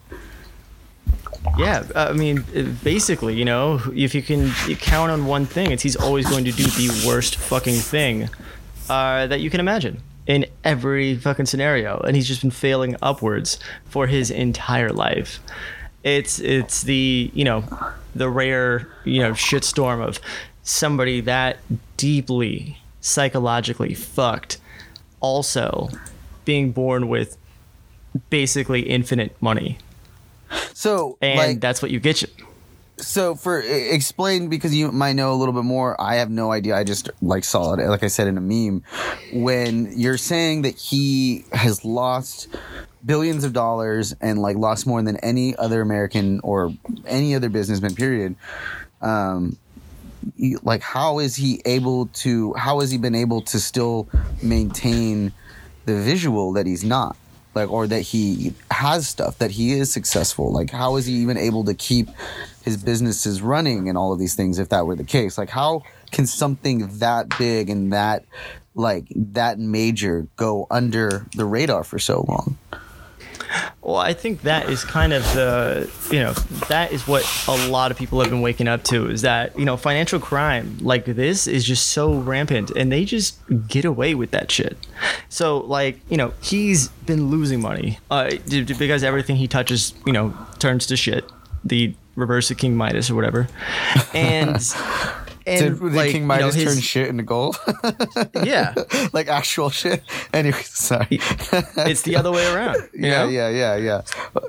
Yeah, 1.56 1.84
I 1.94 2.12
mean, 2.12 2.44
uh, 2.56 2.62
basically, 2.82 3.34
you 3.34 3.44
know, 3.44 3.80
if 3.94 4.14
you 4.14 4.22
can 4.22 4.50
you 4.66 4.76
count 4.76 5.10
on 5.10 5.26
one 5.26 5.46
thing, 5.46 5.70
it's 5.70 5.82
he's 5.82 5.96
always 5.96 6.28
going 6.28 6.44
to 6.44 6.52
do 6.52 6.64
the 6.64 7.04
worst 7.06 7.36
fucking 7.36 7.76
thing 7.76 8.28
uh, 8.90 9.26
that 9.28 9.40
you 9.40 9.48
can 9.48 9.60
imagine 9.60 10.02
in 10.26 10.44
every 10.64 11.16
fucking 11.16 11.46
scenario, 11.46 11.98
and 12.00 12.16
he's 12.16 12.26
just 12.28 12.42
been 12.42 12.50
failing 12.50 12.96
upwards 13.00 13.58
for 13.86 14.06
his 14.08 14.30
entire 14.30 14.90
life. 14.90 15.38
It's 16.02 16.38
it's 16.40 16.82
the 16.82 17.30
you 17.32 17.44
know 17.44 17.64
the 18.14 18.28
rare 18.28 18.88
you 19.04 19.20
know 19.22 19.30
shitstorm 19.32 20.04
of 20.06 20.20
somebody 20.68 21.22
that 21.22 21.56
deeply 21.96 22.76
psychologically 23.00 23.94
fucked, 23.94 24.58
also 25.20 25.88
being 26.44 26.72
born 26.72 27.08
with 27.08 27.38
basically 28.28 28.82
infinite 28.82 29.34
money, 29.40 29.78
So 30.74 31.16
and 31.22 31.38
like 31.38 31.60
that's 31.60 31.80
what 31.80 31.90
you 31.90 32.00
get. 32.00 32.20
You. 32.22 32.28
so 32.98 33.34
for 33.34 33.60
explain 33.60 34.48
because 34.48 34.74
you 34.74 34.92
might 34.92 35.14
know 35.14 35.32
a 35.32 35.36
little 35.36 35.54
bit 35.54 35.62
more 35.64 35.98
i 36.00 36.16
have 36.16 36.30
no 36.30 36.50
idea 36.50 36.74
i 36.76 36.82
just 36.82 37.08
like 37.22 37.44
saw 37.44 37.74
it 37.74 37.86
like 37.86 38.02
i 38.02 38.08
said 38.08 38.26
in 38.26 38.36
a 38.36 38.40
meme 38.40 38.82
when 39.32 39.88
you're 39.96 40.16
saying 40.16 40.62
that 40.62 40.74
he 40.76 41.44
has 41.52 41.84
lost 41.84 42.48
billions 43.06 43.44
of 43.44 43.52
dollars 43.52 44.16
and 44.20 44.40
like 44.42 44.56
lost 44.56 44.84
more 44.84 45.00
than 45.00 45.16
any 45.18 45.54
other 45.56 45.80
american 45.80 46.40
or 46.42 46.72
any 47.06 47.36
other 47.36 47.48
businessman 47.48 47.94
period 47.94 48.34
um 49.00 49.56
like 50.62 50.82
how 50.82 51.18
is 51.18 51.36
he 51.36 51.60
able 51.64 52.06
to 52.06 52.54
how 52.54 52.80
has 52.80 52.90
he 52.90 52.98
been 52.98 53.14
able 53.14 53.42
to 53.42 53.60
still 53.60 54.08
maintain 54.42 55.32
the 55.86 55.96
visual 55.96 56.52
that 56.54 56.66
he's 56.66 56.84
not? 56.84 57.16
Like 57.54 57.70
or 57.70 57.86
that 57.86 58.02
he 58.02 58.54
has 58.70 59.08
stuff 59.08 59.38
that 59.38 59.50
he 59.50 59.72
is 59.72 59.92
successful? 59.92 60.52
Like 60.52 60.70
how 60.70 60.96
is 60.96 61.06
he 61.06 61.14
even 61.14 61.36
able 61.36 61.64
to 61.64 61.74
keep 61.74 62.08
his 62.62 62.76
businesses 62.76 63.40
running 63.42 63.88
and 63.88 63.96
all 63.96 64.12
of 64.12 64.18
these 64.18 64.34
things 64.34 64.58
if 64.58 64.68
that 64.68 64.86
were 64.86 64.94
the 64.94 65.04
case? 65.04 65.38
Like 65.38 65.50
how 65.50 65.82
can 66.10 66.26
something 66.26 66.98
that 66.98 67.36
big 67.38 67.70
and 67.70 67.92
that 67.92 68.24
like 68.74 69.06
that 69.14 69.58
major 69.58 70.28
go 70.36 70.66
under 70.70 71.26
the 71.34 71.44
radar 71.44 71.82
for 71.82 71.98
so 71.98 72.24
long 72.28 72.56
Well, 73.80 73.96
I 73.96 74.12
think 74.12 74.42
that 74.42 74.68
is 74.68 74.84
kind 74.84 75.12
of 75.12 75.22
the, 75.34 75.90
you 76.10 76.20
know, 76.20 76.32
that 76.68 76.92
is 76.92 77.06
what 77.06 77.24
a 77.48 77.68
lot 77.68 77.90
of 77.90 77.96
people 77.96 78.20
have 78.20 78.30
been 78.30 78.42
waking 78.42 78.68
up 78.68 78.84
to 78.84 79.08
is 79.08 79.22
that, 79.22 79.58
you 79.58 79.64
know, 79.64 79.76
financial 79.76 80.20
crime 80.20 80.76
like 80.80 81.04
this 81.04 81.46
is 81.46 81.64
just 81.64 81.88
so 81.88 82.14
rampant 82.14 82.70
and 82.70 82.92
they 82.92 83.04
just 83.04 83.38
get 83.66 83.84
away 83.84 84.14
with 84.14 84.30
that 84.32 84.50
shit. 84.50 84.76
So, 85.28 85.58
like, 85.58 86.00
you 86.08 86.16
know, 86.16 86.34
he's 86.42 86.88
been 86.88 87.30
losing 87.30 87.60
money 87.60 87.98
uh, 88.10 88.30
because 88.78 89.02
everything 89.02 89.36
he 89.36 89.48
touches, 89.48 89.94
you 90.04 90.12
know, 90.12 90.34
turns 90.58 90.86
to 90.86 90.96
shit. 90.96 91.24
The 91.64 91.94
reverse 92.14 92.50
of 92.50 92.58
King 92.58 92.76
Midas 92.76 93.10
or 93.10 93.14
whatever. 93.14 93.48
And, 94.14 94.60
and 95.48 95.60
did, 95.60 95.80
did 95.80 95.92
like, 95.94 96.10
king 96.10 96.22
you 96.22 96.28
know, 96.28 96.50
his- 96.50 96.64
turn 96.64 96.80
shit 96.80 97.08
into 97.08 97.22
gold 97.22 97.56
Yeah. 98.44 98.74
like 99.12 99.28
actual 99.28 99.70
shit 99.70 100.02
anyway 100.32 100.62
sorry 100.64 101.06
It's 101.90 102.02
the 102.02 102.16
other 102.16 102.30
way 102.30 102.46
around. 102.52 102.76
yeah 102.94 103.24
know? 103.24 103.28
yeah 103.28 103.48
yeah 103.48 103.76
yeah 103.76 104.02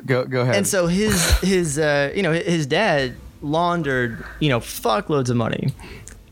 go 0.06 0.26
go 0.26 0.41
ahead 0.41 0.56
And 0.56 0.68
so 0.68 0.88
his 0.88 1.39
his 1.39 1.80
uh, 1.80 2.12
you 2.16 2.22
know 2.24 2.34
his 2.34 2.66
dad 2.66 3.16
laundered 3.41 4.24
you 4.39 4.50
know 4.50 4.60
fuckloads 4.60 5.30
of 5.30 5.36
money, 5.38 5.74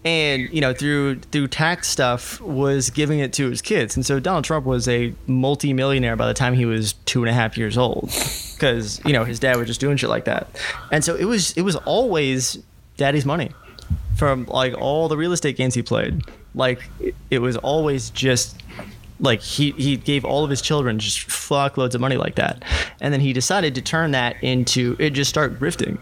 and 0.06 0.50
you 0.52 0.62
know 0.62 0.74
through 0.74 1.20
through 1.32 1.48
tax 1.48 1.88
stuff 1.88 2.40
was 2.42 2.90
giving 2.90 3.20
it 3.20 3.34
to 3.34 3.50
his 3.50 3.62
kids. 3.62 3.96
And 3.96 4.06
so 4.06 4.20
Donald 4.20 4.44
Trump 4.46 4.66
was 4.66 4.88
a 4.88 5.14
multi-millionaire 5.26 6.16
by 6.16 6.28
the 6.28 6.34
time 6.34 6.54
he 6.54 6.66
was 6.66 6.94
two 7.06 7.24
and 7.24 7.30
a 7.30 7.34
half 7.34 7.58
years 7.58 7.78
old, 7.78 8.10
because 8.56 9.00
you 9.06 9.14
know 9.14 9.24
his 9.24 9.40
dad 9.40 9.56
was 9.58 9.68
just 9.68 9.80
doing 9.80 9.98
shit 9.98 10.10
like 10.10 10.26
that. 10.26 10.48
And 10.92 11.04
so 11.04 11.16
it 11.16 11.26
was 11.26 11.52
it 11.54 11.62
was 11.62 11.76
always 11.78 12.60
daddy's 12.98 13.26
money 13.26 13.52
from 14.18 14.46
like 14.46 14.76
all 14.78 15.08
the 15.08 15.16
real 15.18 15.32
estate 15.32 15.56
games 15.56 15.74
he 15.76 15.84
played. 15.84 16.22
Like 16.56 16.90
it, 17.30 17.40
was 17.40 17.56
always 17.58 18.10
just 18.10 18.62
like 19.20 19.42
he 19.42 19.72
he 19.72 19.96
gave 19.96 20.26
all 20.26 20.44
of 20.44 20.50
his 20.50 20.62
children 20.62 20.98
just 21.00 21.28
fuckloads 21.28 21.94
of 21.94 22.02
money 22.02 22.18
like 22.18 22.36
that, 22.36 22.64
and 23.00 23.14
then 23.14 23.22
he 23.22 23.32
decided 23.32 23.76
to 23.76 23.82
turn 23.82 24.12
that 24.12 24.36
into 24.44 24.96
it. 25.00 25.12
Just 25.12 25.30
start 25.30 25.60
grifting, 25.60 26.00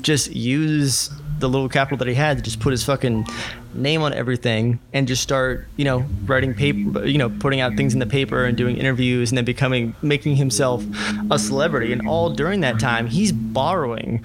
just 0.00 0.32
use 0.32 1.10
the 1.38 1.48
little 1.48 1.68
capital 1.68 1.96
that 1.98 2.08
he 2.08 2.14
had 2.14 2.36
to 2.36 2.42
just 2.42 2.58
put 2.58 2.72
his 2.72 2.84
fucking 2.84 3.26
name 3.74 4.02
on 4.02 4.12
everything 4.12 4.80
and 4.92 5.06
just 5.06 5.22
start 5.22 5.66
you 5.76 5.84
know 5.84 6.04
writing 6.24 6.54
paper 6.54 7.04
you 7.04 7.18
know 7.18 7.30
putting 7.30 7.60
out 7.60 7.76
things 7.76 7.92
in 7.92 8.00
the 8.00 8.06
paper 8.06 8.44
and 8.44 8.56
doing 8.56 8.76
interviews 8.76 9.30
and 9.30 9.38
then 9.38 9.44
becoming 9.44 9.94
making 10.02 10.36
himself 10.36 10.84
a 11.30 11.38
celebrity 11.38 11.92
and 11.92 12.08
all 12.08 12.30
during 12.30 12.60
that 12.60 12.80
time 12.80 13.06
he's 13.06 13.30
borrowing 13.30 14.24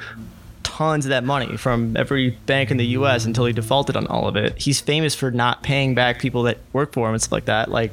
tons 0.78 1.06
of 1.06 1.10
that 1.10 1.24
money 1.24 1.56
from 1.56 1.96
every 1.96 2.32
bank 2.46 2.72
in 2.72 2.78
the 2.78 2.86
U.S. 2.98 3.26
until 3.26 3.46
he 3.46 3.54
defaulted 3.54 3.96
on 3.96 4.08
all 4.08 4.28
of 4.28 4.36
it. 4.36 4.58
He's 4.58 4.82
famous 4.82 5.14
for 5.14 5.30
not 5.30 5.62
paying 5.62 5.94
back 5.94 6.20
people 6.20 6.44
that 6.44 6.58
work 6.74 6.94
for 6.94 7.08
him 7.08 7.14
and 7.14 7.22
stuff 7.22 7.32
like 7.32 7.46
that. 7.46 7.70
Like, 7.70 7.92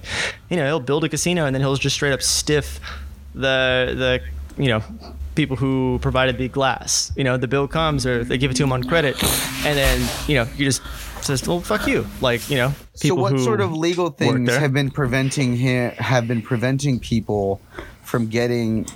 you 0.48 0.56
know, 0.56 0.64
he'll 0.66 0.80
build 0.80 1.04
a 1.04 1.08
casino 1.08 1.44
and 1.44 1.54
then 1.54 1.60
he'll 1.60 1.76
just 1.76 1.96
straight 1.96 2.12
up 2.12 2.22
stiff 2.22 2.80
the 3.34 3.94
the 3.96 4.20
you 4.60 4.68
know 4.68 4.82
people 5.34 5.56
who 5.56 5.98
provided 6.00 6.38
the 6.38 6.48
glass. 6.48 7.12
You 7.16 7.24
know, 7.24 7.36
the 7.36 7.48
bill 7.48 7.68
comes 7.68 8.06
or 8.06 8.24
they 8.24 8.38
give 8.38 8.50
it 8.50 8.54
to 8.54 8.62
him 8.62 8.72
on 8.72 8.82
credit, 8.84 9.22
and 9.66 9.76
then 9.76 10.08
you 10.26 10.36
know 10.36 10.46
you 10.56 10.64
just 10.64 10.82
says, 11.22 11.46
well, 11.46 11.60
fuck 11.60 11.86
you. 11.86 12.06
Like, 12.22 12.48
you 12.48 12.56
know, 12.56 12.72
so 12.94 13.14
what 13.14 13.38
sort 13.40 13.60
of 13.60 13.72
legal 13.72 14.10
things 14.10 14.50
have 14.50 14.72
been 14.72 14.90
preventing 14.90 15.56
him 15.56 15.92
have 15.92 16.26
been 16.26 16.40
preventing 16.42 16.98
people 16.98 17.60
from 18.02 18.26
getting 18.26 18.86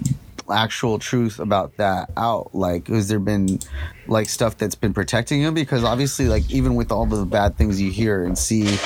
actual 0.50 0.98
truth 0.98 1.38
about 1.38 1.76
that 1.76 2.10
out? 2.16 2.54
Like 2.54 2.88
has 2.88 3.08
there 3.08 3.18
been 3.18 3.58
like 4.06 4.28
stuff 4.28 4.56
that's 4.56 4.74
been 4.74 4.92
protecting 4.92 5.40
him 5.40 5.54
because 5.54 5.84
obviously 5.84 6.26
like 6.26 6.50
even 6.50 6.74
with 6.74 6.92
all 6.92 7.06
the 7.06 7.24
bad 7.24 7.56
things 7.56 7.80
you 7.80 7.90
hear 7.90 8.24
and 8.24 8.36
see 8.36 8.78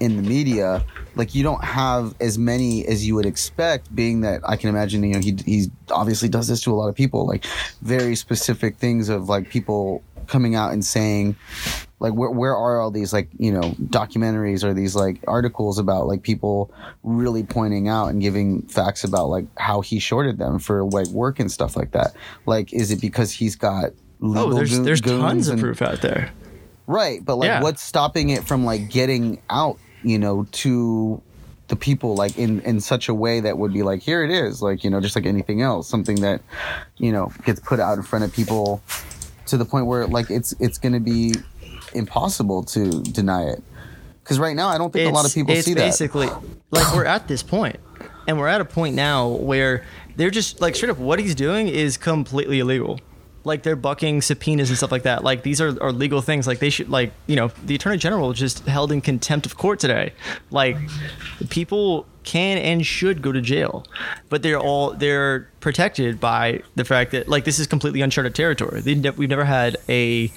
in 0.00 0.16
the 0.16 0.22
media 0.22 0.84
like 1.14 1.32
you 1.32 1.44
don't 1.44 1.62
have 1.62 2.12
as 2.20 2.36
many 2.36 2.84
as 2.88 3.06
you 3.06 3.14
would 3.14 3.24
expect 3.24 3.94
being 3.94 4.22
that 4.22 4.40
i 4.44 4.56
can 4.56 4.68
imagine 4.68 5.04
you 5.04 5.12
know 5.12 5.20
he, 5.20 5.36
he 5.46 5.70
obviously 5.90 6.28
does 6.28 6.48
this 6.48 6.60
to 6.62 6.72
a 6.72 6.74
lot 6.74 6.88
of 6.88 6.94
people. 6.94 7.26
Like 7.26 7.44
very 7.82 8.16
specific 8.16 8.76
things 8.76 9.08
of 9.08 9.28
like 9.28 9.48
people 9.48 10.02
coming 10.26 10.54
out 10.54 10.72
and 10.72 10.84
saying 10.84 11.36
like 12.00 12.12
where, 12.12 12.30
where 12.30 12.54
are 12.56 12.80
all 12.80 12.90
these 12.90 13.12
like 13.12 13.28
you 13.38 13.52
know 13.52 13.62
documentaries 13.80 14.62
or 14.64 14.74
these 14.74 14.94
like 14.96 15.20
articles 15.26 15.78
about 15.78 16.06
like 16.06 16.22
people 16.22 16.72
really 17.02 17.42
pointing 17.42 17.88
out 17.88 18.08
and 18.08 18.20
giving 18.20 18.62
facts 18.62 19.04
about 19.04 19.26
like 19.28 19.46
how 19.58 19.80
he 19.80 19.98
shorted 19.98 20.38
them 20.38 20.58
for 20.58 20.84
like 20.84 21.06
work 21.08 21.38
and 21.40 21.50
stuff 21.50 21.76
like 21.76 21.92
that 21.92 22.14
like 22.46 22.72
is 22.72 22.90
it 22.90 23.00
because 23.00 23.30
he's 23.32 23.56
got 23.56 23.90
oh, 23.90 24.26
legal 24.26 24.50
Oh, 24.52 24.54
there's 24.54 24.70
goon- 24.74 24.82
there's 24.84 25.00
tons 25.00 25.48
of 25.48 25.58
proof 25.60 25.80
out 25.82 26.00
there. 26.02 26.30
right 26.86 27.24
but 27.24 27.36
like 27.36 27.46
Yeah. 27.48 27.62
what's 27.62 27.82
stopping 27.82 28.30
it 28.30 28.44
from 28.44 28.64
like 28.64 28.90
getting 28.90 29.40
out 29.48 29.78
you 30.02 30.18
know 30.18 30.46
to 30.52 31.22
the 31.68 31.76
people 31.76 32.14
like 32.14 32.36
in 32.36 32.60
in 32.60 32.78
such 32.78 33.08
a 33.08 33.14
way 33.14 33.40
that 33.40 33.56
would 33.56 33.72
be 33.72 33.82
like 33.82 34.02
here 34.02 34.22
it 34.22 34.30
is 34.30 34.60
like 34.60 34.84
you 34.84 34.90
know 34.90 35.00
just 35.00 35.16
like 35.16 35.24
anything 35.24 35.62
else 35.62 35.88
something 35.88 36.16
that 36.20 36.42
you 36.98 37.10
know 37.10 37.32
gets 37.46 37.58
put 37.60 37.80
out 37.80 37.96
in 37.96 38.02
front 38.02 38.22
of 38.22 38.30
people 38.34 38.82
to 39.46 39.56
the 39.56 39.64
point 39.64 39.86
where 39.86 40.06
like 40.06 40.30
it's 40.30 40.54
it's 40.60 40.78
going 40.78 40.92
to 40.92 41.00
be 41.00 41.34
impossible 41.94 42.62
to 42.64 43.02
deny 43.02 43.44
it. 43.44 43.62
Because 44.22 44.38
right 44.38 44.56
now 44.56 44.68
i 44.68 44.78
don't 44.78 44.90
think 44.90 45.10
a 45.10 45.14
lot 45.14 45.26
of 45.26 45.34
people 45.34 45.52
it's 45.52 45.66
see 45.66 45.74
that. 45.74 45.80
basically 45.80 46.28
like 46.70 46.94
we're 46.94 47.04
at 47.04 47.28
this 47.28 47.42
point 47.42 47.78
and 48.26 48.38
we're 48.38 48.48
at 48.48 48.60
a 48.60 48.64
point 48.64 48.94
now 48.94 49.28
where 49.28 49.84
they're 50.16 50.30
just 50.30 50.62
like 50.62 50.74
straight 50.74 50.88
up 50.88 50.98
what 50.98 51.18
he's 51.18 51.34
doing 51.34 51.68
is 51.68 51.98
completely 51.98 52.58
illegal 52.58 52.98
like 53.44 53.62
they're 53.62 53.76
bucking 53.76 54.22
subpoenas 54.22 54.70
and 54.70 54.76
stuff 54.76 54.90
like 54.90 55.02
that. 55.02 55.22
Like 55.22 55.42
these 55.42 55.60
are, 55.60 55.80
are 55.82 55.92
legal 55.92 56.22
things. 56.22 56.46
Like 56.46 56.58
they 56.58 56.70
should 56.70 56.88
like 56.88 57.12
you 57.26 57.36
know 57.36 57.48
the 57.64 57.74
attorney 57.74 57.98
general 57.98 58.32
just 58.32 58.66
held 58.66 58.90
in 58.90 59.00
contempt 59.00 59.46
of 59.46 59.56
court 59.56 59.78
today. 59.78 60.12
Like 60.50 60.76
people 61.50 62.06
can 62.24 62.56
and 62.56 62.86
should 62.86 63.20
go 63.20 63.32
to 63.32 63.40
jail 63.42 63.84
but 64.30 64.42
they're 64.42 64.58
all 64.58 64.92
they're 64.94 65.46
protected 65.60 66.18
by 66.18 66.62
the 66.74 66.82
fact 66.82 67.10
that 67.10 67.28
like 67.28 67.44
this 67.44 67.58
is 67.58 67.66
completely 67.66 68.00
uncharted 68.00 68.34
territory. 68.34 68.82
Ne- 68.82 69.10
we've 69.10 69.28
never 69.28 69.44
had 69.44 69.76
a 69.88 70.32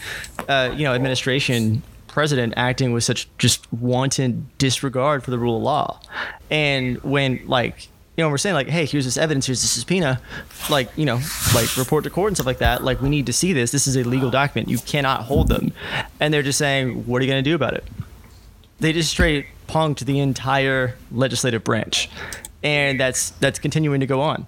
uh, 0.50 0.74
you 0.76 0.84
know 0.84 0.94
administration 0.94 1.82
president 2.08 2.54
acting 2.58 2.94
with 2.94 3.04
such 3.04 3.30
just 3.38 3.72
wanton 3.72 4.50
disregard 4.58 5.24
for 5.24 5.32
the 5.32 5.38
rule 5.38 5.58
of 5.58 5.64
law. 5.64 6.00
And 6.50 7.02
when 7.04 7.42
like 7.46 7.90
you 8.18 8.24
know, 8.24 8.30
we're 8.30 8.38
saying 8.40 8.56
like, 8.56 8.68
hey, 8.68 8.86
here's 8.86 9.06
this 9.06 9.16
evidence, 9.16 9.46
here's 9.46 9.62
this 9.62 9.70
subpoena, 9.72 10.20
like, 10.70 10.90
you 10.98 11.06
know, 11.06 11.20
like 11.54 11.78
report 11.78 12.04
to 12.04 12.10
court 12.10 12.32
and 12.32 12.38
stuff 12.38 12.48
like 12.48 12.58
that. 12.58 12.84
Like, 12.84 13.00
we 13.00 13.10
need 13.10 13.28
to 13.28 13.34
see 13.34 13.54
this. 13.54 13.72
This 13.72 13.86
is 13.86 13.96
a 13.96 14.04
legal 14.04 14.32
document. 14.32 14.70
You 14.70 14.80
cannot 14.80 15.22
hold 15.26 15.50
them. 15.50 15.72
And 16.20 16.34
they're 16.34 16.44
just 16.44 16.58
saying, 16.58 17.06
what 17.06 17.22
are 17.22 17.26
you 17.26 17.32
going 17.32 17.44
to 17.44 17.50
do 17.50 17.54
about 17.56 17.76
it? 17.76 17.86
They 18.80 18.92
just 18.92 19.12
straight 19.12 19.46
punked 19.68 20.00
the 20.06 20.20
entire 20.20 20.96
legislative 21.12 21.64
branch. 21.64 22.10
and 22.64 23.00
that's 23.00 23.30
that's 23.32 23.60
continuing 23.60 24.00
to 24.00 24.08
go 24.08 24.20
on 24.20 24.48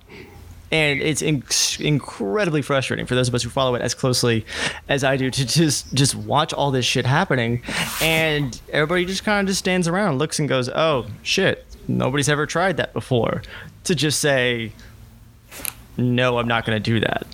and 0.71 1.01
it's 1.01 1.21
in- 1.21 1.43
incredibly 1.79 2.61
frustrating 2.61 3.05
for 3.05 3.15
those 3.15 3.27
of 3.27 3.35
us 3.35 3.43
who 3.43 3.49
follow 3.49 3.75
it 3.75 3.81
as 3.81 3.93
closely 3.93 4.45
as 4.87 5.03
I 5.03 5.17
do 5.17 5.29
to 5.31 5.45
just 5.45 5.93
just 5.93 6.15
watch 6.15 6.53
all 6.53 6.71
this 6.71 6.85
shit 6.85 7.05
happening, 7.05 7.61
and 8.01 8.59
everybody 8.71 9.05
just 9.05 9.23
kind 9.23 9.41
of 9.47 9.51
just 9.51 9.59
stands 9.59 9.87
around, 9.87 10.17
looks, 10.19 10.39
and 10.39 10.47
goes, 10.47 10.69
"Oh 10.69 11.07
shit, 11.23 11.65
nobody's 11.89 12.29
ever 12.29 12.45
tried 12.45 12.77
that 12.77 12.93
before." 12.93 13.41
To 13.85 13.95
just 13.95 14.19
say, 14.19 14.71
"No, 15.97 16.37
I'm 16.37 16.47
not 16.47 16.65
going 16.65 16.81
to 16.81 16.91
do 16.91 16.99
that." 17.01 17.25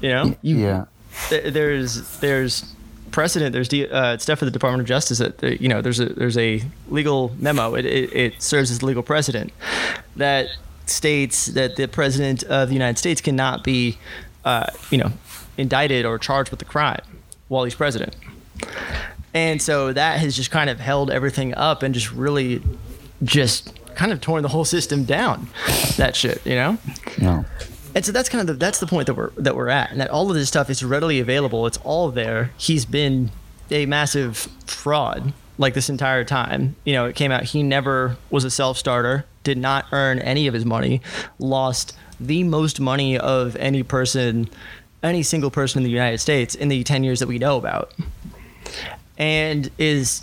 You 0.00 0.08
know, 0.08 0.36
Yeah. 0.42 0.84
th- 1.28 1.52
there's 1.52 2.18
there's 2.18 2.64
precedent. 3.12 3.52
There's 3.52 3.68
the 3.68 3.88
uh, 3.90 4.18
stuff 4.18 4.38
for 4.40 4.44
the 4.44 4.50
Department 4.50 4.80
of 4.80 4.86
Justice 4.88 5.18
that 5.18 5.42
uh, 5.44 5.48
you 5.48 5.68
know 5.68 5.80
there's 5.82 6.00
a 6.00 6.06
there's 6.06 6.36
a 6.38 6.62
legal 6.88 7.32
memo. 7.38 7.74
It, 7.74 7.84
it, 7.86 8.12
it 8.12 8.42
serves 8.42 8.70
as 8.70 8.82
legal 8.82 9.02
precedent 9.02 9.52
that 10.16 10.48
states 10.86 11.46
that 11.46 11.76
the 11.76 11.86
president 11.86 12.42
of 12.44 12.68
the 12.68 12.74
United 12.74 12.98
States 12.98 13.20
cannot 13.20 13.62
be 13.62 13.98
uh, 14.44 14.66
you 14.90 14.98
know 14.98 15.12
indicted 15.56 16.04
or 16.04 16.18
charged 16.18 16.50
with 16.50 16.60
a 16.62 16.64
crime 16.64 17.00
while 17.48 17.64
he's 17.64 17.74
president. 17.74 18.16
And 19.34 19.62
so 19.62 19.92
that 19.92 20.18
has 20.20 20.34
just 20.36 20.50
kind 20.50 20.68
of 20.68 20.80
held 20.80 21.10
everything 21.10 21.54
up 21.54 21.82
and 21.82 21.94
just 21.94 22.10
really 22.12 22.62
just 23.24 23.78
kind 23.94 24.12
of 24.12 24.20
torn 24.20 24.42
the 24.42 24.48
whole 24.48 24.64
system 24.64 25.04
down. 25.04 25.48
That 25.96 26.16
shit, 26.16 26.44
you 26.46 26.54
know? 26.54 26.78
No. 27.20 27.44
And 27.94 28.04
so 28.04 28.12
that's 28.12 28.28
kind 28.28 28.40
of 28.40 28.46
the, 28.46 28.64
that's 28.64 28.80
the 28.80 28.86
point 28.86 29.06
that 29.06 29.14
we're 29.14 29.30
that 29.36 29.54
we're 29.54 29.68
at, 29.68 29.90
and 29.90 30.00
that 30.00 30.10
all 30.10 30.30
of 30.30 30.34
this 30.34 30.48
stuff 30.48 30.70
is 30.70 30.82
readily 30.82 31.20
available. 31.20 31.66
It's 31.66 31.76
all 31.78 32.10
there. 32.10 32.50
He's 32.56 32.86
been 32.86 33.30
a 33.70 33.86
massive 33.86 34.48
fraud 34.66 35.32
like 35.58 35.74
this 35.74 35.90
entire 35.90 36.24
time. 36.24 36.76
You 36.84 36.94
know, 36.94 37.06
it 37.06 37.16
came 37.16 37.30
out 37.30 37.44
he 37.44 37.62
never 37.62 38.16
was 38.30 38.44
a 38.44 38.50
self 38.50 38.78
starter, 38.78 39.26
did 39.44 39.58
not 39.58 39.86
earn 39.92 40.18
any 40.20 40.46
of 40.46 40.54
his 40.54 40.64
money, 40.64 41.02
lost 41.38 41.94
the 42.18 42.44
most 42.44 42.80
money 42.80 43.18
of 43.18 43.56
any 43.56 43.82
person, 43.82 44.48
any 45.02 45.22
single 45.22 45.50
person 45.50 45.80
in 45.80 45.84
the 45.84 45.90
United 45.90 46.18
States 46.18 46.54
in 46.54 46.68
the 46.68 46.82
ten 46.84 47.04
years 47.04 47.20
that 47.20 47.28
we 47.28 47.38
know 47.38 47.58
about, 47.58 47.92
and 49.18 49.70
is 49.76 50.22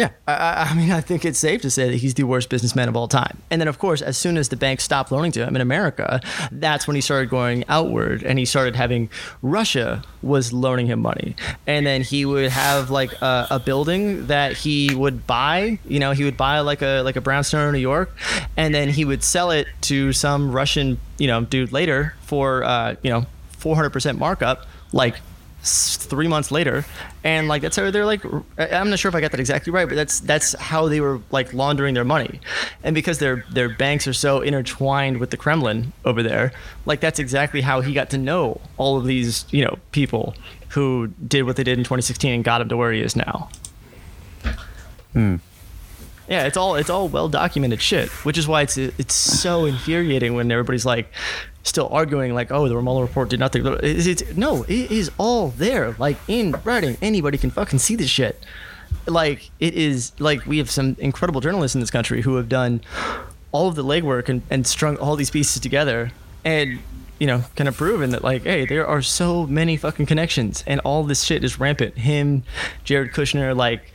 yeah, 0.00 0.10
I- 0.26 0.68
I, 0.70 0.74
mean, 0.74 0.90
I 0.90 1.00
think 1.00 1.24
it's 1.24 1.38
safe 1.38 1.60
to 1.62 1.70
say 1.70 1.90
that 1.90 1.96
he's 1.96 2.14
the 2.14 2.22
worst 2.24 2.48
businessman 2.48 2.88
of 2.88 2.96
all 2.96 3.08
time. 3.08 3.36
And 3.50 3.60
then, 3.60 3.68
of 3.68 3.78
course, 3.78 4.00
as 4.00 4.16
soon 4.16 4.36
as 4.36 4.48
the 4.48 4.56
bank 4.56 4.80
stopped 4.80 5.12
loaning 5.12 5.32
to 5.32 5.46
him 5.46 5.54
in 5.56 5.60
America, 5.62 6.20
that's 6.50 6.86
when 6.86 6.94
he 6.94 7.00
started 7.00 7.28
going 7.28 7.64
outward 7.68 8.22
and 8.22 8.38
he 8.38 8.44
started 8.46 8.76
having 8.76 9.10
Russia 9.42 10.02
was 10.22 10.52
loaning 10.52 10.86
him 10.86 11.00
money. 11.00 11.36
And 11.66 11.86
then 11.86 12.02
he 12.02 12.24
would 12.24 12.50
have 12.50 12.90
like 12.90 13.12
a, 13.20 13.46
a 13.50 13.58
building 13.58 14.26
that 14.28 14.56
he 14.56 14.94
would 14.94 15.26
buy. 15.26 15.78
You 15.86 15.98
know, 15.98 16.12
he 16.12 16.24
would 16.24 16.36
buy 16.36 16.60
like 16.60 16.82
a 16.82 17.02
like 17.02 17.16
a 17.16 17.20
brownstone 17.20 17.68
in 17.68 17.72
New 17.74 17.80
York, 17.80 18.10
and 18.56 18.74
then 18.74 18.88
he 18.88 19.04
would 19.04 19.22
sell 19.22 19.50
it 19.50 19.66
to 19.82 20.12
some 20.12 20.52
Russian 20.52 20.98
you 21.18 21.26
know 21.26 21.42
dude 21.44 21.72
later 21.72 22.14
for 22.22 22.64
uh, 22.64 22.94
you 23.02 23.10
know 23.10 23.26
400% 23.58 24.16
markup, 24.18 24.66
like 24.92 25.16
three 25.62 26.26
months 26.26 26.50
later 26.50 26.86
and 27.22 27.46
like 27.46 27.60
that's 27.60 27.76
how 27.76 27.90
they're 27.90 28.06
like 28.06 28.24
i'm 28.56 28.88
not 28.88 28.98
sure 28.98 29.10
if 29.10 29.14
i 29.14 29.20
got 29.20 29.30
that 29.30 29.40
exactly 29.40 29.70
right 29.70 29.88
but 29.88 29.94
that's 29.94 30.20
that's 30.20 30.54
how 30.58 30.88
they 30.88 31.00
were 31.00 31.20
like 31.30 31.52
laundering 31.52 31.94
their 31.94 32.04
money. 32.04 32.40
And 32.82 32.94
because 32.94 33.18
their 33.18 33.44
their 33.50 33.68
banks 33.68 34.06
are 34.06 34.14
so 34.14 34.40
intertwined 34.40 35.18
with 35.18 35.30
the 35.30 35.36
kremlin 35.36 35.92
over 36.04 36.22
there 36.22 36.52
like 36.86 37.00
that's 37.00 37.18
exactly 37.18 37.60
how 37.60 37.82
he 37.82 37.92
got 37.92 38.08
to 38.10 38.18
know 38.18 38.60
all 38.78 38.96
of 38.96 39.04
these 39.04 39.44
you 39.50 39.64
know 39.64 39.78
people 39.92 40.34
who 40.70 41.08
did 41.26 41.42
what 41.42 41.56
they 41.56 41.64
did 41.64 41.78
in 41.78 41.84
2016 41.84 42.32
and 42.32 42.44
got 42.44 42.60
him 42.60 42.68
to 42.68 42.76
where 42.76 42.92
he 42.92 43.00
is 43.00 43.16
now. 43.16 43.48
Hmm. 45.12 45.36
Yeah, 46.28 46.44
it's 46.44 46.56
all 46.56 46.76
it's 46.76 46.90
all 46.90 47.08
well 47.08 47.28
documented 47.28 47.82
shit, 47.82 48.08
which 48.24 48.38
is 48.38 48.46
why 48.46 48.62
it's 48.62 48.76
it's 48.76 49.14
so 49.14 49.64
infuriating 49.64 50.34
when 50.34 50.50
everybody's 50.52 50.86
like 50.86 51.12
still 51.62 51.88
arguing 51.90 52.34
like, 52.34 52.50
oh, 52.50 52.68
the 52.68 52.80
Mueller 52.80 53.02
report 53.02 53.30
did 53.30 53.40
nothing. 53.40 53.66
It's, 53.82 54.06
it's, 54.06 54.36
no, 54.36 54.64
it 54.64 54.90
is 54.90 55.10
all 55.18 55.48
there, 55.48 55.94
like 55.98 56.16
in 56.28 56.54
writing. 56.64 56.96
Anybody 57.02 57.38
can 57.38 57.50
fucking 57.50 57.78
see 57.78 57.96
this 57.96 58.10
shit. 58.10 58.42
Like 59.06 59.50
it 59.60 59.74
is 59.74 60.12
like 60.18 60.46
we 60.46 60.58
have 60.58 60.70
some 60.70 60.96
incredible 60.98 61.40
journalists 61.40 61.74
in 61.74 61.80
this 61.80 61.90
country 61.90 62.22
who 62.22 62.36
have 62.36 62.48
done 62.48 62.80
all 63.52 63.68
of 63.68 63.74
the 63.74 63.84
legwork 63.84 64.28
and, 64.28 64.42
and 64.50 64.66
strung 64.66 64.96
all 64.96 65.16
these 65.16 65.30
pieces 65.30 65.60
together 65.60 66.10
and 66.44 66.80
you 67.18 67.26
know 67.26 67.44
kind 67.54 67.68
of 67.68 67.76
proven 67.76 68.10
that 68.10 68.24
like 68.24 68.42
hey 68.42 68.66
there 68.66 68.86
are 68.86 69.02
so 69.02 69.46
many 69.46 69.76
fucking 69.76 70.06
connections 70.06 70.64
and 70.66 70.80
all 70.80 71.04
this 71.04 71.22
shit 71.22 71.44
is 71.44 71.60
rampant 71.60 71.96
him 71.98 72.42
jared 72.84 73.12
kushner 73.12 73.54
like 73.54 73.92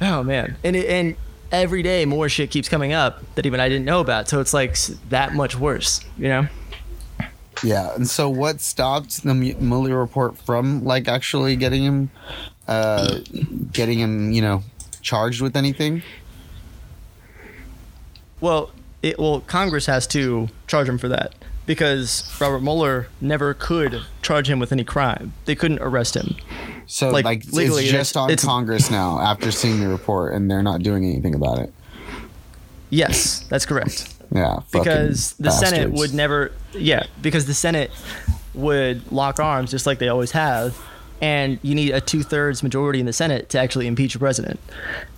Oh 0.00 0.22
man, 0.22 0.56
and 0.64 0.76
it, 0.76 0.86
and 0.86 1.16
every 1.54 1.82
day 1.82 2.04
more 2.04 2.28
shit 2.28 2.50
keeps 2.50 2.68
coming 2.68 2.92
up 2.92 3.22
that 3.34 3.46
even 3.46 3.60
I 3.60 3.68
didn't 3.68 3.84
know 3.84 4.00
about. 4.00 4.28
So 4.28 4.40
it's 4.40 4.52
like 4.52 4.76
that 5.08 5.34
much 5.34 5.56
worse, 5.56 6.00
you 6.18 6.28
know? 6.28 6.48
Yeah. 7.62 7.94
And 7.94 8.08
so, 8.08 8.28
what 8.28 8.60
stopped 8.60 9.22
the 9.22 9.34
Mu- 9.34 9.54
Mueller 9.54 9.96
report 9.96 10.36
from 10.36 10.84
like 10.84 11.08
actually 11.08 11.56
getting 11.56 11.84
him, 11.84 12.10
uh, 12.68 13.20
getting 13.72 13.98
him, 13.98 14.32
you 14.32 14.42
know, 14.42 14.62
charged 15.00 15.40
with 15.40 15.56
anything? 15.56 16.02
Well, 18.40 18.70
it 19.02 19.18
well 19.18 19.40
Congress 19.40 19.86
has 19.86 20.06
to 20.08 20.48
charge 20.66 20.88
him 20.88 20.98
for 20.98 21.08
that 21.08 21.34
because 21.66 22.30
Robert 22.40 22.60
Mueller 22.60 23.08
never 23.20 23.54
could 23.54 24.02
charge 24.22 24.48
him 24.50 24.58
with 24.58 24.72
any 24.72 24.84
crime. 24.84 25.32
They 25.46 25.54
couldn't 25.54 25.80
arrest 25.80 26.14
him. 26.16 26.36
So, 26.86 27.10
Like, 27.10 27.24
like, 27.24 27.44
legally, 27.52 27.84
it's 27.84 27.92
just 27.92 28.10
it's- 28.12 28.16
on 28.16 28.30
it's- 28.30 28.44
Congress 28.44 28.90
now 28.90 29.18
after 29.20 29.50
seeing 29.50 29.80
the 29.80 29.88
report, 29.88 30.34
and 30.34 30.50
they're 30.50 30.62
not 30.62 30.82
doing 30.82 31.04
anything 31.04 31.34
about 31.34 31.58
it. 31.58 31.72
Yes, 32.90 33.44
that's 33.48 33.66
correct. 33.66 34.10
Yeah. 34.34 34.60
because 34.72 35.34
the 35.34 35.50
Senate 35.50 35.92
would 35.92 36.12
never 36.12 36.50
yeah 36.72 37.04
because 37.22 37.46
the 37.46 37.54
Senate 37.54 37.90
would 38.54 39.12
lock 39.12 39.38
arms 39.38 39.70
just 39.70 39.86
like 39.86 39.98
they 39.98 40.08
always 40.08 40.32
have 40.32 40.76
and 41.20 41.58
you 41.62 41.74
need 41.74 41.90
a 41.92 42.00
two-thirds 42.00 42.62
majority 42.62 42.98
in 42.98 43.06
the 43.06 43.12
Senate 43.12 43.48
to 43.50 43.60
actually 43.60 43.86
impeach 43.86 44.16
a 44.16 44.18
president 44.18 44.58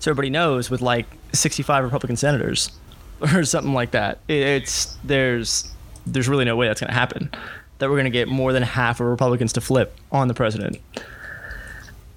so 0.01 0.11
everybody 0.11 0.29
knows 0.29 0.69
with 0.71 0.83
like 0.83 1.07
65 1.33 1.85
Republican 1.85 2.17
senators 2.17 2.71
or 3.35 3.43
something 3.45 3.73
like 3.73 3.93
that 3.93 4.19
it's 4.29 4.97
there's 5.05 5.73
there's 6.07 6.29
really 6.29 6.45
no 6.45 6.57
way 6.57 6.69
that's 6.69 6.81
going 6.81 6.89
to 6.89 6.95
happen. 6.95 7.31
That 7.79 7.91
we're 7.91 7.97
going 7.97 8.05
to 8.05 8.11
get 8.11 8.29
more 8.29 8.53
than 8.53 8.63
half 8.63 9.01
of 9.01 9.07
Republicans 9.07 9.53
to 9.55 9.61
flip 9.61 9.95
on 10.11 10.29
the 10.29 10.35
president 10.35 10.79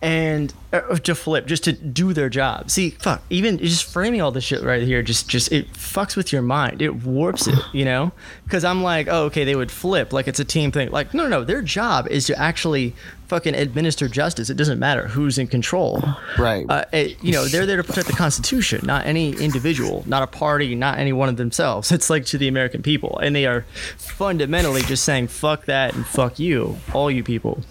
and 0.02 0.54
uh, 0.72 0.80
to 0.96 1.14
flip 1.14 1.46
just 1.46 1.66
to 1.66 1.74
do 1.74 2.14
their 2.14 2.30
job. 2.30 2.72
See 2.72 2.92
fuck 2.92 3.22
even 3.30 3.58
just 3.58 3.84
framing 3.84 4.22
all 4.22 4.32
this 4.32 4.44
shit 4.44 4.64
right 4.64 4.82
here 4.82 5.02
just 5.02 5.28
just 5.28 5.52
it 5.52 5.74
fucks 5.74 6.16
with 6.16 6.32
your 6.32 6.42
mind. 6.42 6.82
It 6.82 7.04
warps 7.04 7.48
it 7.48 7.60
you 7.74 7.84
know? 7.84 8.12
Because 8.46 8.64
i'm 8.64 8.82
like 8.82 9.08
oh 9.10 9.24
okay 9.26 9.44
they 9.44 9.56
would 9.56 9.72
flip 9.72 10.14
like 10.14 10.28
it's 10.28 10.40
a 10.40 10.46
team 10.46 10.72
thing. 10.72 10.92
Like 10.92 11.14
no 11.14 11.24
no 11.24 11.30
no 11.30 11.44
their 11.44 11.62
job 11.62 12.08
is 12.08 12.28
to 12.28 12.40
actually 12.40 12.96
fucking 13.28 13.56
administer 13.56 14.08
justice. 14.08 14.50
It 14.50 14.56
doesn't 14.56 14.80
matter 14.80 15.08
who's 15.08 15.38
in 15.38 15.48
control. 15.48 16.02
Right. 16.38 16.66
uh, 16.70 16.86
it, 16.94 17.22
you 17.22 17.34
know 17.34 17.46
they're 17.46 17.66
there 17.66 17.78
to 17.78 17.84
protect 17.84 18.08
the 18.08 18.14
constitution 18.14 18.82
not 18.86 19.06
any 19.06 19.32
individual 19.34 20.04
not 20.08 20.24
a 20.24 20.28
party 20.28 20.76
not 20.76 20.98
any 20.98 21.12
one 21.12 21.28
of 21.28 21.36
themselves. 21.38 21.92
It's 21.92 22.10
like 22.10 22.26
to 22.28 22.38
the 22.38 22.48
american 22.48 22.82
people. 22.82 23.20
And 23.20 23.36
they 23.36 23.46
are 23.46 23.66
fundamentally 23.98 24.84
just 24.84 25.04
saying 25.04 25.28
fuck 25.28 25.66
that 25.66 25.94
and 25.94 26.06
fuck 26.06 26.40
you 26.40 26.78
all 26.94 27.12
you 27.12 27.24
people. 27.24 27.62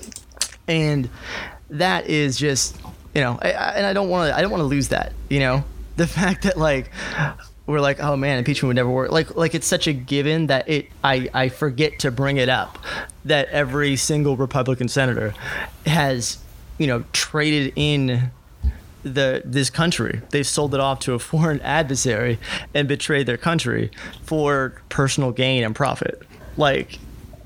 And 0.66 1.08
that 1.70 2.06
is 2.06 2.36
just 2.36 2.76
you 3.14 3.20
know 3.20 3.38
I, 3.40 3.52
I, 3.52 3.70
and 3.72 3.86
i 3.86 3.92
don't 3.92 4.08
want 4.08 4.30
to 4.30 4.36
i 4.36 4.40
don't 4.40 4.50
want 4.50 4.60
to 4.60 4.66
lose 4.66 4.88
that 4.88 5.12
you 5.28 5.40
know 5.40 5.64
the 5.96 6.06
fact 6.18 6.42
that 6.44 6.56
like 6.56 6.90
we're 7.66 7.80
like 7.80 8.00
oh 8.00 8.16
man 8.16 8.38
impeachment 8.38 8.68
would 8.68 8.76
never 8.76 8.90
work 8.90 9.10
like 9.10 9.36
like 9.36 9.54
it's 9.54 9.66
such 9.66 9.86
a 9.86 9.92
given 9.92 10.46
that 10.46 10.68
it 10.68 10.86
i 11.04 11.28
i 11.34 11.48
forget 11.48 11.98
to 11.98 12.10
bring 12.10 12.36
it 12.36 12.48
up 12.48 12.78
that 13.24 13.48
every 13.48 13.96
single 13.96 14.36
republican 14.36 14.88
senator 14.88 15.34
has 15.84 16.38
you 16.78 16.86
know 16.86 17.04
traded 17.12 17.72
in 17.76 18.30
the 19.02 19.42
this 19.44 19.70
country. 19.70 20.20
They've 20.30 20.46
sold 20.46 20.74
it 20.74 20.80
off 20.80 21.00
to 21.00 21.14
a 21.14 21.18
foreign 21.18 21.60
adversary 21.60 22.38
and 22.74 22.88
betrayed 22.88 23.26
their 23.26 23.36
country 23.36 23.90
for 24.22 24.80
personal 24.88 25.32
gain 25.32 25.64
and 25.64 25.74
profit. 25.74 26.22
Like 26.56 26.98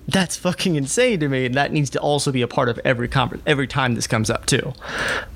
that's 0.08 0.36
fucking 0.36 0.76
insane 0.76 1.20
to 1.20 1.28
me, 1.28 1.46
and 1.46 1.54
that 1.54 1.72
needs 1.72 1.90
to 1.90 2.00
also 2.00 2.32
be 2.32 2.42
a 2.42 2.48
part 2.48 2.68
of 2.68 2.78
every 2.84 3.08
conference 3.08 3.42
every 3.46 3.66
time 3.66 3.94
this 3.94 4.06
comes 4.06 4.30
up 4.30 4.46
too. 4.46 4.72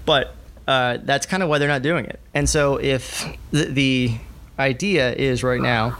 But 0.05 0.35
uh, 0.67 0.99
that's 1.03 1.27
kind 1.27 1.43
of 1.43 1.49
why 1.49 1.59
they're 1.59 1.69
not 1.69 1.83
doing 1.83 2.07
it. 2.07 2.21
And 2.35 2.49
so 2.49 2.77
if 2.77 3.25
the, 3.53 3.65
the 3.67 4.17
idea 4.59 5.13
is 5.13 5.43
right 5.43 5.61
now 5.61 5.99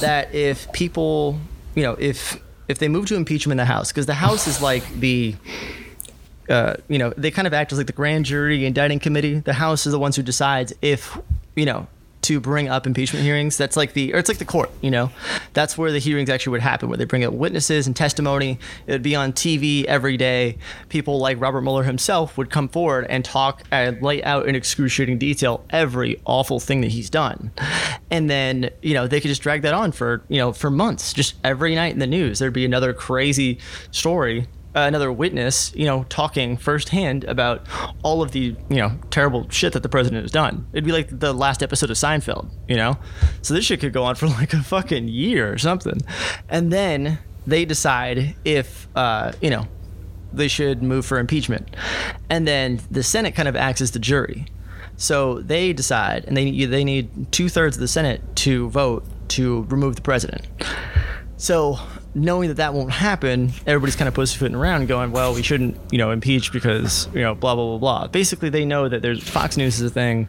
that 0.00 0.34
if 0.34 0.70
people, 0.72 1.38
you 1.74 1.82
know, 1.82 1.96
if 1.98 2.40
if 2.68 2.78
they 2.78 2.88
move 2.88 3.06
to 3.06 3.16
impeach 3.16 3.46
him 3.46 3.52
in 3.52 3.58
the 3.58 3.64
House, 3.64 3.92
because 3.92 4.06
the 4.06 4.14
House 4.14 4.46
is 4.46 4.60
like 4.60 4.88
the 4.94 5.34
uh, 6.50 6.74
you 6.88 6.98
know, 6.98 7.14
they 7.16 7.30
kind 7.30 7.46
of 7.46 7.54
act 7.54 7.72
as 7.72 7.78
like 7.78 7.86
the 7.86 7.92
grand 7.92 8.24
jury 8.24 8.66
indicting 8.66 8.98
committee. 8.98 9.38
The 9.38 9.52
House 9.52 9.86
is 9.86 9.92
the 9.92 9.98
ones 9.98 10.16
who 10.16 10.22
decides 10.22 10.72
if, 10.82 11.16
you 11.54 11.64
know, 11.64 11.86
to 12.22 12.40
bring 12.40 12.68
up 12.68 12.86
impeachment 12.86 13.24
hearings. 13.24 13.56
That's 13.56 13.76
like 13.76 13.92
the, 13.92 14.14
or 14.14 14.18
it's 14.18 14.28
like 14.28 14.38
the 14.38 14.44
court, 14.44 14.70
you 14.80 14.90
know? 14.90 15.10
That's 15.52 15.78
where 15.78 15.90
the 15.90 15.98
hearings 15.98 16.28
actually 16.28 16.52
would 16.52 16.60
happen, 16.60 16.88
where 16.88 16.98
they 16.98 17.04
bring 17.04 17.24
up 17.24 17.32
witnesses 17.32 17.86
and 17.86 17.96
testimony. 17.96 18.58
It 18.86 18.92
would 18.92 19.02
be 19.02 19.14
on 19.14 19.32
TV 19.32 19.84
every 19.84 20.16
day. 20.16 20.58
People 20.88 21.18
like 21.18 21.40
Robert 21.40 21.62
Mueller 21.62 21.84
himself 21.84 22.36
would 22.36 22.50
come 22.50 22.68
forward 22.68 23.06
and 23.08 23.24
talk 23.24 23.62
and 23.70 24.00
lay 24.02 24.22
out 24.22 24.48
in 24.48 24.54
excruciating 24.54 25.18
detail 25.18 25.64
every 25.70 26.20
awful 26.24 26.60
thing 26.60 26.80
that 26.82 26.90
he's 26.90 27.10
done. 27.10 27.50
And 28.10 28.28
then, 28.28 28.70
you 28.82 28.94
know, 28.94 29.06
they 29.06 29.20
could 29.20 29.28
just 29.28 29.42
drag 29.42 29.62
that 29.62 29.74
on 29.74 29.92
for, 29.92 30.22
you 30.28 30.38
know, 30.38 30.52
for 30.52 30.70
months. 30.70 31.12
Just 31.12 31.34
every 31.42 31.74
night 31.74 31.92
in 31.92 31.98
the 31.98 32.06
news, 32.06 32.38
there'd 32.38 32.52
be 32.52 32.64
another 32.64 32.92
crazy 32.92 33.58
story 33.90 34.46
uh, 34.74 34.80
another 34.80 35.10
witness, 35.10 35.72
you 35.74 35.84
know, 35.84 36.04
talking 36.08 36.56
firsthand 36.56 37.24
about 37.24 37.66
all 38.02 38.22
of 38.22 38.30
the, 38.32 38.54
you 38.68 38.76
know, 38.76 38.92
terrible 39.10 39.48
shit 39.50 39.72
that 39.72 39.82
the 39.82 39.88
president 39.88 40.22
has 40.22 40.30
done. 40.30 40.66
It'd 40.72 40.84
be 40.84 40.92
like 40.92 41.18
the 41.18 41.32
last 41.32 41.62
episode 41.62 41.90
of 41.90 41.96
Seinfeld, 41.96 42.48
you 42.68 42.76
know? 42.76 42.96
So 43.42 43.52
this 43.54 43.64
shit 43.64 43.80
could 43.80 43.92
go 43.92 44.04
on 44.04 44.14
for 44.14 44.26
like 44.28 44.52
a 44.52 44.62
fucking 44.62 45.08
year 45.08 45.52
or 45.52 45.58
something. 45.58 46.00
And 46.48 46.72
then 46.72 47.18
they 47.46 47.64
decide 47.64 48.36
if, 48.44 48.86
uh, 48.94 49.32
you 49.40 49.50
know, 49.50 49.66
they 50.32 50.46
should 50.46 50.82
move 50.82 51.04
for 51.04 51.18
impeachment. 51.18 51.74
And 52.28 52.46
then 52.46 52.80
the 52.90 53.02
Senate 53.02 53.34
kind 53.34 53.48
of 53.48 53.56
acts 53.56 53.80
as 53.80 53.90
the 53.90 53.98
jury. 53.98 54.46
So 54.96 55.40
they 55.40 55.72
decide, 55.72 56.24
and 56.26 56.36
they, 56.36 56.66
they 56.66 56.84
need 56.84 57.32
two 57.32 57.48
thirds 57.48 57.76
of 57.76 57.80
the 57.80 57.88
Senate 57.88 58.20
to 58.36 58.68
vote 58.68 59.04
to 59.30 59.62
remove 59.64 59.96
the 59.96 60.02
president. 60.02 60.46
So 61.38 61.80
knowing 62.14 62.48
that 62.48 62.56
that 62.56 62.74
won't 62.74 62.90
happen, 62.90 63.52
everybody's 63.66 63.96
kind 63.96 64.08
of 64.08 64.14
pussyfooting 64.14 64.56
around, 64.56 64.86
going, 64.86 65.12
"Well, 65.12 65.34
we 65.34 65.42
shouldn't, 65.42 65.76
you 65.90 65.98
know, 65.98 66.10
impeach 66.10 66.52
because 66.52 67.08
you 67.14 67.20
know, 67.20 67.34
blah 67.34 67.54
blah 67.54 67.66
blah 67.66 67.78
blah." 67.78 68.06
Basically, 68.08 68.48
they 68.48 68.64
know 68.64 68.88
that 68.88 69.02
there's 69.02 69.22
Fox 69.22 69.56
News 69.56 69.80
is 69.80 69.90
a 69.90 69.90
thing, 69.90 70.28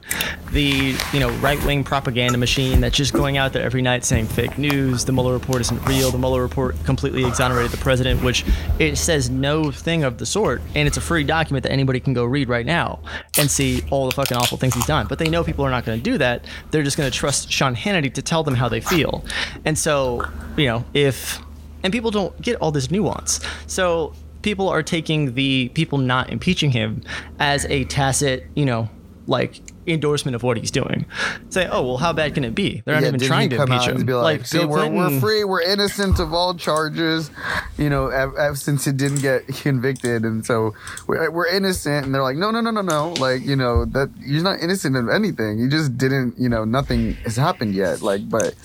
the 0.51 0.95
you 1.13 1.19
know 1.19 1.29
right 1.37 1.63
wing 1.65 1.83
propaganda 1.83 2.37
machine 2.37 2.81
that's 2.81 2.95
just 2.95 3.13
going 3.13 3.37
out 3.37 3.53
there 3.53 3.63
every 3.63 3.81
night 3.81 4.05
saying 4.05 4.27
fake 4.27 4.57
news. 4.57 5.05
The 5.05 5.11
Mueller 5.11 5.33
report 5.33 5.61
isn't 5.61 5.85
real. 5.87 6.11
The 6.11 6.17
Mueller 6.17 6.41
report 6.41 6.75
completely 6.85 7.25
exonerated 7.25 7.71
the 7.71 7.77
president, 7.77 8.23
which 8.23 8.45
it 8.79 8.97
says 8.97 9.29
no 9.29 9.71
thing 9.71 10.03
of 10.03 10.17
the 10.17 10.25
sort, 10.25 10.61
and 10.75 10.87
it's 10.87 10.97
a 10.97 11.01
free 11.01 11.23
document 11.23 11.63
that 11.63 11.71
anybody 11.71 11.99
can 11.99 12.13
go 12.13 12.25
read 12.25 12.49
right 12.49 12.65
now 12.65 12.99
and 13.37 13.49
see 13.49 13.83
all 13.89 14.09
the 14.09 14.15
fucking 14.15 14.37
awful 14.37 14.57
things 14.57 14.75
he's 14.75 14.85
done. 14.85 15.07
But 15.07 15.19
they 15.19 15.29
know 15.29 15.43
people 15.43 15.65
are 15.65 15.71
not 15.71 15.85
going 15.85 15.97
to 15.97 16.03
do 16.03 16.17
that. 16.19 16.45
They're 16.69 16.83
just 16.83 16.97
going 16.97 17.09
to 17.09 17.17
trust 17.17 17.51
Sean 17.51 17.75
Hannity 17.75 18.13
to 18.13 18.21
tell 18.21 18.43
them 18.43 18.55
how 18.55 18.69
they 18.69 18.81
feel, 18.81 19.23
and 19.65 19.77
so 19.77 20.27
you 20.57 20.67
know 20.67 20.85
if 20.93 21.41
and 21.83 21.91
people 21.93 22.11
don't 22.11 22.39
get 22.41 22.55
all 22.57 22.71
this 22.71 22.91
nuance. 22.91 23.39
So 23.67 24.13
people 24.41 24.69
are 24.69 24.83
taking 24.83 25.33
the 25.35 25.69
people 25.69 25.97
not 25.97 26.29
impeaching 26.31 26.71
him 26.71 27.01
as 27.39 27.65
a 27.65 27.85
tacit, 27.85 28.45
you 28.55 28.65
know, 28.65 28.89
like 29.27 29.61
endorsement 29.87 30.35
of 30.35 30.43
what 30.43 30.57
he's 30.57 30.71
doing. 30.71 31.05
Say, 31.49 31.67
oh 31.71 31.81
well, 31.83 31.97
how 31.97 32.11
bad 32.13 32.33
can 32.33 32.43
it 32.43 32.53
be? 32.55 32.81
They're 32.85 32.95
not 32.95 33.01
Yeah, 33.03 33.07
even 33.09 33.19
trying 33.19 33.49
to 33.51 33.61
impeach 33.61 33.87
him. 33.87 34.05
be 34.05 34.13
like, 34.13 34.45
see, 34.45 34.63
we're, 34.65 34.89
we're 34.89 35.19
free, 35.19 35.43
we're 35.43 35.61
innocent 35.61 36.19
of 36.19 36.33
all 36.33 36.53
charges, 36.55 37.29
you 37.77 37.89
know, 37.89 38.09
since 38.55 38.85
he 38.85 38.91
didn't 38.91 39.21
get 39.21 39.47
convicted, 39.61 40.23
and 40.23 40.45
so 40.45 40.73
we're, 41.07 41.27
uh, 41.27 41.31
we're 41.31 41.47
innocent. 41.47 42.05
And 42.05 42.13
they're 42.15 42.23
like, 42.23 42.35
no, 42.37 42.51
no, 42.51 42.61
no, 42.61 42.71
no, 42.71 42.81
no, 42.81 43.13
like 43.13 43.41
you 43.43 43.55
know 43.55 43.85
that 43.85 44.11
you're 44.19 44.43
not 44.43 44.59
innocent 44.59 44.95
of 44.95 45.07
anything. 45.09 45.59
You 45.59 45.69
just 45.69 45.97
didn't, 45.97 46.37
you 46.37 46.49
know, 46.49 46.63
nothing 46.65 47.13
has 47.23 47.35
happened 47.35 47.73
yet. 47.75 48.01
Like, 48.01 48.27
but 48.29 48.55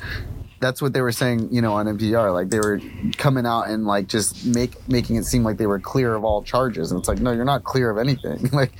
that's 0.60 0.80
what 0.80 0.92
they 0.92 1.00
were 1.00 1.12
saying, 1.12 1.48
you 1.52 1.60
know, 1.60 1.74
on 1.74 1.86
NPR. 1.86 2.32
Like 2.32 2.50
they 2.50 2.58
were 2.58 2.80
coming 3.18 3.46
out 3.46 3.68
and 3.68 3.86
like 3.86 4.08
just 4.08 4.46
make 4.46 4.88
making 4.88 5.16
it 5.16 5.24
seem 5.24 5.42
like 5.44 5.58
they 5.58 5.66
were 5.66 5.78
clear 5.80 6.14
of 6.14 6.24
all 6.24 6.42
charges, 6.42 6.90
and 6.90 6.98
it's 6.98 7.08
like, 7.08 7.20
no, 7.20 7.32
you're 7.32 7.44
not 7.44 7.64
clear 7.64 7.90
of 7.90 7.98
anything. 7.98 8.48
like 8.52 8.72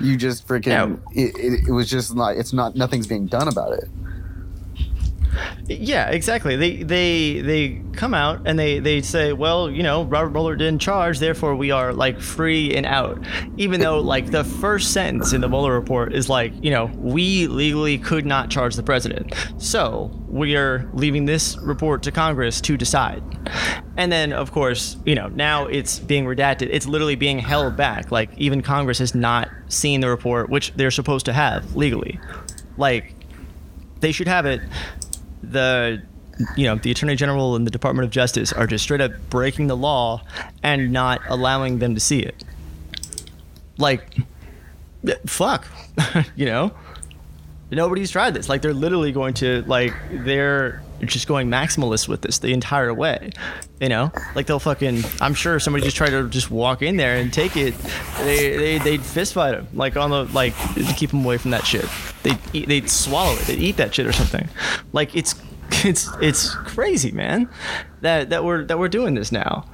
you 0.00 0.16
just 0.16 0.46
freaking, 0.46 1.00
it, 1.12 1.36
it, 1.36 1.68
it 1.68 1.72
was 1.72 1.90
just 1.90 2.14
not, 2.14 2.36
it's 2.36 2.52
not, 2.52 2.74
nothing's 2.74 3.06
being 3.06 3.26
done 3.26 3.48
about 3.48 3.72
it. 3.72 3.84
Yeah, 5.66 6.10
exactly. 6.10 6.56
They 6.56 6.82
they 6.82 7.40
they 7.40 7.82
come 7.92 8.14
out 8.14 8.42
and 8.46 8.58
they 8.58 8.78
they 8.80 9.00
say, 9.02 9.32
well, 9.32 9.70
you 9.70 9.82
know, 9.82 10.04
Robert 10.04 10.30
Mueller 10.30 10.56
didn't 10.56 10.80
charge, 10.80 11.18
therefore 11.18 11.54
we 11.54 11.70
are 11.70 11.92
like 11.92 12.20
free 12.20 12.74
and 12.74 12.86
out. 12.86 13.22
Even 13.56 13.80
though 13.80 14.00
like 14.00 14.30
the 14.30 14.44
first 14.44 14.92
sentence 14.92 15.32
in 15.32 15.40
the 15.40 15.48
Mueller 15.48 15.72
report 15.72 16.14
is 16.14 16.28
like, 16.28 16.52
you 16.62 16.70
know, 16.70 16.86
we 16.96 17.46
legally 17.46 17.98
could 17.98 18.26
not 18.26 18.50
charge 18.50 18.74
the 18.74 18.82
president, 18.82 19.34
so 19.58 20.10
we 20.28 20.56
are 20.56 20.88
leaving 20.94 21.24
this 21.24 21.56
report 21.58 22.02
to 22.04 22.12
Congress 22.12 22.60
to 22.62 22.76
decide. 22.76 23.22
And 23.96 24.10
then, 24.10 24.32
of 24.32 24.52
course, 24.52 24.96
you 25.04 25.14
know, 25.14 25.28
now 25.28 25.66
it's 25.66 25.98
being 25.98 26.24
redacted. 26.24 26.68
It's 26.70 26.86
literally 26.86 27.16
being 27.16 27.38
held 27.38 27.76
back. 27.76 28.10
Like 28.10 28.30
even 28.36 28.62
Congress 28.62 28.98
has 28.98 29.14
not 29.14 29.48
seen 29.68 30.00
the 30.00 30.08
report, 30.08 30.48
which 30.48 30.72
they're 30.74 30.90
supposed 30.90 31.26
to 31.26 31.32
have 31.32 31.76
legally. 31.76 32.18
Like 32.76 33.14
they 34.00 34.12
should 34.12 34.28
have 34.28 34.46
it 34.46 34.60
the 35.42 36.02
you 36.56 36.64
know 36.64 36.76
the 36.76 36.90
attorney 36.90 37.16
general 37.16 37.54
and 37.54 37.66
the 37.66 37.70
department 37.70 38.04
of 38.04 38.10
justice 38.10 38.52
are 38.52 38.66
just 38.66 38.84
straight 38.84 39.00
up 39.00 39.12
breaking 39.28 39.66
the 39.66 39.76
law 39.76 40.22
and 40.62 40.92
not 40.92 41.20
allowing 41.28 41.78
them 41.78 41.94
to 41.94 42.00
see 42.00 42.20
it. 42.20 42.44
Like 43.76 44.16
fuck 45.26 45.66
you 46.36 46.46
know? 46.46 46.72
Nobody's 47.70 48.10
tried 48.10 48.34
this. 48.34 48.48
Like 48.48 48.62
they're 48.62 48.74
literally 48.74 49.12
going 49.12 49.34
to 49.34 49.62
like 49.66 49.94
they're 50.10 50.82
just 51.06 51.26
going 51.26 51.48
maximalist 51.48 52.08
with 52.08 52.22
this 52.22 52.38
the 52.38 52.52
entire 52.52 52.92
way 52.92 53.30
you 53.80 53.88
know? 53.88 54.12
Like 54.34 54.46
they'll 54.46 54.58
fucking 54.60 55.02
i'm 55.20 55.34
sure 55.34 55.58
somebody 55.58 55.84
just 55.84 55.96
tried 55.96 56.10
to 56.10 56.28
just 56.28 56.50
walk 56.50 56.82
in 56.82 56.96
there 56.96 57.16
and 57.16 57.32
take 57.32 57.56
it. 57.56 57.74
They 58.18 58.56
they, 58.56 58.78
they'd 58.78 59.02
fist 59.02 59.34
fight 59.34 59.54
him 59.54 59.66
like 59.72 59.96
on 59.96 60.10
the 60.10 60.24
like 60.26 60.54
keep 60.96 61.10
him 61.10 61.24
away 61.24 61.38
from 61.38 61.50
that 61.52 61.66
shit. 61.66 61.86
They'd 62.22 62.38
eat, 62.52 62.68
they'd 62.68 62.90
swallow 62.90 63.32
it. 63.32 63.46
They'd 63.46 63.58
eat 63.58 63.78
that 63.78 63.94
shit 63.94 64.06
or 64.06 64.12
something. 64.12 64.48
Like 64.92 65.16
it's 65.16 65.34
it's 65.84 66.08
it's 66.20 66.54
crazy 66.54 67.10
man 67.10 67.48
that 68.02 68.30
that 68.30 68.44
we're 68.44 68.64
that 68.64 68.78
we're 68.78 68.88
doing 68.88 69.14
this 69.14 69.32
now. 69.32 69.68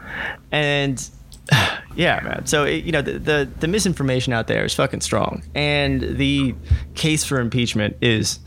And 0.52 1.04
yeah, 1.96 2.20
man. 2.22 2.46
So 2.46 2.64
it, 2.64 2.84
you 2.84 2.92
know 2.92 3.02
the, 3.02 3.18
the 3.18 3.48
the 3.60 3.68
misinformation 3.68 4.32
out 4.32 4.46
there 4.46 4.64
is 4.64 4.74
fucking 4.74 5.00
strong, 5.00 5.42
and 5.54 6.00
the 6.16 6.54
case 6.94 7.24
for 7.24 7.40
impeachment 7.40 7.96
is 8.00 8.38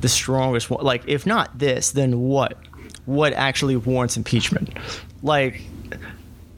the 0.00 0.08
strongest 0.08 0.70
one. 0.70 0.84
Like, 0.84 1.04
if 1.06 1.26
not 1.26 1.58
this, 1.58 1.92
then 1.92 2.20
what? 2.20 2.56
What 3.06 3.32
actually 3.32 3.76
warrants 3.76 4.16
impeachment? 4.16 4.76
Like, 5.22 5.62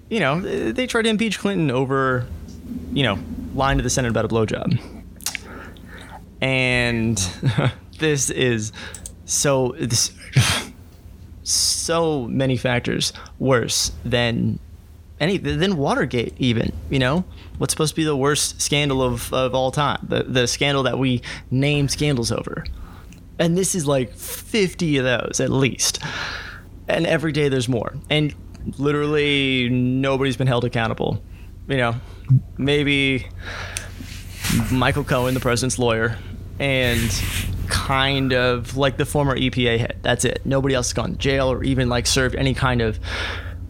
you 0.09 0.21
know, 0.21 0.41
they 0.41 0.87
tried 0.87 1.03
to 1.03 1.09
impeach 1.09 1.39
Clinton 1.39 1.71
over, 1.71 2.27
you 2.93 3.03
know, 3.03 3.19
lying 3.55 3.79
to 3.79 3.85
the 3.85 3.91
Senate 3.91 4.11
about 4.11 4.25
a 4.25 4.29
blowjob, 4.29 4.81
and 6.41 7.17
this 7.99 8.31
is 8.31 8.73
so 9.25 9.75
this 9.79 10.13
so 11.43 12.27
many 12.27 12.57
factors 12.57 13.13
worse 13.39 13.93
than 14.05 14.59
any 15.21 15.37
than 15.37 15.77
Watergate 15.77 16.35
even 16.39 16.73
you 16.89 16.99
know 16.99 17.25
what's 17.59 17.73
supposed 17.73 17.93
to 17.93 17.97
be 17.97 18.05
the 18.05 18.17
worst 18.17 18.61
scandal 18.61 19.03
of, 19.03 19.33
of 19.33 19.55
all 19.55 19.71
time 19.71 19.99
the 20.03 20.23
the 20.25 20.47
scandal 20.47 20.83
that 20.83 20.99
we 20.99 21.23
name 21.51 21.89
scandals 21.89 22.33
over 22.33 22.65
and 23.41 23.59
this 23.59 23.75
is 23.75 23.87
like 23.87 24.15
50 24.15 24.99
of 24.99 25.05
those 25.05 25.41
at 25.41 25.51
least 25.51 26.01
and 26.87 27.07
every 27.07 27.33
day 27.33 27.49
there's 27.49 27.69
more 27.69 27.97
and 28.09 28.33
literally 28.79 29.69
nobody's 29.69 30.37
been 30.37 30.47
held 30.47 30.65
accountable 30.65 31.21
you 31.67 31.77
know 31.77 31.97
maybe 32.57 33.27
Michael 34.71 35.05
Cohen 35.05 35.35
the 35.35 35.41
president's 35.41 35.79
lawyer 35.79 36.17
and 36.61 37.11
kind 37.67 38.33
of 38.33 38.77
like 38.77 38.97
the 38.97 39.07
former 39.07 39.37
EPA 39.37 39.79
head 39.79 39.99
that's 40.03 40.25
it 40.25 40.45
nobody 40.45 40.75
else 40.75 40.89
has 40.89 40.93
gone 40.93 41.13
to 41.13 41.19
jail 41.19 41.51
or 41.51 41.65
even 41.65 41.89
like 41.89 42.07
served 42.07 42.37
any 42.37 42.55
kind 42.55 42.81
of 42.81 43.01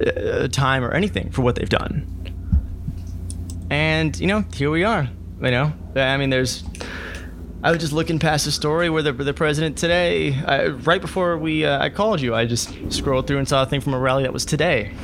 uh, 0.00 0.48
time 0.48 0.84
or 0.84 0.92
anything 0.92 1.30
for 1.30 1.42
what 1.42 1.56
they've 1.56 1.68
done. 1.68 2.06
And 3.70 4.18
you 4.18 4.26
know, 4.26 4.44
here 4.54 4.70
we 4.70 4.84
are. 4.84 5.08
You 5.42 5.50
know, 5.50 5.72
I 5.96 6.16
mean, 6.16 6.30
there's. 6.30 6.64
I 7.62 7.70
was 7.70 7.80
just 7.80 7.92
looking 7.92 8.18
past 8.18 8.46
the 8.46 8.52
story 8.52 8.88
where 8.88 9.02
the 9.02 9.12
the 9.12 9.34
president 9.34 9.76
today, 9.76 10.34
uh, 10.44 10.70
right 10.84 11.00
before 11.00 11.36
we 11.36 11.66
uh, 11.66 11.82
I 11.82 11.90
called 11.90 12.20
you, 12.22 12.34
I 12.34 12.46
just 12.46 12.74
scrolled 12.90 13.26
through 13.26 13.36
and 13.36 13.46
saw 13.46 13.62
a 13.62 13.66
thing 13.66 13.82
from 13.82 13.92
a 13.92 13.98
rally 13.98 14.22
that 14.22 14.32
was 14.32 14.46
today, 14.46 14.94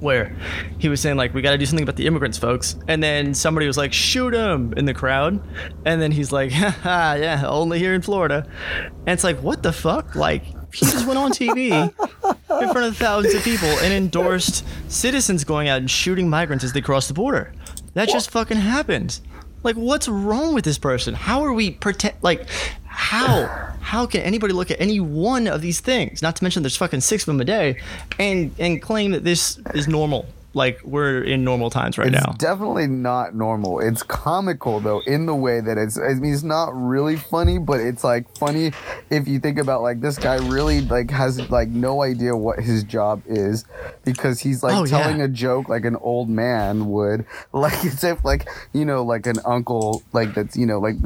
where 0.00 0.36
he 0.78 0.90
was 0.90 1.00
saying 1.00 1.16
like 1.16 1.32
we 1.32 1.40
got 1.40 1.52
to 1.52 1.58
do 1.58 1.64
something 1.64 1.82
about 1.82 1.96
the 1.96 2.06
immigrants, 2.06 2.36
folks. 2.36 2.76
And 2.88 3.02
then 3.02 3.32
somebody 3.32 3.66
was 3.66 3.78
like, 3.78 3.94
shoot 3.94 4.34
him 4.34 4.74
in 4.76 4.84
the 4.84 4.92
crowd, 4.92 5.42
and 5.86 6.00
then 6.00 6.12
he's 6.12 6.30
like, 6.30 6.50
yeah, 6.84 7.42
only 7.46 7.78
here 7.78 7.94
in 7.94 8.02
Florida. 8.02 8.46
And 8.82 9.08
it's 9.08 9.24
like, 9.24 9.38
what 9.38 9.62
the 9.62 9.72
fuck, 9.72 10.14
like. 10.14 10.44
He 10.74 10.84
just 10.86 11.06
went 11.06 11.20
on 11.20 11.30
TV 11.30 11.70
in 11.70 12.72
front 12.72 12.88
of 12.88 12.96
thousands 12.96 13.32
of 13.32 13.44
people 13.44 13.68
and 13.68 13.92
endorsed 13.92 14.66
citizens 14.88 15.44
going 15.44 15.68
out 15.68 15.78
and 15.78 15.88
shooting 15.88 16.28
migrants 16.28 16.64
as 16.64 16.72
they 16.72 16.80
cross 16.80 17.06
the 17.06 17.14
border. 17.14 17.52
That 17.94 18.08
just 18.08 18.28
fucking 18.32 18.56
happened. 18.56 19.20
Like, 19.64 19.76
what's 19.76 20.08
wrong 20.08 20.54
with 20.54 20.64
this 20.64 20.78
person? 20.78 21.14
How 21.14 21.42
are 21.42 21.52
we 21.52 21.70
protect? 21.70 22.22
Like, 22.22 22.46
how? 22.84 23.46
How 23.80 24.06
can 24.06 24.20
anybody 24.20 24.52
look 24.52 24.70
at 24.70 24.80
any 24.80 25.00
one 25.00 25.46
of 25.46 25.62
these 25.62 25.80
things? 25.80 26.22
Not 26.22 26.36
to 26.36 26.44
mention 26.44 26.62
there's 26.62 26.76
fucking 26.76 27.00
six 27.00 27.22
of 27.22 27.26
them 27.26 27.40
a 27.40 27.44
day, 27.44 27.80
and 28.18 28.54
and 28.58 28.80
claim 28.80 29.10
that 29.12 29.24
this 29.24 29.58
is 29.74 29.88
normal. 29.88 30.26
Like 30.54 30.80
we're 30.84 31.22
in 31.22 31.44
normal 31.44 31.70
times 31.70 31.98
right 31.98 32.10
now. 32.10 32.18
It's 32.18 32.26
now. 32.42 32.54
definitely 32.54 32.86
not 32.86 33.34
normal. 33.34 33.80
It's 33.80 34.02
comical 34.02 34.80
though, 34.80 35.00
in 35.06 35.26
the 35.26 35.34
way 35.34 35.60
that 35.60 35.76
it's. 35.78 35.98
I 35.98 36.14
mean, 36.14 36.32
it's 36.32 36.42
not 36.42 36.74
really 36.74 37.16
funny, 37.16 37.58
but 37.58 37.80
it's 37.80 38.04
like 38.04 38.24
funny 38.38 38.72
if 39.10 39.26
you 39.28 39.40
think 39.40 39.58
about 39.58 39.82
like 39.82 40.00
this 40.00 40.18
guy 40.18 40.36
really 40.48 40.80
like 40.80 41.10
has 41.10 41.50
like 41.50 41.68
no 41.68 42.02
idea 42.02 42.36
what 42.36 42.60
his 42.60 42.84
job 42.84 43.22
is 43.26 43.64
because 44.04 44.40
he's 44.40 44.62
like 44.62 44.74
Oh, 44.76 44.84
yeah. 44.84 44.98
telling 45.02 45.20
a 45.20 45.28
joke 45.28 45.68
like 45.68 45.84
an 45.84 45.96
old 45.96 46.28
man 46.28 46.86
would, 46.88 47.26
like 47.52 47.84
as 47.84 48.02
if 48.04 48.24
like 48.24 48.48
you 48.72 48.84
know 48.84 49.02
like 49.04 49.26
an 49.26 49.36
uncle 49.44 50.02
like 50.12 50.34
that's 50.34 50.56
you 50.56 50.66
know 50.66 50.78
like 50.78 50.96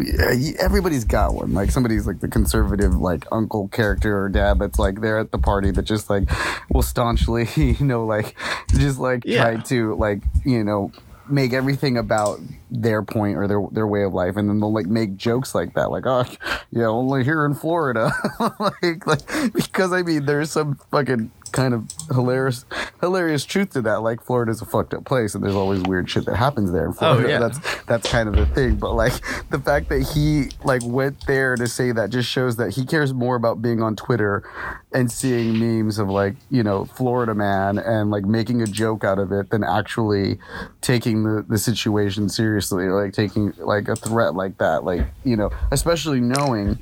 everybody's 0.59 1.05
got 1.05 1.35
one 1.35 1.55
like 1.55 1.71
somebody's 1.71 2.07
like 2.07 2.21
the 2.21 2.29
conservative 2.29 2.95
like 2.95 3.25
uncle 3.33 3.69
character 3.69 4.23
or 4.25 4.29
dad 4.29 4.59
that's 4.59 4.79
like 4.79 5.01
there 5.01 5.19
at 5.19 5.31
the 5.33 5.39
party 5.39 5.71
that 5.71 5.83
just 5.83 6.09
like 6.11 6.29
will 6.71 6.83
staunchly 6.83 7.47
you 7.57 7.77
know 7.85 8.05
like 8.07 8.35
just 8.77 8.99
like 8.99 9.23
Yeah. 9.25 9.38
Try 9.39 9.57
to 9.57 9.95
like 9.95 10.23
you 10.45 10.63
know 10.65 10.93
make 11.31 11.53
everything 11.53 11.99
about 11.99 12.41
their 12.71 13.03
point 13.03 13.37
or 13.37 13.47
their 13.47 13.61
their 13.73 13.87
way 13.87 14.03
of 14.03 14.15
life 14.15 14.37
and 14.37 14.49
then 14.49 14.61
they'll 14.61 14.73
like 14.73 14.87
make 14.87 15.17
jokes 15.17 15.55
like 15.55 15.75
that 15.75 15.91
like 15.91 16.05
oh 16.07 16.25
yeah 16.71 16.87
only 16.87 17.23
here 17.25 17.45
in 17.45 17.55
florida. 17.55 18.11
Like 18.59 19.07
like 19.07 19.53
because 19.53 19.93
i 19.93 20.03
mean 20.03 20.25
there's 20.27 20.51
some 20.51 20.79
fucking 20.91 21.31
kind 21.49 21.75
of 21.75 21.91
hilarious 22.11 22.65
hilarious 23.01 23.45
truth 23.45 23.71
to 23.71 23.83
that. 23.83 24.03
Like 24.03 24.23
florida's 24.23 24.63
a 24.63 24.67
fucked 24.67 24.95
up 24.95 25.05
place 25.05 25.35
and 25.35 25.43
there's 25.43 25.55
always 25.55 25.83
weird 25.83 26.09
shit 26.11 26.25
that 26.27 26.37
happens 26.37 26.73
there 26.73 26.85
in 26.85 26.91
oh, 26.91 26.95
florida. 26.95 27.29
yeah. 27.29 27.39
that's 27.39 27.85
that's 27.85 28.11
kind 28.11 28.29
of 28.29 28.37
the 28.37 28.47
thing. 28.47 28.77
But 28.77 28.95
like 28.95 29.15
the 29.51 29.59
fact 29.59 29.89
that 29.89 30.03
he 30.03 30.51
like 30.65 30.83
went 30.85 31.27
there 31.27 31.57
to 31.57 31.67
say 31.67 31.93
that 31.93 32.11
just 32.11 32.29
shows 32.29 32.57
that 32.57 32.75
he 32.75 32.85
cares 32.85 33.13
more 33.13 33.37
about 33.37 33.63
being 33.63 33.83
on 33.83 33.97
twitter 33.97 34.49
and 34.93 35.11
seeing 35.11 35.59
memes 35.59 35.99
of 35.99 36.09
like 36.09 36.37
you 36.51 36.63
know 36.63 36.85
florida 36.85 37.35
man 37.35 37.79
and 37.79 38.11
like 38.11 38.25
making 38.25 38.63
a 38.63 38.67
joke 38.67 39.05
out 39.05 39.19
of 39.19 39.33
it 39.33 39.51
than 39.51 39.65
actually 39.65 40.39
taking 40.81 41.25
the, 41.25 41.45
the 41.49 41.59
situation 41.59 42.29
seriously 42.29 42.89
like 42.89 43.13
taking 43.13 43.53
like 43.59 43.89
a 43.89 43.97
threat 43.97 44.35
like 44.35 44.59
that. 44.59 44.85
Like 44.85 45.07
you 45.25 45.37
know 45.37 45.51
especially 45.71 46.21
knowing 46.21 46.79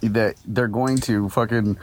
that 0.00 0.36
they're 0.46 0.68
going 0.68 0.98
to 0.98 1.28
fucking 1.28 1.78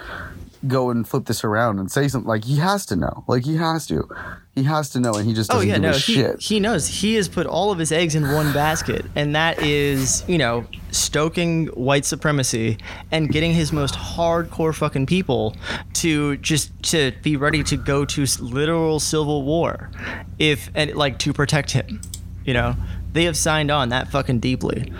go 0.68 0.90
and 0.90 1.08
flip 1.08 1.26
this 1.26 1.44
around 1.44 1.80
and 1.80 1.92
say 1.92 2.08
something 2.08 2.28
like 2.28 2.44
he 2.44 2.58
has 2.58 2.86
to 2.86 2.96
know 2.96 3.24
like 3.28 3.44
he 3.44 3.56
has 3.56 3.88
to 3.88 4.08
he 4.54 4.64
has 4.64 4.90
to 4.90 5.00
know 5.00 5.14
and 5.14 5.28
he 5.28 5.34
just 5.34 5.50
Oh 5.50 5.56
doesn't 5.56 5.70
yeah, 5.70 5.76
give 5.76 5.82
no, 5.84 5.90
a 5.90 5.94
he, 5.94 6.14
shit 6.14 6.40
he 6.42 6.60
knows. 6.60 6.88
He 6.88 7.16
has 7.16 7.28
put 7.28 7.48
all 7.48 7.72
of 7.72 7.80
his 7.80 7.92
eggs 7.92 8.16
in 8.16 8.24
one 8.32 8.52
basket, 8.54 9.06
and 9.16 9.34
that 9.36 9.62
is, 9.62 10.24
you 10.28 10.38
know, 10.38 10.66
stoking 10.92 11.68
white 11.68 12.04
supremacy 12.06 12.78
and 13.12 13.30
getting 13.30 13.54
his 13.54 13.72
most 13.72 13.96
hardcore 13.96 14.76
fucking 14.76 15.06
people 15.06 15.56
to 15.94 16.38
just 16.38 16.72
to 16.84 17.14
be 17.24 17.38
ready 17.38 17.64
to 17.64 17.78
go 17.78 18.04
to 18.06 18.26
literal 18.40 19.00
civil 19.00 19.44
war, 19.44 19.90
if 20.38 20.70
and 20.76 20.94
like 20.96 21.18
to 21.20 21.34
protect 21.34 21.72
him. 21.72 22.02
You 22.44 22.54
know, 22.54 22.76
they 23.14 23.24
have 23.24 23.38
signed 23.38 23.72
on 23.72 23.90
that 23.90 24.10
fucking 24.10 24.40
deeply. 24.40 24.92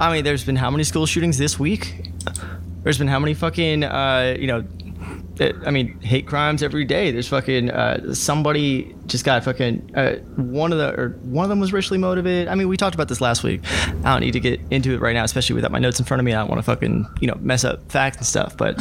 I 0.00 0.12
mean, 0.12 0.24
there's 0.24 0.44
been 0.44 0.56
how 0.56 0.70
many 0.70 0.84
school 0.84 1.06
shootings 1.06 1.36
this 1.36 1.58
week? 1.58 2.10
There's 2.82 2.98
been 2.98 3.08
how 3.08 3.18
many 3.18 3.34
fucking, 3.34 3.82
uh, 3.82 4.36
you 4.38 4.46
know, 4.46 4.64
I 5.40 5.70
mean, 5.70 6.00
hate 6.00 6.26
crimes 6.26 6.62
every 6.62 6.84
day. 6.84 7.10
There's 7.10 7.28
fucking 7.28 7.70
uh, 7.70 8.14
somebody 8.14 8.94
just 9.06 9.24
got 9.24 9.44
fucking 9.44 9.92
uh, 9.94 10.16
one 10.36 10.72
of 10.72 10.78
the 10.78 10.98
or 10.98 11.08
one 11.22 11.44
of 11.44 11.50
them 11.50 11.60
was 11.60 11.72
racially 11.72 11.98
motivated. 11.98 12.48
I 12.48 12.54
mean, 12.54 12.68
we 12.68 12.76
talked 12.76 12.94
about 12.94 13.08
this 13.08 13.20
last 13.20 13.42
week. 13.42 13.60
I 14.04 14.12
don't 14.12 14.20
need 14.20 14.32
to 14.32 14.40
get 14.40 14.60
into 14.70 14.94
it 14.94 15.00
right 15.00 15.12
now, 15.12 15.24
especially 15.24 15.54
without 15.54 15.72
my 15.72 15.78
notes 15.78 15.98
in 15.98 16.06
front 16.06 16.20
of 16.20 16.24
me. 16.24 16.32
I 16.32 16.38
don't 16.38 16.48
want 16.48 16.58
to 16.58 16.62
fucking 16.62 17.06
you 17.20 17.28
know 17.28 17.36
mess 17.40 17.64
up 17.64 17.90
facts 17.90 18.16
and 18.16 18.26
stuff. 18.26 18.56
But 18.56 18.80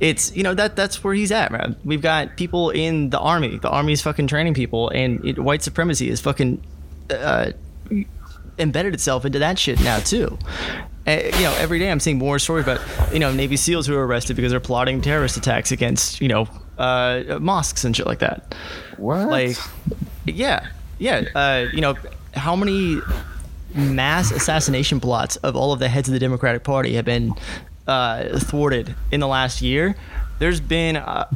it's 0.00 0.34
you 0.36 0.42
know 0.42 0.54
that 0.54 0.76
that's 0.76 1.02
where 1.02 1.14
he's 1.14 1.32
at, 1.32 1.50
man. 1.50 1.76
We've 1.84 2.02
got 2.02 2.36
people 2.36 2.70
in 2.70 3.10
the 3.10 3.18
army. 3.18 3.58
The 3.58 3.70
army's 3.70 4.02
fucking 4.02 4.26
training 4.26 4.54
people, 4.54 4.90
and 4.90 5.24
it, 5.24 5.38
white 5.38 5.62
supremacy 5.62 6.08
is 6.10 6.20
fucking. 6.20 6.62
Uh, 7.10 7.52
embedded 8.58 8.94
itself 8.94 9.24
into 9.24 9.38
that 9.40 9.58
shit 9.58 9.80
now 9.80 9.98
too. 9.98 10.38
Uh, 11.06 11.20
you 11.24 11.42
know, 11.42 11.54
every 11.58 11.78
day 11.78 11.90
I'm 11.90 12.00
seeing 12.00 12.18
more 12.18 12.38
stories 12.38 12.64
about 12.64 12.80
you 13.12 13.18
know 13.18 13.32
Navy 13.32 13.56
SEALs 13.56 13.86
who 13.86 13.94
are 13.94 14.06
arrested 14.06 14.36
because 14.36 14.50
they're 14.50 14.60
plotting 14.60 15.02
terrorist 15.02 15.36
attacks 15.36 15.70
against 15.70 16.20
you 16.20 16.28
know 16.28 16.48
uh, 16.78 17.38
mosques 17.40 17.84
and 17.84 17.94
shit 17.94 18.06
like 18.06 18.20
that. 18.20 18.54
what 18.96 19.28
Like, 19.28 19.56
yeah, 20.24 20.68
yeah. 20.98 21.24
Uh, 21.34 21.66
you 21.72 21.80
know, 21.80 21.96
how 22.32 22.56
many 22.56 23.00
mass 23.74 24.30
assassination 24.30 25.00
plots 25.00 25.36
of 25.36 25.56
all 25.56 25.72
of 25.72 25.78
the 25.78 25.88
heads 25.88 26.08
of 26.08 26.12
the 26.12 26.20
Democratic 26.20 26.64
Party 26.64 26.94
have 26.94 27.04
been 27.04 27.34
uh, 27.86 28.38
thwarted 28.38 28.94
in 29.12 29.20
the 29.20 29.28
last 29.28 29.60
year? 29.60 29.96
There's 30.38 30.60
been 30.60 30.96
uh, 30.96 31.28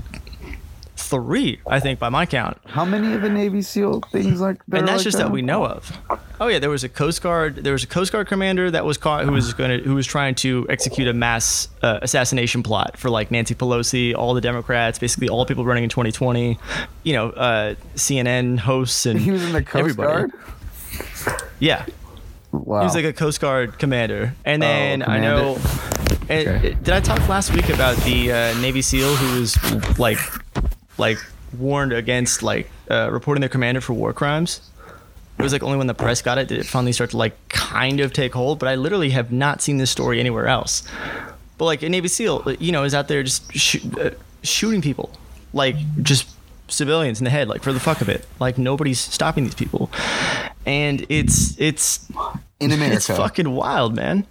three, 1.08 1.60
I 1.66 1.80
think, 1.80 1.98
by 1.98 2.08
my 2.08 2.26
count. 2.26 2.58
how 2.66 2.84
many 2.84 3.12
of 3.14 3.22
the 3.22 3.28
navy 3.30 3.62
seal 3.62 4.00
things 4.12 4.40
like 4.40 4.58
that 4.68 4.78
and 4.80 4.88
that's 4.88 4.98
like 4.98 5.04
just 5.04 5.18
that 5.18 5.30
we 5.30 5.42
know 5.42 5.64
of. 5.64 5.90
Oh 6.40 6.46
yeah, 6.48 6.58
there 6.58 6.70
was 6.70 6.84
a 6.84 6.88
Coast 6.88 7.22
Guard. 7.22 7.56
There 7.56 7.72
was 7.72 7.82
a 7.82 7.86
Coast 7.86 8.12
Guard 8.12 8.28
commander 8.28 8.70
that 8.70 8.84
was 8.84 8.96
caught 8.98 9.24
who 9.24 9.32
was 9.32 9.52
going 9.54 9.78
to 9.78 9.84
who 9.84 9.94
was 9.94 10.06
trying 10.06 10.34
to 10.36 10.66
execute 10.68 11.08
a 11.08 11.12
mass 11.12 11.68
uh, 11.82 11.98
assassination 12.02 12.62
plot 12.62 12.96
for 12.96 13.10
like 13.10 13.30
Nancy 13.30 13.54
Pelosi, 13.54 14.14
all 14.14 14.34
the 14.34 14.40
Democrats, 14.40 14.98
basically 14.98 15.28
all 15.28 15.44
people 15.46 15.64
running 15.64 15.84
in 15.84 15.90
2020. 15.90 16.58
You 17.02 17.12
know, 17.12 17.30
uh, 17.30 17.74
CNN 17.96 18.58
hosts 18.58 19.06
and 19.06 19.18
he 19.26 19.30
was 19.30 19.42
in 19.44 19.52
the 19.52 19.62
coast 19.62 19.80
everybody. 19.98 20.30
guard 20.30 20.32
Yeah, 21.58 21.84
wow 22.52 22.80
he 22.80 22.84
was 22.84 22.94
like 22.94 23.04
a 23.04 23.12
Coast 23.12 23.40
Guard 23.40 23.78
commander. 23.78 24.34
And 24.44 24.62
then 24.62 25.02
I 25.02 25.18
know. 25.20 25.56
and- 25.56 25.88
Okay. 26.30 26.76
did 26.82 26.90
I 26.90 27.00
talk 27.00 27.26
last 27.28 27.54
week 27.54 27.68
about 27.70 27.96
the 28.04 28.30
uh, 28.30 28.58
Navy 28.60 28.82
SEAL 28.82 29.14
who 29.16 29.40
was 29.40 29.98
like, 29.98 30.18
like 30.98 31.18
warned 31.56 31.92
against 31.92 32.42
like 32.42 32.70
uh, 32.90 33.08
reporting 33.10 33.40
their 33.40 33.48
commander 33.48 33.80
for 33.80 33.92
war 33.94 34.12
crimes? 34.12 34.60
It 35.38 35.42
was 35.42 35.52
like 35.52 35.62
only 35.62 35.78
when 35.78 35.86
the 35.86 35.94
press 35.94 36.20
got 36.20 36.36
it 36.38 36.48
did 36.48 36.58
it 36.58 36.66
finally 36.66 36.92
start 36.92 37.10
to 37.10 37.16
like 37.16 37.48
kind 37.48 38.00
of 38.00 38.12
take 38.12 38.32
hold. 38.34 38.58
But 38.58 38.68
I 38.68 38.74
literally 38.74 39.10
have 39.10 39.30
not 39.30 39.62
seen 39.62 39.76
this 39.78 39.90
story 39.90 40.18
anywhere 40.18 40.46
else. 40.48 40.82
But 41.58 41.64
like 41.66 41.82
a 41.82 41.88
Navy 41.88 42.08
SEAL, 42.08 42.56
you 42.58 42.72
know, 42.72 42.84
is 42.84 42.94
out 42.94 43.08
there 43.08 43.22
just 43.22 43.52
sh- 43.56 43.84
uh, 44.00 44.10
shooting 44.42 44.80
people, 44.82 45.10
like 45.52 45.76
just 46.02 46.28
civilians 46.68 47.20
in 47.20 47.24
the 47.24 47.30
head, 47.30 47.48
like 47.48 47.62
for 47.62 47.72
the 47.72 47.80
fuck 47.80 48.00
of 48.00 48.08
it. 48.08 48.26
Like 48.40 48.58
nobody's 48.58 48.98
stopping 49.00 49.44
these 49.44 49.54
people, 49.54 49.90
and 50.66 51.04
it's 51.08 51.58
it's 51.58 52.06
in 52.60 52.70
america 52.78 52.96
it's 52.96 53.06
fucking 53.06 53.50
wild, 53.50 53.94
man. 53.94 54.26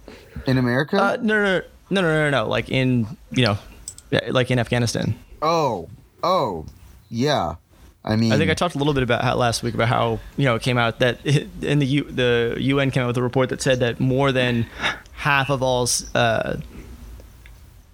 in 0.46 0.56
america 0.58 0.96
Uh, 1.02 1.16
no, 1.20 1.42
no, 1.42 1.58
no, 1.90 2.00
no, 2.00 2.00
no, 2.02 2.30
no, 2.30 2.30
no. 2.44 2.48
Like 2.48 2.68
in, 2.70 3.06
you 3.30 3.44
know, 3.44 3.58
like 4.30 4.50
in 4.50 4.58
Afghanistan. 4.58 5.14
oh 5.42 5.88
oh 6.22 6.64
yeah 7.10 7.54
i 8.04 8.16
mean 8.16 8.32
I 8.32 8.36
think 8.38 8.50
I 8.50 8.54
talked 8.54 8.74
a 8.74 8.78
little 8.78 8.94
bit 8.94 9.02
about 9.02 9.22
how 9.22 9.34
last 9.36 9.62
week 9.62 9.74
about 9.74 9.88
how 9.88 10.18
you 10.36 10.44
know 10.44 10.54
it 10.54 10.62
came 10.62 10.78
out 10.78 10.98
that 11.00 11.24
in 11.62 11.78
the 11.78 11.86
U, 11.86 12.04
the 12.04 12.56
UN 12.58 12.90
came 12.90 13.02
out 13.02 13.08
with 13.08 13.16
a 13.16 13.22
report 13.22 13.48
that 13.50 13.60
said 13.62 13.80
that 13.80 14.00
more 14.00 14.32
than 14.32 14.66
half 15.12 15.50
of 15.50 15.62
all, 15.62 15.88
uh, 16.14 16.56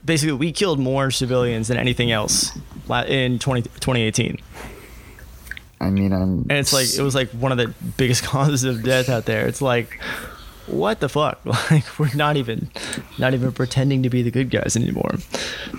basically 0.05 0.35
we 0.35 0.53
killed 0.53 0.79
more 0.79 1.11
civilians 1.11 1.68
than 1.68 1.77
anything 1.79 2.11
else 2.12 2.51
in 3.09 3.39
20, 3.39 3.62
2018. 3.62 4.39
i 5.81 5.91
mean 5.91 6.12
i'm 6.12 6.41
and 6.51 6.53
it's 6.53 6.72
like 6.72 6.87
it 6.95 7.03
was 7.03 7.14
like 7.14 7.31
one 7.31 7.51
of 7.51 7.59
the 7.59 7.72
biggest 7.97 8.22
causes 8.33 8.64
of 8.64 8.83
death 8.83 9.09
out 9.09 9.25
there. 9.25 9.47
It's 9.47 9.62
like, 9.62 10.01
what 10.66 11.01
the 11.01 11.09
fuck? 11.09 11.41
Like 11.70 11.99
we're 11.99 12.14
not 12.14 12.37
even, 12.37 12.70
not 13.18 13.35
even 13.35 13.53
pretending 13.53 14.03
to 14.03 14.11
be 14.11 14.22
the 14.22 14.31
good 14.31 14.51
guys 14.51 14.77
anymore. 14.77 15.14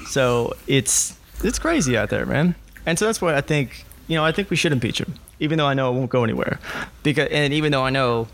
So 0.10 0.54
it's 0.68 1.18
it's 1.43 1.59
crazy 1.59 1.97
out 1.97 2.09
there, 2.09 2.25
man. 2.25 2.55
And 2.86 2.97
so 2.99 3.05
that's 3.05 3.21
why 3.21 3.36
I 3.36 3.41
think 3.41 3.86
you 4.07 4.15
know 4.15 4.23
I 4.23 4.31
think 4.31 4.49
we 4.49 4.55
should 4.55 4.71
impeach 4.71 4.99
him, 4.99 5.15
even 5.39 5.57
though 5.57 5.67
I 5.67 5.73
know 5.73 5.91
it 5.91 5.97
won't 5.97 6.09
go 6.09 6.23
anywhere. 6.23 6.59
Because 7.03 7.29
and 7.31 7.53
even 7.53 7.71
though 7.71 7.83
I 7.83 7.89
know 7.89 8.27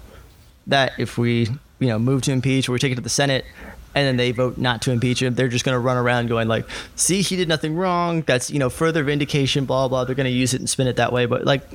that 0.67 0.93
if 0.97 1.17
we 1.17 1.47
you 1.79 1.87
know 1.87 1.99
move 1.99 2.21
to 2.23 2.31
impeach 2.31 2.69
or 2.69 2.73
we 2.73 2.79
take 2.79 2.91
it 2.91 2.95
to 2.95 3.01
the 3.01 3.09
Senate. 3.09 3.45
And 3.93 4.07
then 4.07 4.15
they 4.15 4.31
vote 4.31 4.57
not 4.57 4.81
to 4.83 4.91
impeach 4.91 5.21
him. 5.21 5.35
They're 5.35 5.49
just 5.49 5.65
going 5.65 5.75
to 5.75 5.79
run 5.79 5.97
around 5.97 6.27
going 6.27 6.47
like, 6.47 6.65
"See, 6.95 7.21
he 7.21 7.35
did 7.35 7.49
nothing 7.49 7.75
wrong. 7.75 8.21
That's 8.21 8.49
you 8.49 8.57
know 8.57 8.69
further 8.69 9.03
vindication." 9.03 9.65
Blah 9.65 9.89
blah. 9.89 10.05
They're 10.05 10.15
going 10.15 10.31
to 10.31 10.31
use 10.31 10.53
it 10.53 10.61
and 10.61 10.69
spin 10.69 10.87
it 10.87 10.95
that 10.95 11.11
way. 11.11 11.25
But 11.25 11.43
like, 11.43 11.67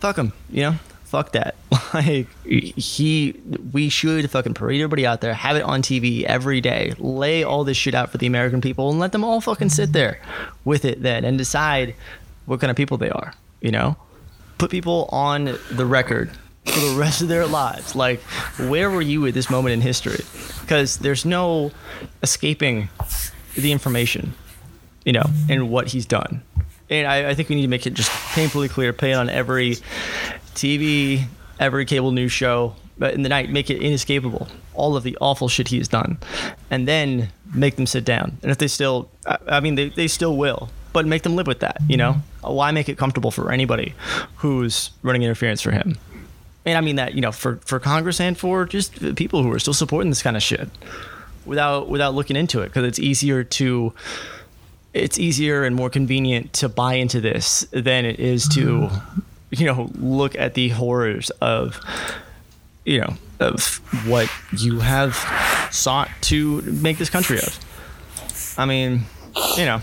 fuck 0.00 0.16
him, 0.16 0.32
you 0.50 0.62
know? 0.62 0.74
Fuck 1.10 1.32
that. 1.32 1.56
Like 1.92 2.28
he 2.46 3.32
we 3.72 3.88
should 3.88 4.30
fucking 4.30 4.54
parade 4.54 4.80
everybody 4.80 5.04
out 5.04 5.20
there, 5.20 5.34
have 5.34 5.56
it 5.56 5.62
on 5.62 5.82
TV 5.82 6.22
every 6.22 6.60
day, 6.60 6.94
lay 6.98 7.42
all 7.42 7.64
this 7.64 7.76
shit 7.76 7.96
out 7.96 8.10
for 8.10 8.18
the 8.18 8.28
American 8.28 8.60
people 8.60 8.90
and 8.90 9.00
let 9.00 9.10
them 9.10 9.24
all 9.24 9.40
fucking 9.40 9.70
sit 9.70 9.92
there 9.92 10.20
with 10.64 10.84
it 10.84 11.02
then 11.02 11.24
and 11.24 11.36
decide 11.36 11.96
what 12.46 12.60
kind 12.60 12.70
of 12.70 12.76
people 12.76 12.96
they 12.96 13.10
are, 13.10 13.34
you 13.60 13.72
know? 13.72 13.96
Put 14.58 14.70
people 14.70 15.08
on 15.10 15.58
the 15.72 15.84
record 15.84 16.30
for 16.64 16.78
the 16.78 16.96
rest 16.96 17.22
of 17.22 17.28
their 17.28 17.44
lives. 17.44 17.96
Like 17.96 18.20
where 18.68 18.88
were 18.88 19.02
you 19.02 19.26
at 19.26 19.34
this 19.34 19.50
moment 19.50 19.72
in 19.72 19.80
history? 19.80 20.24
Because 20.60 20.98
there's 20.98 21.24
no 21.24 21.72
escaping 22.22 22.88
the 23.56 23.72
information 23.72 24.32
you 25.04 25.12
know, 25.12 25.24
and 25.48 25.70
what 25.70 25.88
he's 25.88 26.06
done. 26.06 26.42
And 26.88 27.06
I, 27.06 27.30
I 27.30 27.34
think 27.34 27.48
we 27.48 27.54
need 27.54 27.62
to 27.62 27.68
make 27.68 27.86
it 27.86 27.94
just 27.94 28.10
painfully 28.34 28.68
clear, 28.68 28.92
pay 28.92 29.12
it 29.12 29.14
on 29.14 29.28
every 29.28 29.76
TV, 30.54 31.24
every 31.58 31.84
cable 31.84 32.12
news 32.12 32.32
show, 32.32 32.74
but 32.98 33.14
in 33.14 33.22
the 33.22 33.28
night, 33.28 33.50
make 33.50 33.70
it 33.70 33.82
inescapable. 33.82 34.48
All 34.74 34.96
of 34.96 35.02
the 35.02 35.16
awful 35.20 35.48
shit 35.48 35.68
he 35.68 35.78
has 35.78 35.88
done. 35.88 36.18
And 36.70 36.86
then 36.86 37.30
make 37.54 37.76
them 37.76 37.86
sit 37.86 38.04
down. 38.04 38.38
And 38.42 38.50
if 38.50 38.58
they 38.58 38.68
still, 38.68 39.10
I, 39.26 39.38
I 39.48 39.60
mean, 39.60 39.74
they, 39.74 39.88
they 39.88 40.08
still 40.08 40.36
will. 40.36 40.70
but 40.92 41.06
make 41.06 41.22
them 41.22 41.36
live 41.36 41.46
with 41.46 41.60
that. 41.60 41.78
You 41.88 41.96
know, 41.96 42.16
why 42.42 42.70
make 42.72 42.88
it 42.88 42.98
comfortable 42.98 43.30
for 43.30 43.52
anybody 43.52 43.94
who's 44.36 44.90
running 45.02 45.22
interference 45.22 45.60
for 45.60 45.70
him? 45.70 45.96
And 46.66 46.76
I 46.76 46.80
mean 46.82 46.96
that 46.96 47.14
you 47.14 47.20
know 47.20 47.32
for 47.32 47.56
for 47.64 47.80
Congress 47.80 48.20
and 48.20 48.36
for 48.36 48.66
just 48.66 49.16
people 49.16 49.42
who 49.42 49.50
are 49.52 49.58
still 49.58 49.74
supporting 49.74 50.10
this 50.10 50.22
kind 50.22 50.36
of 50.36 50.42
shit 50.42 50.68
without 51.46 51.88
without 51.88 52.14
looking 52.14 52.36
into 52.36 52.60
it 52.60 52.66
because 52.66 52.84
it's 52.84 52.98
easier 52.98 53.42
to 53.44 53.94
it's 54.92 55.18
easier 55.18 55.64
and 55.64 55.74
more 55.74 55.88
convenient 55.88 56.52
to 56.52 56.68
buy 56.68 56.94
into 56.94 57.20
this 57.20 57.66
than 57.70 58.04
it 58.04 58.20
is 58.20 58.46
to 58.48 58.60
mm-hmm. 58.60 59.20
You 59.50 59.66
know 59.66 59.90
look 59.98 60.36
at 60.36 60.54
the 60.54 60.68
horrors 60.70 61.30
of 61.40 61.80
you 62.84 63.00
know 63.00 63.14
of 63.38 63.80
what 64.06 64.30
you 64.56 64.80
have 64.80 65.14
sought 65.70 66.10
to 66.22 66.62
make 66.62 66.98
this 66.98 67.10
country 67.10 67.38
of. 67.38 67.58
I 68.58 68.66
mean 68.66 69.02
you 69.56 69.64
know. 69.64 69.82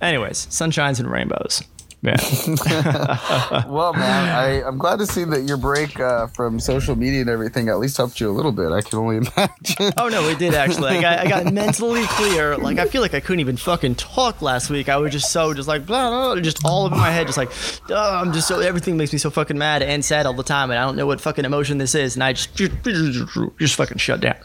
Anyways 0.00 0.46
sunshines 0.46 0.98
and 0.98 1.10
rainbows 1.10 1.62
yeah 2.02 2.16
Well, 3.68 3.92
man, 3.92 4.28
I, 4.28 4.62
I'm 4.66 4.76
glad 4.76 4.98
to 4.98 5.06
see 5.06 5.24
that 5.24 5.42
your 5.42 5.56
break 5.56 5.98
uh, 6.00 6.26
from 6.28 6.58
social 6.58 6.96
media 6.96 7.20
and 7.20 7.30
everything 7.30 7.68
at 7.68 7.78
least 7.78 7.96
helped 7.96 8.20
you 8.20 8.28
a 8.28 8.32
little 8.32 8.50
bit. 8.52 8.72
I 8.72 8.82
can 8.82 8.98
only 8.98 9.16
imagine. 9.36 9.92
Oh 9.96 10.08
no, 10.08 10.28
it 10.28 10.38
did 10.38 10.54
actually. 10.54 10.90
I 10.90 11.00
got, 11.00 11.18
I 11.20 11.28
got 11.28 11.52
mentally 11.52 12.04
clear. 12.06 12.56
Like 12.56 12.78
I 12.78 12.86
feel 12.86 13.02
like 13.02 13.14
I 13.14 13.20
couldn't 13.20 13.40
even 13.40 13.56
fucking 13.56 13.94
talk 13.94 14.42
last 14.42 14.68
week. 14.68 14.88
I 14.88 14.96
was 14.96 15.12
just 15.12 15.30
so 15.30 15.54
just 15.54 15.68
like 15.68 15.86
blah, 15.86 16.10
blah, 16.10 16.34
blah, 16.34 16.42
just 16.42 16.64
all 16.64 16.86
over 16.86 16.96
my 16.96 17.10
head, 17.10 17.26
just 17.26 17.38
like 17.38 17.50
oh, 17.90 18.16
I'm 18.16 18.32
just 18.32 18.48
so 18.48 18.60
everything 18.60 18.96
makes 18.96 19.12
me 19.12 19.18
so 19.18 19.30
fucking 19.30 19.56
mad 19.56 19.82
and 19.82 20.04
sad 20.04 20.26
all 20.26 20.34
the 20.34 20.42
time, 20.42 20.70
and 20.70 20.78
I 20.78 20.84
don't 20.84 20.96
know 20.96 21.06
what 21.06 21.20
fucking 21.20 21.44
emotion 21.44 21.78
this 21.78 21.94
is, 21.94 22.16
and 22.16 22.24
I 22.24 22.32
just 22.32 22.54
just 22.54 23.76
fucking 23.76 23.98
shut 23.98 24.20
down. 24.20 24.36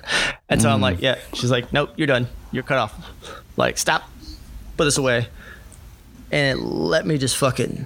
And 0.50 0.62
so 0.62 0.70
I'm 0.70 0.82
like, 0.82 1.02
yeah. 1.02 1.18
She's 1.34 1.52
like, 1.52 1.74
nope, 1.74 1.90
you're 1.98 2.08
done. 2.08 2.28
You're 2.52 2.64
cut 2.64 2.78
off. 2.78 2.94
Like 3.58 3.78
stop, 3.78 4.10
put 4.78 4.86
this 4.86 4.98
away, 4.98 5.28
and 6.32 6.60
let 6.62 7.06
me 7.06 7.18
just 7.18 7.38
fucking 7.38 7.86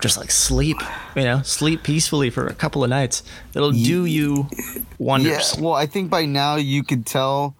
just 0.00 0.18
like 0.18 0.30
sleep. 0.30 0.76
You 1.16 1.22
know, 1.24 1.42
sleep 1.42 1.82
peacefully 1.82 2.30
for 2.30 2.46
a 2.46 2.54
couple 2.54 2.82
of 2.84 2.90
nights. 2.90 3.22
It'll 3.54 3.70
do 3.72 4.04
you 4.04 4.48
Yeah, 4.56 4.82
wonders. 4.98 5.54
well, 5.58 5.74
I 5.74 5.86
think 5.86 6.10
by 6.10 6.24
now 6.26 6.56
you 6.56 6.82
could 6.82 7.06
tell 7.06 7.54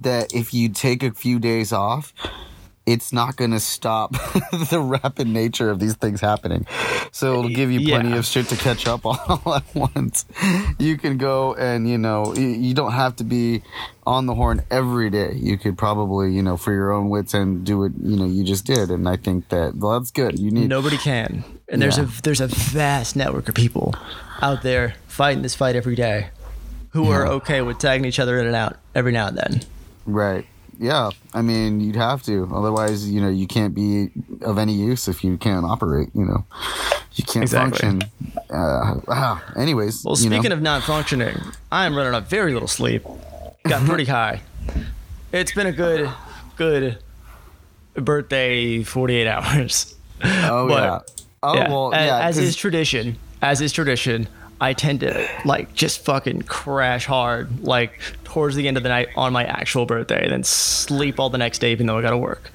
that 0.00 0.34
if 0.34 0.52
you 0.54 0.68
take 0.68 1.02
a 1.02 1.10
few 1.12 1.38
days 1.38 1.72
off, 1.72 2.12
it's 2.92 3.12
not 3.12 3.36
going 3.36 3.50
to 3.50 3.60
stop 3.60 4.12
the 4.70 4.80
rapid 4.80 5.26
nature 5.28 5.68
of 5.70 5.78
these 5.78 5.94
things 5.94 6.20
happening. 6.20 6.66
So 7.12 7.38
it'll 7.38 7.50
give 7.50 7.70
you 7.70 7.86
plenty 7.86 8.10
Yeah. 8.10 8.16
of 8.18 8.24
shit 8.24 8.46
to 8.48 8.56
catch 8.56 8.86
up 8.86 9.04
on 9.04 9.18
all 9.44 9.54
at 9.56 9.74
once. 9.74 10.24
You 10.78 10.96
can 10.96 11.18
go 11.18 11.54
and, 11.54 11.88
you 11.88 11.98
know, 11.98 12.34
you 12.34 12.72
don't 12.74 12.92
have 12.92 13.16
to 13.16 13.24
be 13.24 13.62
on 14.06 14.24
the 14.26 14.34
horn 14.34 14.62
every 14.70 15.10
day. 15.10 15.32
You 15.34 15.58
could 15.58 15.76
probably, 15.76 16.32
you 16.32 16.42
know, 16.42 16.56
for 16.56 16.72
your 16.72 16.92
own 16.92 17.10
wits 17.10 17.34
and 17.34 17.64
do 17.64 17.84
it, 17.84 17.92
you 18.02 18.16
know, 18.16 18.24
you 18.24 18.42
just 18.44 18.64
did. 18.64 18.90
And 18.90 19.06
I 19.08 19.16
think 19.16 19.48
that, 19.50 19.74
well, 19.76 19.98
that's 19.98 20.10
good. 20.10 20.38
You 20.38 20.50
need, 20.50 20.68
Nobody 20.68 20.96
can. 20.96 21.44
And 21.68 21.82
there's 21.82 21.98
Yeah. 21.98 22.04
a 22.04 22.22
there's 22.22 22.40
a 22.40 22.46
vast 22.46 23.16
network 23.16 23.48
of 23.50 23.54
people 23.54 23.94
out 24.40 24.62
there 24.62 24.94
fighting 25.08 25.42
this 25.42 25.54
fight 25.54 25.76
every 25.76 25.94
day 25.96 26.28
who 26.92 27.10
are 27.10 27.26
okay 27.26 27.60
with 27.60 27.78
tagging 27.78 28.06
each 28.06 28.18
other 28.18 28.38
in 28.40 28.46
and 28.46 28.56
out 28.56 28.76
every 28.94 29.12
now 29.12 29.26
and 29.28 29.36
then. 29.36 29.60
Right. 30.06 30.46
Yeah. 30.78 31.10
I 31.34 31.42
mean, 31.42 31.80
you'd 31.80 31.96
have 31.96 32.22
to. 32.24 32.48
Otherwise, 32.54 33.10
you 33.10 33.20
know, 33.20 33.28
you 33.28 33.46
can't 33.46 33.74
be 33.74 34.10
of 34.42 34.58
any 34.58 34.72
use 34.72 35.08
if 35.08 35.24
you 35.24 35.36
can't 35.36 35.64
operate, 35.66 36.08
you 36.14 36.24
know. 36.24 36.44
You 37.14 37.24
can't 37.24 37.42
Exactly. 37.42 37.78
function. 37.80 38.10
Uh, 38.48 39.00
ah, 39.08 39.44
anyways. 39.56 40.04
Well, 40.04 40.16
you 40.18 40.30
know. 40.30 40.36
speaking 40.36 40.52
of 40.52 40.62
not 40.62 40.84
functioning, 40.84 41.36
I 41.72 41.84
am 41.86 41.96
running 41.96 42.14
on 42.14 42.24
very 42.24 42.52
little 42.52 42.68
sleep. 42.68 43.02
Got 43.64 43.84
pretty 43.86 44.04
high. 44.18 44.40
It's 45.32 45.52
been 45.52 45.66
a 45.66 45.72
good 45.72 46.08
good 46.56 46.98
birthday 47.94 48.82
48 48.82 49.26
hours. 49.26 49.94
Oh, 50.22 50.68
but- 50.68 50.82
yeah. 50.82 50.98
Oh, 51.42 51.54
yeah. 51.54 51.68
well, 51.68 51.92
a- 51.92 52.06
yeah. 52.06 52.18
as 52.20 52.36
is 52.38 52.56
tradition, 52.56 53.16
as 53.42 53.60
is 53.60 53.72
tradition, 53.72 54.26
I 54.60 54.72
tend 54.72 55.00
to 55.00 55.28
like 55.44 55.74
just 55.74 56.04
fucking 56.04 56.42
crash 56.42 57.06
hard 57.06 57.60
like 57.60 58.00
towards 58.24 58.56
the 58.56 58.66
end 58.66 58.76
of 58.76 58.82
the 58.82 58.88
night 58.88 59.08
on 59.16 59.32
my 59.32 59.44
actual 59.44 59.86
birthday, 59.86 60.28
then 60.28 60.44
sleep 60.44 61.20
all 61.20 61.30
the 61.30 61.38
next 61.38 61.60
day 61.60 61.72
even 61.72 61.86
though 61.86 61.98
I 61.98 62.02
gotta 62.02 62.18
work. 62.18 62.50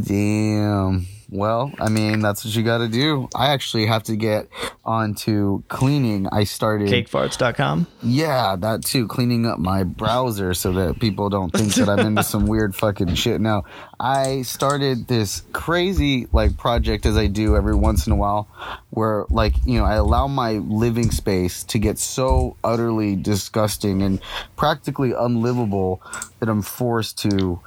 Damn. 0.00 1.06
Well, 1.28 1.72
I 1.80 1.88
mean, 1.88 2.20
that's 2.20 2.44
what 2.44 2.54
you 2.54 2.62
got 2.62 2.78
to 2.78 2.88
do. 2.88 3.28
I 3.34 3.48
actually 3.48 3.86
have 3.86 4.04
to 4.04 4.14
get 4.14 4.48
onto 4.84 5.64
cleaning. 5.64 6.28
I 6.30 6.44
started. 6.44 6.88
Cakefarts.com. 6.88 7.88
Yeah, 8.02 8.54
that 8.54 8.84
too. 8.84 9.08
Cleaning 9.08 9.44
up 9.44 9.58
my 9.58 9.82
browser 9.82 10.54
so 10.54 10.72
that 10.74 11.00
people 11.00 11.28
don't 11.28 11.52
think 11.52 11.74
that 11.74 11.88
I'm 11.88 12.06
into 12.06 12.22
some 12.22 12.46
weird 12.46 12.76
fucking 12.76 13.14
shit. 13.14 13.40
Now, 13.40 13.64
I 13.98 14.42
started 14.42 15.08
this 15.08 15.42
crazy 15.52 16.28
like 16.30 16.56
project 16.56 17.06
as 17.06 17.16
I 17.16 17.26
do 17.26 17.56
every 17.56 17.74
once 17.74 18.06
in 18.06 18.12
a 18.12 18.16
while, 18.16 18.46
where 18.90 19.24
like 19.28 19.54
you 19.66 19.78
know 19.78 19.84
I 19.84 19.94
allow 19.94 20.28
my 20.28 20.52
living 20.52 21.10
space 21.10 21.64
to 21.64 21.80
get 21.80 21.98
so 21.98 22.56
utterly 22.62 23.16
disgusting 23.16 24.02
and 24.02 24.20
practically 24.54 25.12
unlivable 25.12 26.00
that 26.38 26.48
I'm 26.48 26.62
forced 26.62 27.18
to, 27.22 27.60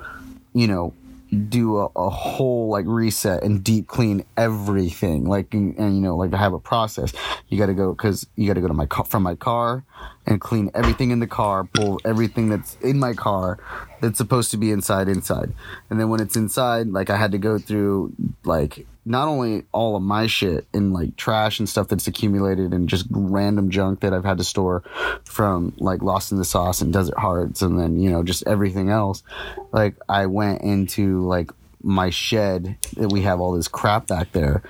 you 0.53 0.67
know, 0.67 0.93
do 1.31 1.77
a, 1.77 1.85
a 1.95 2.09
whole 2.09 2.69
like 2.69 2.85
reset 2.87 3.43
and 3.43 3.63
deep 3.63 3.87
clean 3.87 4.23
everything. 4.35 5.25
Like 5.25 5.53
and, 5.53 5.77
and, 5.77 5.95
you 5.95 6.01
know 6.01 6.15
like 6.15 6.33
i 6.33 6.37
have 6.37 6.53
a 6.53 6.59
process. 6.59 7.13
You 7.47 7.57
got 7.57 7.67
to 7.67 7.73
go 7.73 7.93
because 7.93 8.27
you 8.35 8.47
got 8.47 8.55
to 8.55 8.61
go 8.61 8.67
to 8.67 8.73
my 8.73 8.85
car 8.85 9.05
from 9.05 9.23
my 9.23 9.35
car 9.35 9.83
and 10.25 10.41
clean 10.41 10.71
everything 10.73 11.11
in 11.11 11.19
the 11.19 11.27
car 11.27 11.63
pull 11.63 11.99
everything 12.05 12.49
that's 12.49 12.75
in 12.81 12.99
my 12.99 13.13
car 13.13 13.59
that's 14.01 14.17
supposed 14.17 14.51
to 14.51 14.57
be 14.57 14.71
inside 14.71 15.07
inside. 15.07 15.53
And 15.89 15.99
then 15.99 16.09
when 16.09 16.19
it's 16.19 16.35
inside 16.35 16.87
like 16.87 17.09
i 17.09 17.17
had 17.17 17.31
to 17.31 17.37
go 17.37 17.57
through 17.57 18.13
like 18.43 18.87
not 19.05 19.27
only 19.27 19.63
all 19.71 19.95
of 19.95 20.01
my 20.01 20.27
shit 20.27 20.67
in 20.73 20.93
like 20.93 21.15
trash 21.15 21.59
and 21.59 21.67
stuff 21.67 21.87
that's 21.87 22.07
accumulated 22.07 22.73
and 22.73 22.89
just 22.89 23.07
random 23.09 23.69
junk 23.69 24.01
that 24.01 24.13
I've 24.13 24.25
had 24.25 24.37
to 24.37 24.43
store 24.43 24.83
from 25.23 25.73
like 25.77 26.01
Lost 26.01 26.31
in 26.31 26.37
the 26.37 26.45
Sauce 26.45 26.81
and 26.81 26.91
Desert 26.93 27.17
Hearts 27.17 27.61
and 27.61 27.79
then, 27.79 27.99
you 27.99 28.11
know, 28.11 28.23
just 28.23 28.45
everything 28.45 28.89
else. 28.89 29.23
Like 29.71 29.95
I 30.07 30.25
went 30.25 30.61
into 30.61 31.25
like 31.25 31.51
my 31.81 32.09
shed 32.09 32.77
that 32.97 33.09
we 33.09 33.21
have 33.21 33.39
all 33.39 33.53
this 33.53 33.69
crap 33.69 34.07
back 34.07 34.31
there 34.33 34.61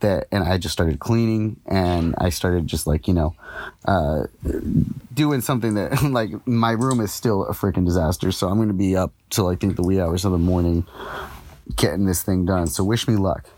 that 0.00 0.26
and 0.32 0.42
I 0.42 0.58
just 0.58 0.72
started 0.72 0.98
cleaning 0.98 1.60
and 1.66 2.14
I 2.18 2.30
started 2.30 2.66
just 2.66 2.86
like, 2.86 3.06
you 3.06 3.14
know, 3.14 3.34
uh 3.84 4.24
doing 5.14 5.40
something 5.40 5.74
that 5.74 6.02
like 6.10 6.46
my 6.46 6.72
room 6.72 7.00
is 7.00 7.12
still 7.12 7.46
a 7.46 7.52
freaking 7.52 7.86
disaster. 7.86 8.32
So 8.32 8.48
I'm 8.48 8.58
gonna 8.58 8.72
be 8.72 8.96
up 8.96 9.12
till 9.30 9.46
I 9.46 9.54
think 9.54 9.76
the 9.76 9.82
wee 9.82 10.00
hours 10.00 10.24
of 10.24 10.32
the 10.32 10.38
morning 10.38 10.86
getting 11.76 12.04
this 12.04 12.22
thing 12.22 12.44
done. 12.44 12.66
So 12.66 12.84
wish 12.84 13.08
me 13.08 13.16
luck. 13.16 13.48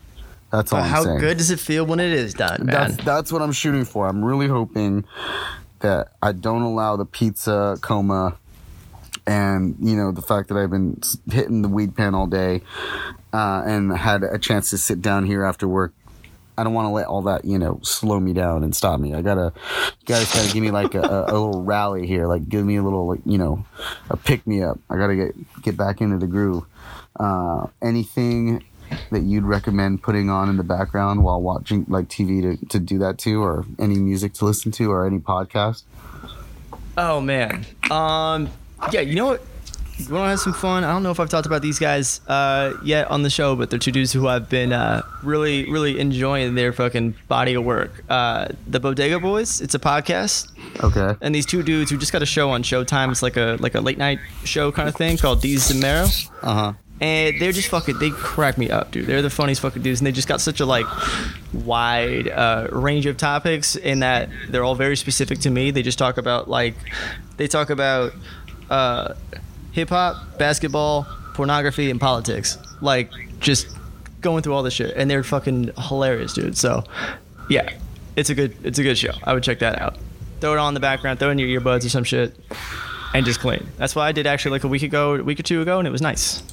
That's 0.51 0.73
all 0.73 0.79
But 0.79 0.85
I'm 0.85 0.89
how 0.89 1.03
saying. 1.03 1.19
good 1.19 1.37
does 1.37 1.51
it 1.51 1.59
feel 1.59 1.85
when 1.85 1.99
it 1.99 2.11
is 2.11 2.33
done, 2.33 2.65
man? 2.65 2.91
That's 2.91 3.03
that's 3.03 3.31
what 3.31 3.41
I'm 3.41 3.51
shooting 3.51 3.85
for. 3.85 4.07
I'm 4.07 4.23
really 4.23 4.47
hoping 4.47 5.05
that 5.79 6.13
I 6.21 6.31
don't 6.31 6.61
allow 6.63 6.95
the 6.95 7.05
pizza 7.05 7.77
coma 7.81 8.37
and 9.27 9.75
you 9.79 9.95
know 9.95 10.11
the 10.11 10.21
fact 10.21 10.49
that 10.49 10.57
I've 10.57 10.71
been 10.71 10.99
hitting 11.31 11.61
the 11.61 11.67
weed 11.69 11.95
pen 11.95 12.15
all 12.15 12.27
day 12.27 12.61
uh, 13.33 13.63
and 13.65 13.95
had 13.95 14.23
a 14.23 14.39
chance 14.39 14.71
to 14.71 14.77
sit 14.77 15.01
down 15.01 15.25
here 15.25 15.43
after 15.43 15.67
work. 15.67 15.93
I 16.57 16.63
don't 16.65 16.73
want 16.73 16.87
to 16.87 16.89
let 16.89 17.05
all 17.07 17.21
that 17.23 17.45
you 17.45 17.57
know 17.57 17.79
slow 17.83 18.19
me 18.19 18.33
down 18.33 18.63
and 18.63 18.75
stop 18.75 18.99
me. 18.99 19.13
I 19.13 19.21
gotta, 19.21 19.53
you 20.01 20.05
guys 20.05 20.33
gotta 20.33 20.51
give 20.51 20.61
me 20.63 20.71
like 20.71 20.93
a, 20.95 21.01
a, 21.01 21.23
a 21.25 21.33
little 21.37 21.63
rally 21.63 22.05
here. 22.07 22.27
Like 22.27 22.49
give 22.49 22.65
me 22.65 22.75
a 22.75 22.83
little 22.83 23.07
like 23.07 23.21
you 23.25 23.37
know, 23.37 23.65
a 24.09 24.17
pick 24.17 24.45
me 24.47 24.63
up. 24.63 24.79
I 24.89 24.97
gotta 24.97 25.15
get 25.15 25.61
get 25.61 25.77
back 25.77 26.01
into 26.01 26.17
the 26.17 26.27
groove. 26.27 26.65
Uh, 27.17 27.67
anything 27.81 28.63
that 29.11 29.21
you'd 29.21 29.43
recommend 29.43 30.01
putting 30.03 30.29
on 30.29 30.49
in 30.49 30.57
the 30.57 30.63
background 30.63 31.23
while 31.23 31.41
watching 31.41 31.85
like 31.87 32.07
TV 32.07 32.41
to, 32.59 32.65
to 32.67 32.79
do 32.79 32.97
that 32.99 33.17
to, 33.19 33.41
or 33.43 33.65
any 33.79 33.95
music 33.95 34.33
to 34.33 34.45
listen 34.45 34.71
to, 34.73 34.91
or 34.91 35.05
any 35.05 35.19
podcast? 35.19 35.83
Oh 36.97 37.21
man. 37.21 37.65
Um 37.91 38.49
yeah, 38.91 39.01
you 39.01 39.15
know 39.15 39.25
what? 39.27 39.41
You 39.97 40.13
want 40.13 40.27
to 40.27 40.29
have 40.29 40.39
some 40.39 40.53
fun? 40.53 40.85
I 40.85 40.93
don't 40.93 41.03
know 41.03 41.11
if 41.11 41.19
I've 41.19 41.27
talked 41.27 41.45
about 41.45 41.61
these 41.61 41.77
guys 41.77 42.21
uh, 42.29 42.73
yet 42.85 43.11
on 43.11 43.21
the 43.23 43.29
show, 43.29 43.57
but 43.57 43.69
they're 43.69 43.77
two 43.77 43.91
dudes 43.91 44.13
who 44.13 44.29
I've 44.29 44.47
been 44.49 44.71
uh, 44.71 45.01
really, 45.23 45.69
really 45.69 45.99
enjoying 45.99 46.55
their 46.55 46.71
fucking 46.71 47.15
body 47.27 47.53
of 47.55 47.65
work. 47.65 48.05
Uh, 48.07 48.47
the 48.65 48.79
Bodega 48.79 49.19
Boys. 49.19 49.59
It's 49.59 49.75
a 49.75 49.79
podcast, 49.79 50.51
Okay. 50.81 51.17
and 51.21 51.35
these 51.35 51.45
two 51.45 51.63
dudes 51.63 51.91
who 51.91 51.97
just 51.97 52.13
got 52.13 52.21
a 52.21 52.25
show 52.25 52.49
on 52.49 52.63
Showtime. 52.63 53.11
It's 53.11 53.21
like 53.21 53.35
a 53.35 53.57
like 53.59 53.75
a 53.75 53.81
late 53.81 53.97
night 53.97 54.19
show 54.45 54.71
kind 54.71 54.87
of 54.87 54.95
thing 54.95 55.17
called 55.17 55.41
Desus 55.41 55.71
and 55.73 55.83
Uh 56.43 56.53
huh. 56.53 56.73
And 57.01 57.39
they're 57.39 57.53
just 57.53 57.69
fucking 57.69 57.97
they 57.99 58.09
crack 58.09 58.57
me 58.57 58.69
up 58.69 58.91
dude. 58.91 59.07
They're 59.07 59.21
the 59.21 59.29
funniest 59.29 59.61
fucking 59.61 59.81
dudes. 59.81 60.01
And 60.01 60.07
they 60.07 60.11
just 60.11 60.27
got 60.27 60.41
such 60.41 60.59
a 60.59 60.65
like 60.65 60.85
wide 61.53 62.27
uh, 62.27 62.67
range 62.71 63.05
of 63.05 63.17
topics 63.17 63.75
in 63.75 63.99
that 63.99 64.29
they're 64.49 64.63
all 64.63 64.75
very 64.75 64.97
specific 64.97 65.39
to 65.39 65.49
me. 65.49 65.71
They 65.71 65.81
just 65.81 65.97
talk 65.97 66.17
about 66.17 66.49
like 66.49 66.75
they 67.37 67.47
talk 67.47 67.69
about 67.69 68.13
uh, 68.69 69.13
hip-hop 69.71 70.37
basketball 70.37 71.07
pornography 71.33 71.89
and 71.89 72.01
politics. 72.01 72.57
Like 72.81 73.11
just 73.39 73.67
going 74.19 74.43
through 74.43 74.53
all 74.53 74.63
this 74.63 74.73
shit. 74.73 74.93
And 74.97 75.09
they're 75.09 75.23
fucking 75.23 75.71
hilarious 75.77 76.33
dude. 76.33 76.57
So 76.57 76.83
yeah 77.49 77.69
it's 78.15 78.29
a 78.29 78.35
good 78.35 78.53
it's 78.63 78.79
a 78.79 78.83
good 78.83 78.97
show. 78.97 79.13
I 79.23 79.33
would 79.33 79.43
check 79.43 79.59
that 79.59 79.81
out. 79.81 79.97
Throw 80.41 80.53
it 80.53 80.57
on 80.57 80.69
in 80.69 80.73
the 80.73 80.79
background. 80.81 81.19
Throw 81.19 81.29
in 81.29 81.39
your 81.39 81.61
earbuds 81.61 81.85
or 81.85 81.89
some 81.89 82.03
shit. 82.03 82.35
And 83.13 83.25
just 83.25 83.39
clean. 83.39 83.67
That's 83.77 83.95
what 83.95 84.03
i 84.03 84.11
did 84.11 84.27
actually 84.27 84.51
like 84.51 84.65
a 84.65 84.67
week 84.67 84.83
ago 84.83 85.15
a 85.15 85.23
week 85.23 85.39
or 85.39 85.43
two 85.43 85.61
ago 85.61 85.79
and 85.79 85.87
it 85.87 85.91
was 85.91 86.01
nice 86.01 86.43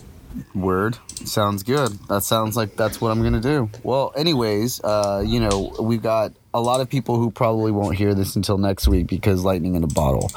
Word. 0.55 0.99
Sounds 1.25 1.63
good. 1.63 1.93
That 2.09 2.23
sounds 2.23 2.57
like 2.57 2.77
that's 2.77 3.01
what 3.01 3.11
I'm 3.11 3.23
gonna 3.23 3.41
do. 3.41 3.71
Well, 3.83 4.13
anyways, 4.17 4.81
uh, 4.83 5.23
you 5.27 5.41
know, 5.41 5.75
we've 5.81 6.03
got 6.03 6.33
a 6.57 6.61
lot 6.71 6.81
of 6.81 6.89
people 6.89 7.17
who 7.17 7.31
probably 7.31 7.71
won't 7.73 7.97
hear 7.97 8.15
this 8.15 8.37
until 8.37 8.57
next 8.59 8.89
week 8.89 9.07
because 9.07 9.45
lightning 9.45 9.75
in 9.75 9.85
a 9.85 9.87
bottle 10.03 10.31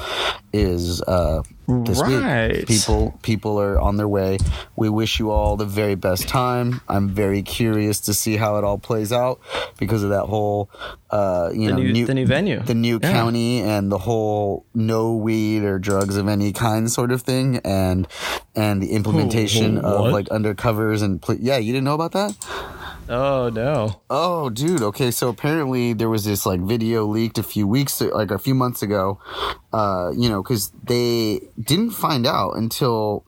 is 0.51 1.01
uh 1.03 1.41
this 1.85 2.01
Right. 2.01 2.51
week. 2.57 2.67
People 2.67 3.17
people 3.21 3.61
are 3.61 3.79
on 3.79 3.97
their 3.97 4.07
way. 4.07 4.39
We 4.75 4.89
wish 4.89 5.19
you 5.19 5.29
all 5.29 5.55
the 5.55 5.65
very 5.65 5.93
best 5.95 6.27
time. 6.27 6.81
I'm 6.89 7.09
very 7.09 7.43
curious 7.43 7.99
to 8.01 8.13
see 8.15 8.37
how 8.37 8.57
it 8.57 8.63
all 8.63 8.79
plays 8.79 9.11
out 9.13 9.39
because 9.77 10.01
of 10.03 10.09
that 10.09 10.25
whole 10.25 10.69
uh 11.11 11.49
you 11.53 11.67
The 11.69 11.73
know 11.75 11.81
new- 11.83 12.05
the 12.07 12.13
new 12.15 12.25
venue. 12.25 12.59
the 12.63 12.73
new 12.75 12.99
Yeah. 13.01 13.11
county 13.11 13.61
and 13.61 13.91
the 13.91 13.99
whole 13.99 14.65
no 14.73 15.13
weed 15.15 15.63
or 15.63 15.77
drugs 15.79 16.15
of 16.17 16.27
any 16.27 16.51
kind 16.53 16.91
sort 16.91 17.11
of 17.11 17.21
thing 17.21 17.57
and 17.63 18.07
and 18.55 18.81
the 18.81 18.91
implementation 18.91 19.79
Oh, 19.81 20.05
of 20.07 20.11
like 20.11 20.27
undercovers 20.29 21.03
and 21.03 21.21
pl- 21.21 21.37
yeah 21.39 21.57
you 21.57 21.71
didn't 21.71 21.85
know 21.85 21.93
about 22.01 22.13
that 22.13 22.33
Oh 23.11 23.49
no. 23.49 24.01
oh 24.11 24.51
dude 24.51 24.83
okay 24.83 25.09
so 25.09 25.29
apparently 25.29 25.93
there 25.93 26.09
was 26.09 26.25
this 26.25 26.45
like 26.45 26.59
video 26.59 27.05
leaked 27.07 27.39
a 27.39 27.43
few 27.43 27.67
weeks 27.67 27.99
like 28.01 28.29
a 28.29 28.37
few 28.37 28.53
months 28.53 28.83
ago 28.83 29.19
uh 29.73 30.11
you 30.15 30.29
know 30.29 30.43
because 30.43 30.69
they 30.83 31.41
didn't 31.59 31.89
find 31.89 32.27
out 32.27 32.51
until 32.51 33.25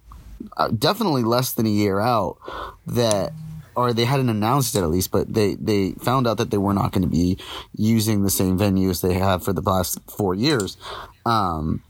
uh, 0.55 0.67
definitely 0.67 1.23
less 1.23 1.53
than 1.53 1.65
a 1.65 1.69
year 1.69 1.99
out 1.99 2.37
that 2.85 3.33
or 3.75 3.91
they 3.91 4.05
hadn't 4.05 4.29
announced 4.29 4.75
it 4.75 4.83
at 4.83 4.89
least 4.91 5.09
but 5.09 5.33
they 5.33 5.55
they 5.55 5.93
found 5.93 6.27
out 6.27 6.37
that 6.37 6.51
they 6.51 6.59
were 6.59 6.75
not 6.75 6.91
going 6.91 7.01
to 7.01 7.09
be 7.09 7.39
using 7.75 8.21
the 8.21 8.29
same 8.29 8.59
venues 8.59 9.01
they 9.01 9.15
have 9.15 9.43
for 9.43 9.51
the 9.51 9.63
past 9.63 9.97
four 10.07 10.35
years 10.35 10.77
um 11.25 11.81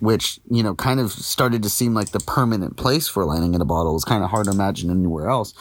which 0.00 0.40
you 0.50 0.62
know 0.62 0.74
kind 0.74 1.00
of 1.00 1.12
started 1.12 1.62
to 1.62 1.70
seem 1.70 1.94
like 1.94 2.10
the 2.10 2.20
permanent 2.20 2.76
place 2.76 3.08
for 3.08 3.24
lightning 3.24 3.54
in 3.54 3.60
a 3.60 3.64
bottle. 3.64 3.92
It 3.92 3.94
was 3.94 4.04
kind 4.04 4.24
of 4.24 4.30
hard 4.30 4.46
to 4.46 4.52
imagine 4.52 4.90
anywhere 4.90 5.28
else, 5.28 5.54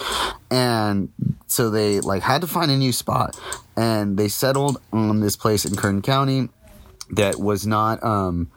and 0.50 1.10
so 1.48 1.70
they 1.70 2.00
like 2.00 2.22
had 2.22 2.42
to 2.42 2.48
find 2.48 2.72
a 2.72 2.78
new 2.78 2.92
spot, 2.92 3.40
and 3.76 4.18
they 4.18 4.28
settled 4.28 4.82
on 4.92 5.20
this 5.20 5.36
place 5.36 5.66
in 5.66 5.76
Kern 5.76 6.02
County 6.02 6.50
that 7.12 7.40
was 7.40 7.68
not 7.68 8.04
um 8.04 8.52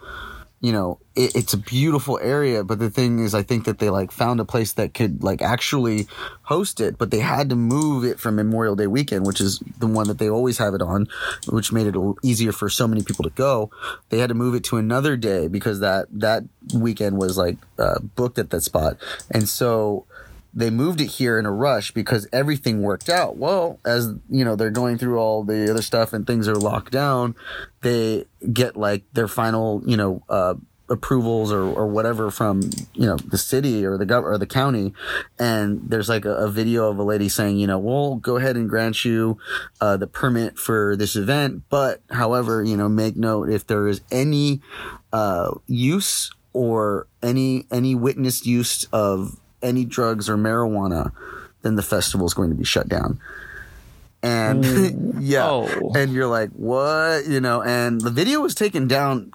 you 0.67 0.73
know 0.73 0.99
it, 1.15 1.35
it's 1.35 1.55
a 1.55 1.59
beautiful 1.59 2.19
area 2.21 2.65
but 2.65 2.79
the 2.79 2.91
thing 2.91 3.19
is 3.21 3.35
i 3.35 3.43
think 3.43 3.65
that 3.65 3.79
they 3.79 3.91
like 3.91 4.11
found 4.11 4.41
a 4.41 4.45
place 4.45 4.73
that 4.73 4.95
could 4.95 5.23
like 5.23 5.41
actually 5.41 6.07
host 6.43 6.81
it 6.81 6.99
but 6.99 7.11
they 7.11 7.21
had 7.21 7.49
to 7.49 7.57
move 7.57 8.05
it 8.05 8.19
from 8.19 8.37
memorial 8.37 8.75
day 8.75 8.87
weekend 8.87 9.27
which 9.27 9.41
is 9.41 9.61
the 9.79 9.87
one 9.87 10.09
that 10.09 10.19
they 10.19 10.29
always 10.29 10.59
have 10.59 10.75
it 10.75 10.83
on 10.83 11.07
which 11.49 11.73
made 11.73 11.87
it 11.87 11.95
easier 12.23 12.53
for 12.53 12.69
so 12.69 12.89
many 12.89 13.03
people 13.03 13.23
to 13.25 13.31
go. 13.31 13.71
They 14.09 14.19
had 14.19 14.29
to 14.29 14.35
move 14.35 14.55
it 14.55 14.65
to 14.65 14.77
another 14.77 15.17
day 15.17 15.49
because 15.49 15.81
that 15.81 16.07
that 16.13 16.45
weekend 16.75 17.19
was 17.19 17.37
like 17.37 17.57
uh, 17.79 18.01
booked 18.01 18.39
at 18.39 18.51
that 18.51 18.63
spot. 18.63 18.97
And 19.31 19.49
so 19.49 20.07
they 20.57 20.71
moved 20.71 21.03
it 21.03 21.07
here 21.07 21.39
in 21.39 21.45
a 21.45 21.53
rush 21.53 21.91
because 21.91 22.27
everything 22.33 22.81
worked 22.81 23.11
out. 23.11 23.37
Well, 23.37 23.79
as 23.85 24.15
you 24.31 24.43
know, 24.43 24.57
they're 24.57 24.71
going 24.71 24.97
through 24.97 25.19
all 25.19 25.45
the 25.45 25.71
other 25.71 25.83
stuff 25.83 26.15
and 26.15 26.27
things 26.27 26.49
are 26.49 26.57
locked 26.57 26.93
down. 26.93 27.37
They 27.83 28.25
get 28.53 28.75
like 28.75 29.05
their 29.13 29.29
final, 29.29 29.83
you 29.85 29.99
know, 29.99 30.23
uh, 30.31 30.55
approvals 30.89 31.53
or, 31.53 31.63
or 31.63 31.87
whatever 31.87 32.31
from 32.31 32.63
you 32.95 33.07
know 33.07 33.17
the 33.17 33.37
city 33.37 33.85
or 33.85 33.99
the 33.99 34.07
gov 34.07 34.23
or 34.23 34.39
the 34.39 34.47
county 34.47 34.95
and 35.37 35.81
there's 35.85 36.09
like 36.09 36.25
a, 36.25 36.31
a 36.31 36.49
video 36.49 36.89
of 36.89 36.97
a 36.97 37.03
lady 37.03 37.29
saying 37.29 37.59
you 37.59 37.67
know 37.67 37.77
we'll 37.77 38.15
go 38.15 38.37
ahead 38.37 38.55
and 38.55 38.69
grant 38.69 39.05
you 39.05 39.37
uh, 39.81 39.97
the 39.97 40.07
permit 40.07 40.57
for 40.57 40.95
this 40.95 41.17
event 41.17 41.65
but 41.71 42.03
however 42.11 42.63
you 42.63 42.77
know 42.77 42.89
make 42.89 43.17
note 43.17 43.51
if 43.51 43.67
there 43.67 43.89
is 43.89 44.01
any 44.13 44.61
uh, 45.13 45.53
use 45.67 46.31
or 46.53 47.09
any 47.21 47.67
any 47.73 47.97
witnessed 47.97 48.47
use 48.47 48.85
of 48.93 49.41
any 49.63 49.85
drugs 49.85 50.29
or 50.29 50.37
marijuana, 50.37 51.13
then 51.63 51.77
the 51.77 51.83
festival 51.83 52.27
is 52.27 52.35
going 52.35 52.51
to 52.51 52.57
be 52.57 52.65
shut 52.65 52.89
down. 52.89 53.21
And 54.23 54.65
mm. 54.65 55.15
yeah, 55.21 55.47
Oh. 55.49 55.93
and 55.95 56.13
you're 56.13 56.27
like, 56.27 56.51
what? 56.51 57.27
You 57.27 57.41
know, 57.41 57.63
and 57.63 58.01
the 58.01 58.11
video 58.11 58.41
was 58.41 58.55
taken 58.55 58.89
down 58.89 59.33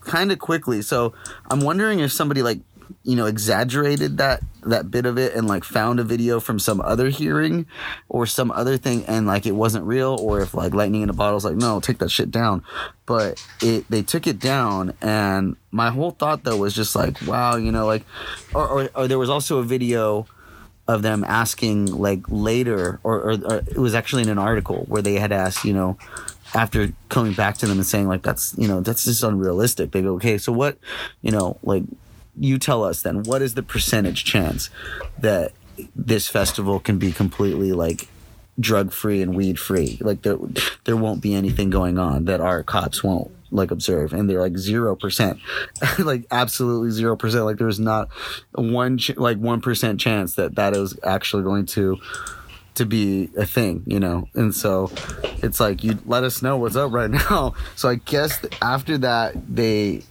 kind 0.00 0.32
of 0.32 0.38
quickly. 0.38 0.82
So 0.82 1.14
I'm 1.50 1.60
wondering 1.60 2.00
if 2.00 2.12
somebody 2.12 2.42
like, 2.42 2.60
you 3.02 3.16
know, 3.16 3.26
exaggerated 3.26 4.18
that 4.18 4.42
that 4.62 4.90
bit 4.90 5.04
of 5.04 5.18
it 5.18 5.34
and 5.34 5.46
like 5.46 5.62
found 5.62 6.00
a 6.00 6.04
video 6.04 6.40
from 6.40 6.58
some 6.58 6.80
other 6.80 7.08
hearing 7.08 7.66
or 8.08 8.26
some 8.26 8.50
other 8.50 8.78
thing 8.78 9.04
and 9.06 9.26
like 9.26 9.44
it 9.46 9.52
wasn't 9.52 9.84
real 9.84 10.16
or 10.20 10.40
if 10.40 10.54
like 10.54 10.72
lightning 10.72 11.02
in 11.02 11.10
a 11.10 11.12
bottle 11.12 11.36
is 11.36 11.44
like 11.44 11.56
no 11.56 11.80
take 11.80 11.98
that 11.98 12.10
shit 12.10 12.30
down. 12.30 12.62
But 13.06 13.44
it 13.60 13.88
they 13.90 14.02
took 14.02 14.26
it 14.26 14.38
down 14.38 14.94
and 15.02 15.56
my 15.70 15.90
whole 15.90 16.12
thought 16.12 16.44
though 16.44 16.56
was 16.56 16.74
just 16.74 16.96
like 16.96 17.20
wow 17.26 17.56
you 17.56 17.72
know 17.72 17.86
like 17.86 18.04
or, 18.54 18.66
or, 18.66 18.90
or 18.94 19.08
there 19.08 19.18
was 19.18 19.30
also 19.30 19.58
a 19.58 19.64
video 19.64 20.26
of 20.86 21.02
them 21.02 21.24
asking 21.24 21.86
like 21.86 22.20
later 22.28 23.00
or, 23.02 23.20
or, 23.20 23.32
or 23.44 23.56
it 23.56 23.78
was 23.78 23.94
actually 23.94 24.22
in 24.22 24.28
an 24.28 24.38
article 24.38 24.84
where 24.88 25.02
they 25.02 25.14
had 25.14 25.32
asked 25.32 25.64
you 25.64 25.72
know 25.72 25.98
after 26.54 26.92
coming 27.08 27.32
back 27.32 27.56
to 27.58 27.66
them 27.66 27.78
and 27.78 27.86
saying 27.86 28.06
like 28.06 28.22
that's 28.22 28.54
you 28.56 28.68
know 28.68 28.80
that's 28.80 29.04
just 29.04 29.22
unrealistic. 29.22 29.90
They 29.90 30.02
go 30.02 30.14
okay 30.14 30.38
so 30.38 30.52
what 30.52 30.78
you 31.20 31.32
know 31.32 31.58
like 31.62 31.82
you 32.38 32.58
tell 32.58 32.84
us 32.84 33.02
then 33.02 33.22
what 33.22 33.42
is 33.42 33.54
the 33.54 33.62
percentage 33.62 34.24
chance 34.24 34.70
that 35.18 35.52
this 35.94 36.28
festival 36.28 36.80
can 36.80 36.98
be 36.98 37.12
completely 37.12 37.72
like 37.72 38.08
drug 38.60 38.92
free 38.92 39.20
and 39.20 39.34
weed 39.34 39.58
free 39.58 39.98
like 40.00 40.22
there 40.22 40.36
there 40.84 40.96
won't 40.96 41.20
be 41.20 41.34
anything 41.34 41.70
going 41.70 41.98
on 41.98 42.24
that 42.26 42.40
our 42.40 42.62
cops 42.62 43.02
won't 43.02 43.30
like 43.50 43.70
observe 43.70 44.12
and 44.12 44.28
they're 44.28 44.40
like 44.40 44.56
zero 44.56 44.94
percent 44.94 45.38
like 45.98 46.24
absolutely 46.30 46.90
zero 46.90 47.16
percent 47.16 47.44
like 47.44 47.56
there's 47.56 47.80
not 47.80 48.08
one 48.52 48.98
ch- 48.98 49.16
like 49.16 49.38
one 49.38 49.60
percent 49.60 49.98
chance 50.00 50.34
that 50.34 50.54
that 50.54 50.76
is 50.76 50.96
actually 51.02 51.42
going 51.42 51.66
to 51.66 51.98
to 52.74 52.84
be 52.84 53.30
a 53.36 53.46
thing, 53.46 53.82
you 53.86 54.00
know. 54.00 54.28
And 54.34 54.54
so 54.54 54.90
it's 55.42 55.60
like 55.60 55.84
you 55.84 55.98
let 56.06 56.24
us 56.24 56.42
know 56.42 56.56
what's 56.56 56.76
up 56.76 56.92
right 56.92 57.10
now. 57.30 57.54
So 57.76 57.88
I 57.88 57.96
guess 57.96 58.44
after 58.60 58.98
that 58.98 59.34
they 59.54 60.02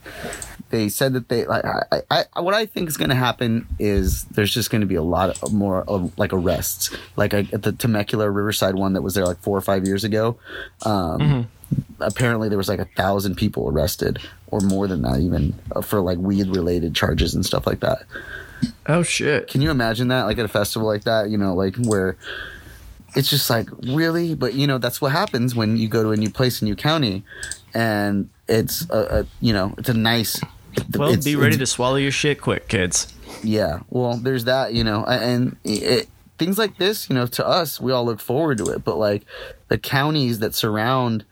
they 0.74 0.88
said 0.88 1.12
that 1.12 1.28
they 1.28 1.44
like 1.46 1.64
I, 1.64 2.02
I, 2.10 2.24
I 2.34 2.40
what 2.40 2.52
I 2.52 2.66
think 2.66 2.88
is 2.88 2.96
going 2.96 3.10
to 3.10 3.14
happen 3.14 3.66
is 3.78 4.24
there's 4.24 4.52
just 4.52 4.70
going 4.70 4.80
to 4.80 4.88
be 4.88 4.96
a 4.96 5.02
lot 5.02 5.40
of 5.42 5.52
more 5.52 5.82
of 5.82 6.18
like 6.18 6.32
arrests 6.32 6.90
like 7.16 7.32
I, 7.32 7.46
at 7.52 7.62
the 7.62 7.70
Temecula 7.72 8.28
Riverside 8.28 8.74
one 8.74 8.94
that 8.94 9.02
was 9.02 9.14
there 9.14 9.24
like 9.24 9.38
four 9.38 9.56
or 9.56 9.60
five 9.60 9.86
years 9.86 10.02
ago. 10.02 10.36
Um, 10.84 11.48
Apparently 12.00 12.48
there 12.48 12.58
was 12.58 12.68
like 12.68 12.78
a 12.78 12.88
thousand 12.96 13.36
people 13.36 13.68
arrested 13.68 14.18
or 14.48 14.60
more 14.60 14.86
than 14.86 15.02
that 15.02 15.20
even 15.20 15.54
uh, 15.74 15.80
for 15.80 16.00
like 16.00 16.18
weed 16.18 16.48
related 16.48 16.94
charges 16.94 17.34
and 17.34 17.44
stuff 17.46 17.66
like 17.66 17.80
that. 17.80 18.02
Oh 18.86 19.02
shit. 19.02 19.48
Can 19.48 19.60
you 19.62 19.70
imagine 19.70 20.08
that, 20.08 20.24
like 20.24 20.38
at 20.38 20.44
a 20.44 20.48
festival 20.48 20.86
like 20.86 21.04
that, 21.04 21.30
you 21.30 21.38
know, 21.38 21.54
like 21.54 21.76
where 21.76 22.16
it's 23.16 23.30
just 23.30 23.48
like 23.48 23.68
really, 23.82 24.34
but 24.34 24.54
you 24.54 24.66
know, 24.66 24.78
that's 24.78 25.00
what 25.00 25.12
happens 25.12 25.54
when 25.54 25.76
you 25.76 25.88
go 25.88 26.02
to 26.02 26.10
a 26.10 26.16
new 26.16 26.30
place, 26.30 26.62
a 26.62 26.64
new 26.64 26.76
county, 26.76 27.24
and 27.72 28.28
it's 28.48 28.88
a, 28.90 29.20
a 29.20 29.26
you 29.40 29.52
know, 29.52 29.74
it's 29.78 29.88
a 29.88 29.94
nice. 29.94 30.40
Well, 30.96 31.08
it's- 31.08 31.24
be 31.24 31.36
ready 31.36 31.56
to 31.58 31.66
swallow 31.66 31.96
your 31.96 32.10
shit 32.12 32.40
quick, 32.40 32.68
kids. 32.68 33.12
yeah. 33.42 33.80
Well, 33.90 34.16
there's 34.16 34.44
that, 34.44 34.72
you 34.74 34.84
know, 34.84 35.04
and 35.04 35.56
it, 35.64 36.08
things 36.38 36.58
like 36.58 36.78
this, 36.78 37.08
you 37.08 37.14
know, 37.14 37.26
to 37.26 37.46
us, 37.46 37.80
we 37.80 37.92
all 37.92 38.04
look 38.04 38.20
forward 38.20 38.58
to 38.58 38.66
it, 38.66 38.84
but 38.84 38.96
like 38.96 39.22
the 39.68 39.78
counties 39.78 40.38
that 40.40 40.54
surround, 40.54 41.24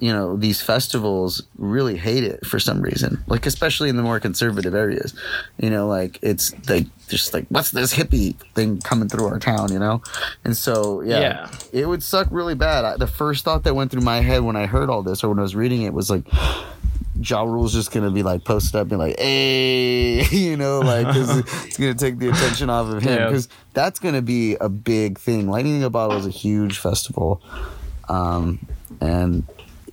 you 0.00 0.12
know, 0.12 0.36
these 0.36 0.62
festivals 0.62 1.42
really 1.56 1.96
hate 1.96 2.22
it 2.22 2.46
for 2.46 2.60
some 2.60 2.80
reason. 2.80 3.22
Like 3.26 3.46
especially 3.46 3.88
in 3.88 3.96
the 3.96 4.02
more 4.02 4.20
conservative 4.20 4.74
areas, 4.74 5.12
you 5.58 5.70
know, 5.70 5.88
like 5.88 6.18
it's 6.22 6.54
like 6.68 6.86
just 7.08 7.34
like 7.34 7.46
what's 7.48 7.72
this 7.72 7.92
hippie 7.94 8.36
thing 8.54 8.78
coming 8.80 9.08
through 9.08 9.26
our 9.26 9.38
town, 9.40 9.72
you 9.72 9.78
know, 9.80 10.02
and 10.44 10.56
so 10.56 11.00
yeah, 11.02 11.20
Yeah. 11.20 11.50
it 11.72 11.86
would 11.86 12.02
suck 12.04 12.28
really 12.30 12.54
bad. 12.54 12.84
I, 12.84 12.96
the 12.96 13.06
first 13.08 13.44
thought 13.44 13.64
that 13.64 13.74
went 13.74 13.90
through 13.90 14.02
my 14.02 14.20
head 14.20 14.42
when 14.42 14.54
I 14.56 14.66
heard 14.66 14.88
all 14.88 15.02
this 15.02 15.24
or 15.24 15.30
when 15.30 15.38
I 15.40 15.42
was 15.42 15.56
reading 15.56 15.82
it 15.82 15.92
was 15.92 16.10
like. 16.10 16.22
Ja 17.20 17.42
Rule's 17.42 17.72
just 17.72 17.90
gonna 17.92 18.10
be 18.10 18.22
like 18.22 18.44
posted 18.44 18.76
up, 18.76 18.88
and 18.90 18.98
like, 18.98 19.18
"Hey," 19.18 20.24
you 20.30 20.56
know, 20.56 20.80
like 20.80 21.06
'cause 21.06 21.38
it's 21.66 21.76
gonna 21.76 21.94
take 21.94 22.18
the 22.18 22.28
attention 22.30 22.70
off 22.70 22.88
of 22.92 23.02
him 23.02 23.12
Yeah. 23.14 23.26
because 23.26 23.48
that's 23.74 23.98
gonna 23.98 24.22
be 24.22 24.54
a 24.60 24.68
big 24.68 25.18
thing. 25.18 25.48
Lightning 25.48 25.76
in 25.76 25.82
a 25.82 25.90
Bottle 25.90 26.16
is 26.18 26.26
a 26.26 26.30
huge 26.30 26.78
festival, 26.78 27.40
um, 28.08 28.58
and 29.00 29.44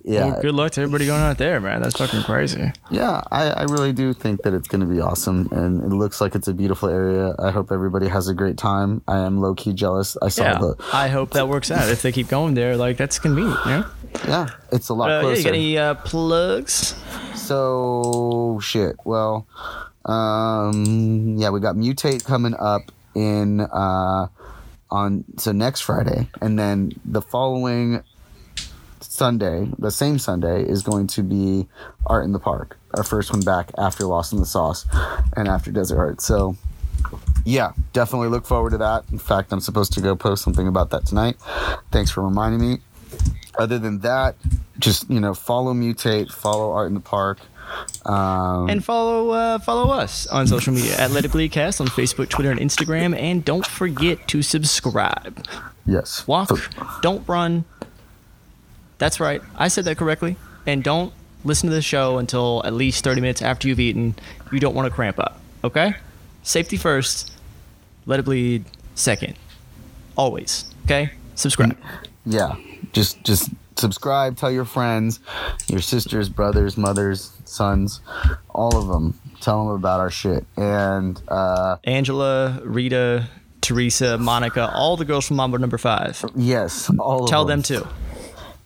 yeah, 0.07 0.26
Well, 0.34 0.41
good 0.43 0.53
luck 0.53 0.71
to 0.73 0.82
everybody 0.82 1.07
going 1.07 1.21
out 1.23 1.39
there, 1.39 1.59
man. 1.59 1.82
That's 1.82 1.97
fucking 1.97 2.21
crazy. 2.23 2.71
yeah, 2.91 3.21
I, 3.32 3.49
I 3.49 3.63
really 3.63 3.91
do 3.91 4.13
think 4.13 4.43
that 4.43 4.53
it's 4.53 4.67
gonna 4.67 4.86
be 4.86 5.01
awesome, 5.01 5.49
and 5.51 5.82
it 5.82 5.95
looks 5.95 6.21
like 6.21 6.36
it's 6.36 6.47
a 6.47 6.53
beautiful 6.53 6.89
area. 6.89 7.34
I 7.39 7.49
hope 7.49 7.71
everybody 7.71 8.07
has 8.07 8.28
a 8.28 8.36
great 8.36 8.57
time. 8.57 9.01
I 9.07 9.17
am 9.19 9.41
low 9.41 9.55
key 9.55 9.73
jealous. 9.73 10.15
I 10.21 10.30
saw 10.30 10.43
Yeah. 10.43 10.57
the 10.59 10.76
I 10.93 11.07
hope 11.07 11.32
that 11.32 11.47
works 11.49 11.71
out. 11.71 11.89
If 11.89 12.03
they 12.03 12.11
keep 12.11 12.28
going 12.28 12.53
there, 12.53 12.78
like 12.78 12.97
that's 12.97 13.17
convenient, 13.17 13.59
you 13.65 13.71
know? 13.71 13.86
Yeah, 14.28 14.49
it's 14.72 14.89
a 14.89 14.93
lot 14.93 15.09
Uh, 15.09 15.13
yeah, 15.16 15.22
closer. 15.22 15.38
you 15.38 15.43
got 15.43 15.53
any 15.53 15.78
uh, 15.78 15.93
plugs? 15.95 16.95
So 17.36 18.59
shit. 18.61 18.95
Well, 19.05 19.45
um, 20.05 21.36
yeah, 21.38 21.49
we 21.49 21.59
got 21.59 21.76
mutate 21.76 22.24
coming 22.26 22.55
up 22.59 22.91
in 23.16 23.61
uh, 23.61 24.28
on 24.91 25.24
so 25.38 25.51
next 25.51 25.82
Friday, 25.82 26.28
and 26.41 26.57
then 26.57 26.91
the 27.05 27.22
following 27.22 28.01
Sunday, 29.01 29.68
the 29.78 29.91
same 29.91 30.20
Sunday, 30.20 30.63
is 30.63 30.82
going 30.84 31.07
to 31.07 31.24
be 31.24 31.68
Art 32.05 32.26
in 32.26 32.34
the 32.34 32.39
Park, 32.39 32.78
our 32.95 33.03
first 33.03 33.32
one 33.32 33.41
back 33.41 33.72
after 33.78 34.05
Lost 34.05 34.34
in 34.34 34.39
the 34.39 34.45
Sauce 34.45 34.86
and 35.36 35.47
after 35.47 35.72
Desert 35.72 35.97
Art. 35.97 36.22
So 36.22 36.55
yeah, 37.45 37.72
definitely 37.93 38.30
look 38.30 38.45
forward 38.45 38.72
to 38.72 38.78
that. 38.80 39.05
In 39.11 39.20
fact, 39.20 39.51
I'm 39.53 39.59
supposed 39.59 39.93
to 39.93 40.01
go 40.01 40.16
post 40.16 40.43
something 40.43 40.68
about 40.68 40.89
that 40.89 41.05
tonight. 41.05 41.38
Thanks 41.91 42.11
for 42.11 42.24
reminding 42.24 42.59
me. 42.61 42.80
Other 43.57 43.79
than 43.79 43.99
that, 43.99 44.35
just 44.79 45.09
you 45.09 45.19
know, 45.19 45.33
follow 45.33 45.73
Mutate, 45.73 46.31
follow 46.31 46.71
Art 46.71 46.87
in 46.87 46.93
the 46.93 46.99
Park. 46.99 47.39
Um, 48.05 48.69
And 48.69 48.83
follow 48.83 49.31
uh, 49.31 49.59
follow 49.59 49.91
us 49.91 50.27
on 50.27 50.45
social 50.47 50.73
media 50.73 50.95
at 50.97 51.11
Let 51.11 51.25
It 51.25 51.31
Bleed 51.31 51.51
Cast 51.51 51.81
on 51.81 51.87
Facebook, 51.87 52.29
Twitter, 52.29 52.51
and 52.51 52.59
Instagram. 52.59 53.17
And 53.17 53.43
don't 53.43 53.65
forget 53.65 54.27
to 54.29 54.41
subscribe. 54.41 55.45
yes, 55.85 56.27
Walk, 56.27 56.49
don't 57.01 57.27
run. 57.27 57.65
That's 58.97 59.19
right. 59.19 59.41
I 59.57 59.67
said 59.67 59.85
that 59.85 59.97
correctly. 59.97 60.37
And 60.67 60.83
don't 60.83 61.11
listen 61.43 61.69
to 61.69 61.75
the 61.75 61.81
show 61.81 62.17
until 62.17 62.61
at 62.65 62.73
least 62.73 63.03
30 63.03 63.21
minutes 63.21 63.41
after 63.41 63.67
you've 63.67 63.79
eaten. 63.79 64.15
You 64.51 64.59
don't 64.59 64.73
want 64.73 64.87
to 64.87 64.93
cramp 64.93 65.19
up. 65.19 65.39
Okay? 65.63 65.95
Safety 66.43 66.77
first. 66.77 67.31
Let 68.05 68.19
it 68.19 68.23
bleed 68.23 68.65
second. 68.95 69.35
Always. 70.17 70.65
Okay? 70.85 71.11
Subscribe. 71.35 71.77
Yeah, 72.26 72.55
just 72.93 73.23
just 73.23 73.51
subscribe. 73.76 74.38
Tell 74.38 74.51
your 74.51 74.65
friends, 74.65 75.19
your 75.67 75.82
sisters, 75.82 76.30
brothers, 76.30 76.78
mothers, 76.78 77.32
sons, 77.45 78.01
all 78.49 78.76
of 78.78 78.88
them. 78.88 79.19
Tell 79.41 79.65
them 79.65 79.76
about 79.76 79.99
our 79.99 80.09
shit. 80.09 80.45
And 80.57 81.21
uh, 81.28 81.78
Angela, 81.84 82.61
Rita, 82.63 83.30
Teresa, 83.61 84.17
Monica, 84.17 84.71
all 84.73 84.97
the 84.97 85.05
girls 85.05 85.28
from 85.28 85.38
Mambo 85.38 85.57
number 85.57 85.78
five. 85.78 86.23
yes, 86.36 86.89
all 86.99 87.23
of 87.26 87.30
Tell 87.30 87.45
them 87.45 87.61
too. 87.61 87.86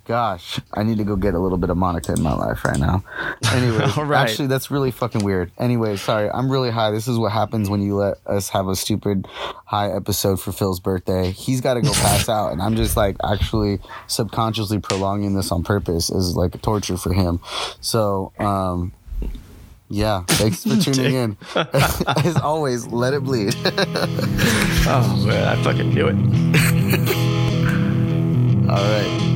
Gosh, 0.10 0.60
I 0.74 0.82
need 0.82 0.97
to 0.97 1.03
go 1.03 1.16
get 1.16 1.36
a 1.36 1.39
little 1.39 1.60
bit 1.60 1.70
of 1.70 1.78
Monica 1.78 2.14
in 2.14 2.24
my 2.24 2.34
life 2.34 2.66
right 2.66 2.80
now. 2.80 3.03
Anyways, 3.53 3.95
All 3.95 4.05
right. 4.05 4.28
actually, 4.28 4.47
that's 4.47 4.72
really 4.72 4.89
fucking 4.89 5.24
weird. 5.24 5.51
Anyway, 5.60 5.97
sorry, 5.97 6.32
I'm 6.32 6.51
really 6.51 6.72
high. 6.72 6.89
This 6.89 7.07
is 7.07 7.20
what 7.20 7.32
happens 7.32 7.70
when 7.70 7.84
you 7.84 7.95
let 7.95 8.18
us 8.26 8.49
have 8.49 8.68
a 8.68 8.76
stupid 8.76 9.28
high 9.68 9.91
episode 9.91 10.41
for 10.41 10.51
Phil's 10.51 10.80
birthday. 10.80 11.30
He's 11.30 11.62
got 11.62 11.76
to 11.76 11.82
go 11.82 11.91
pass 11.93 12.28
out, 12.38 12.51
and 12.51 12.60
I'm 12.60 12.76
just 12.76 12.97
like 12.97 13.18
actually 13.24 13.82
subconsciously 14.07 14.80
prolonging 14.80 15.36
this 15.36 15.51
on 15.51 15.64
purpose 15.64 16.10
is 16.10 16.36
like 16.36 16.55
a 16.55 16.57
torture 16.57 16.97
for 16.97 17.14
him. 17.14 17.39
So, 17.80 18.32
um, 18.39 18.93
yeah, 19.89 20.24
thanks 20.28 20.64
for 20.64 20.76
tuning 20.91 21.14
in. 21.14 21.38
As 21.55 22.36
always, 22.38 22.88
let 22.88 23.14
it 23.14 23.24
bleed. 23.24 23.53
Oh, 23.64 25.24
man, 25.28 25.47
I 25.49 25.62
fucking 25.62 25.93
knew 25.93 26.07
it. 26.07 26.16
All 28.72 28.76
right. 28.76 29.28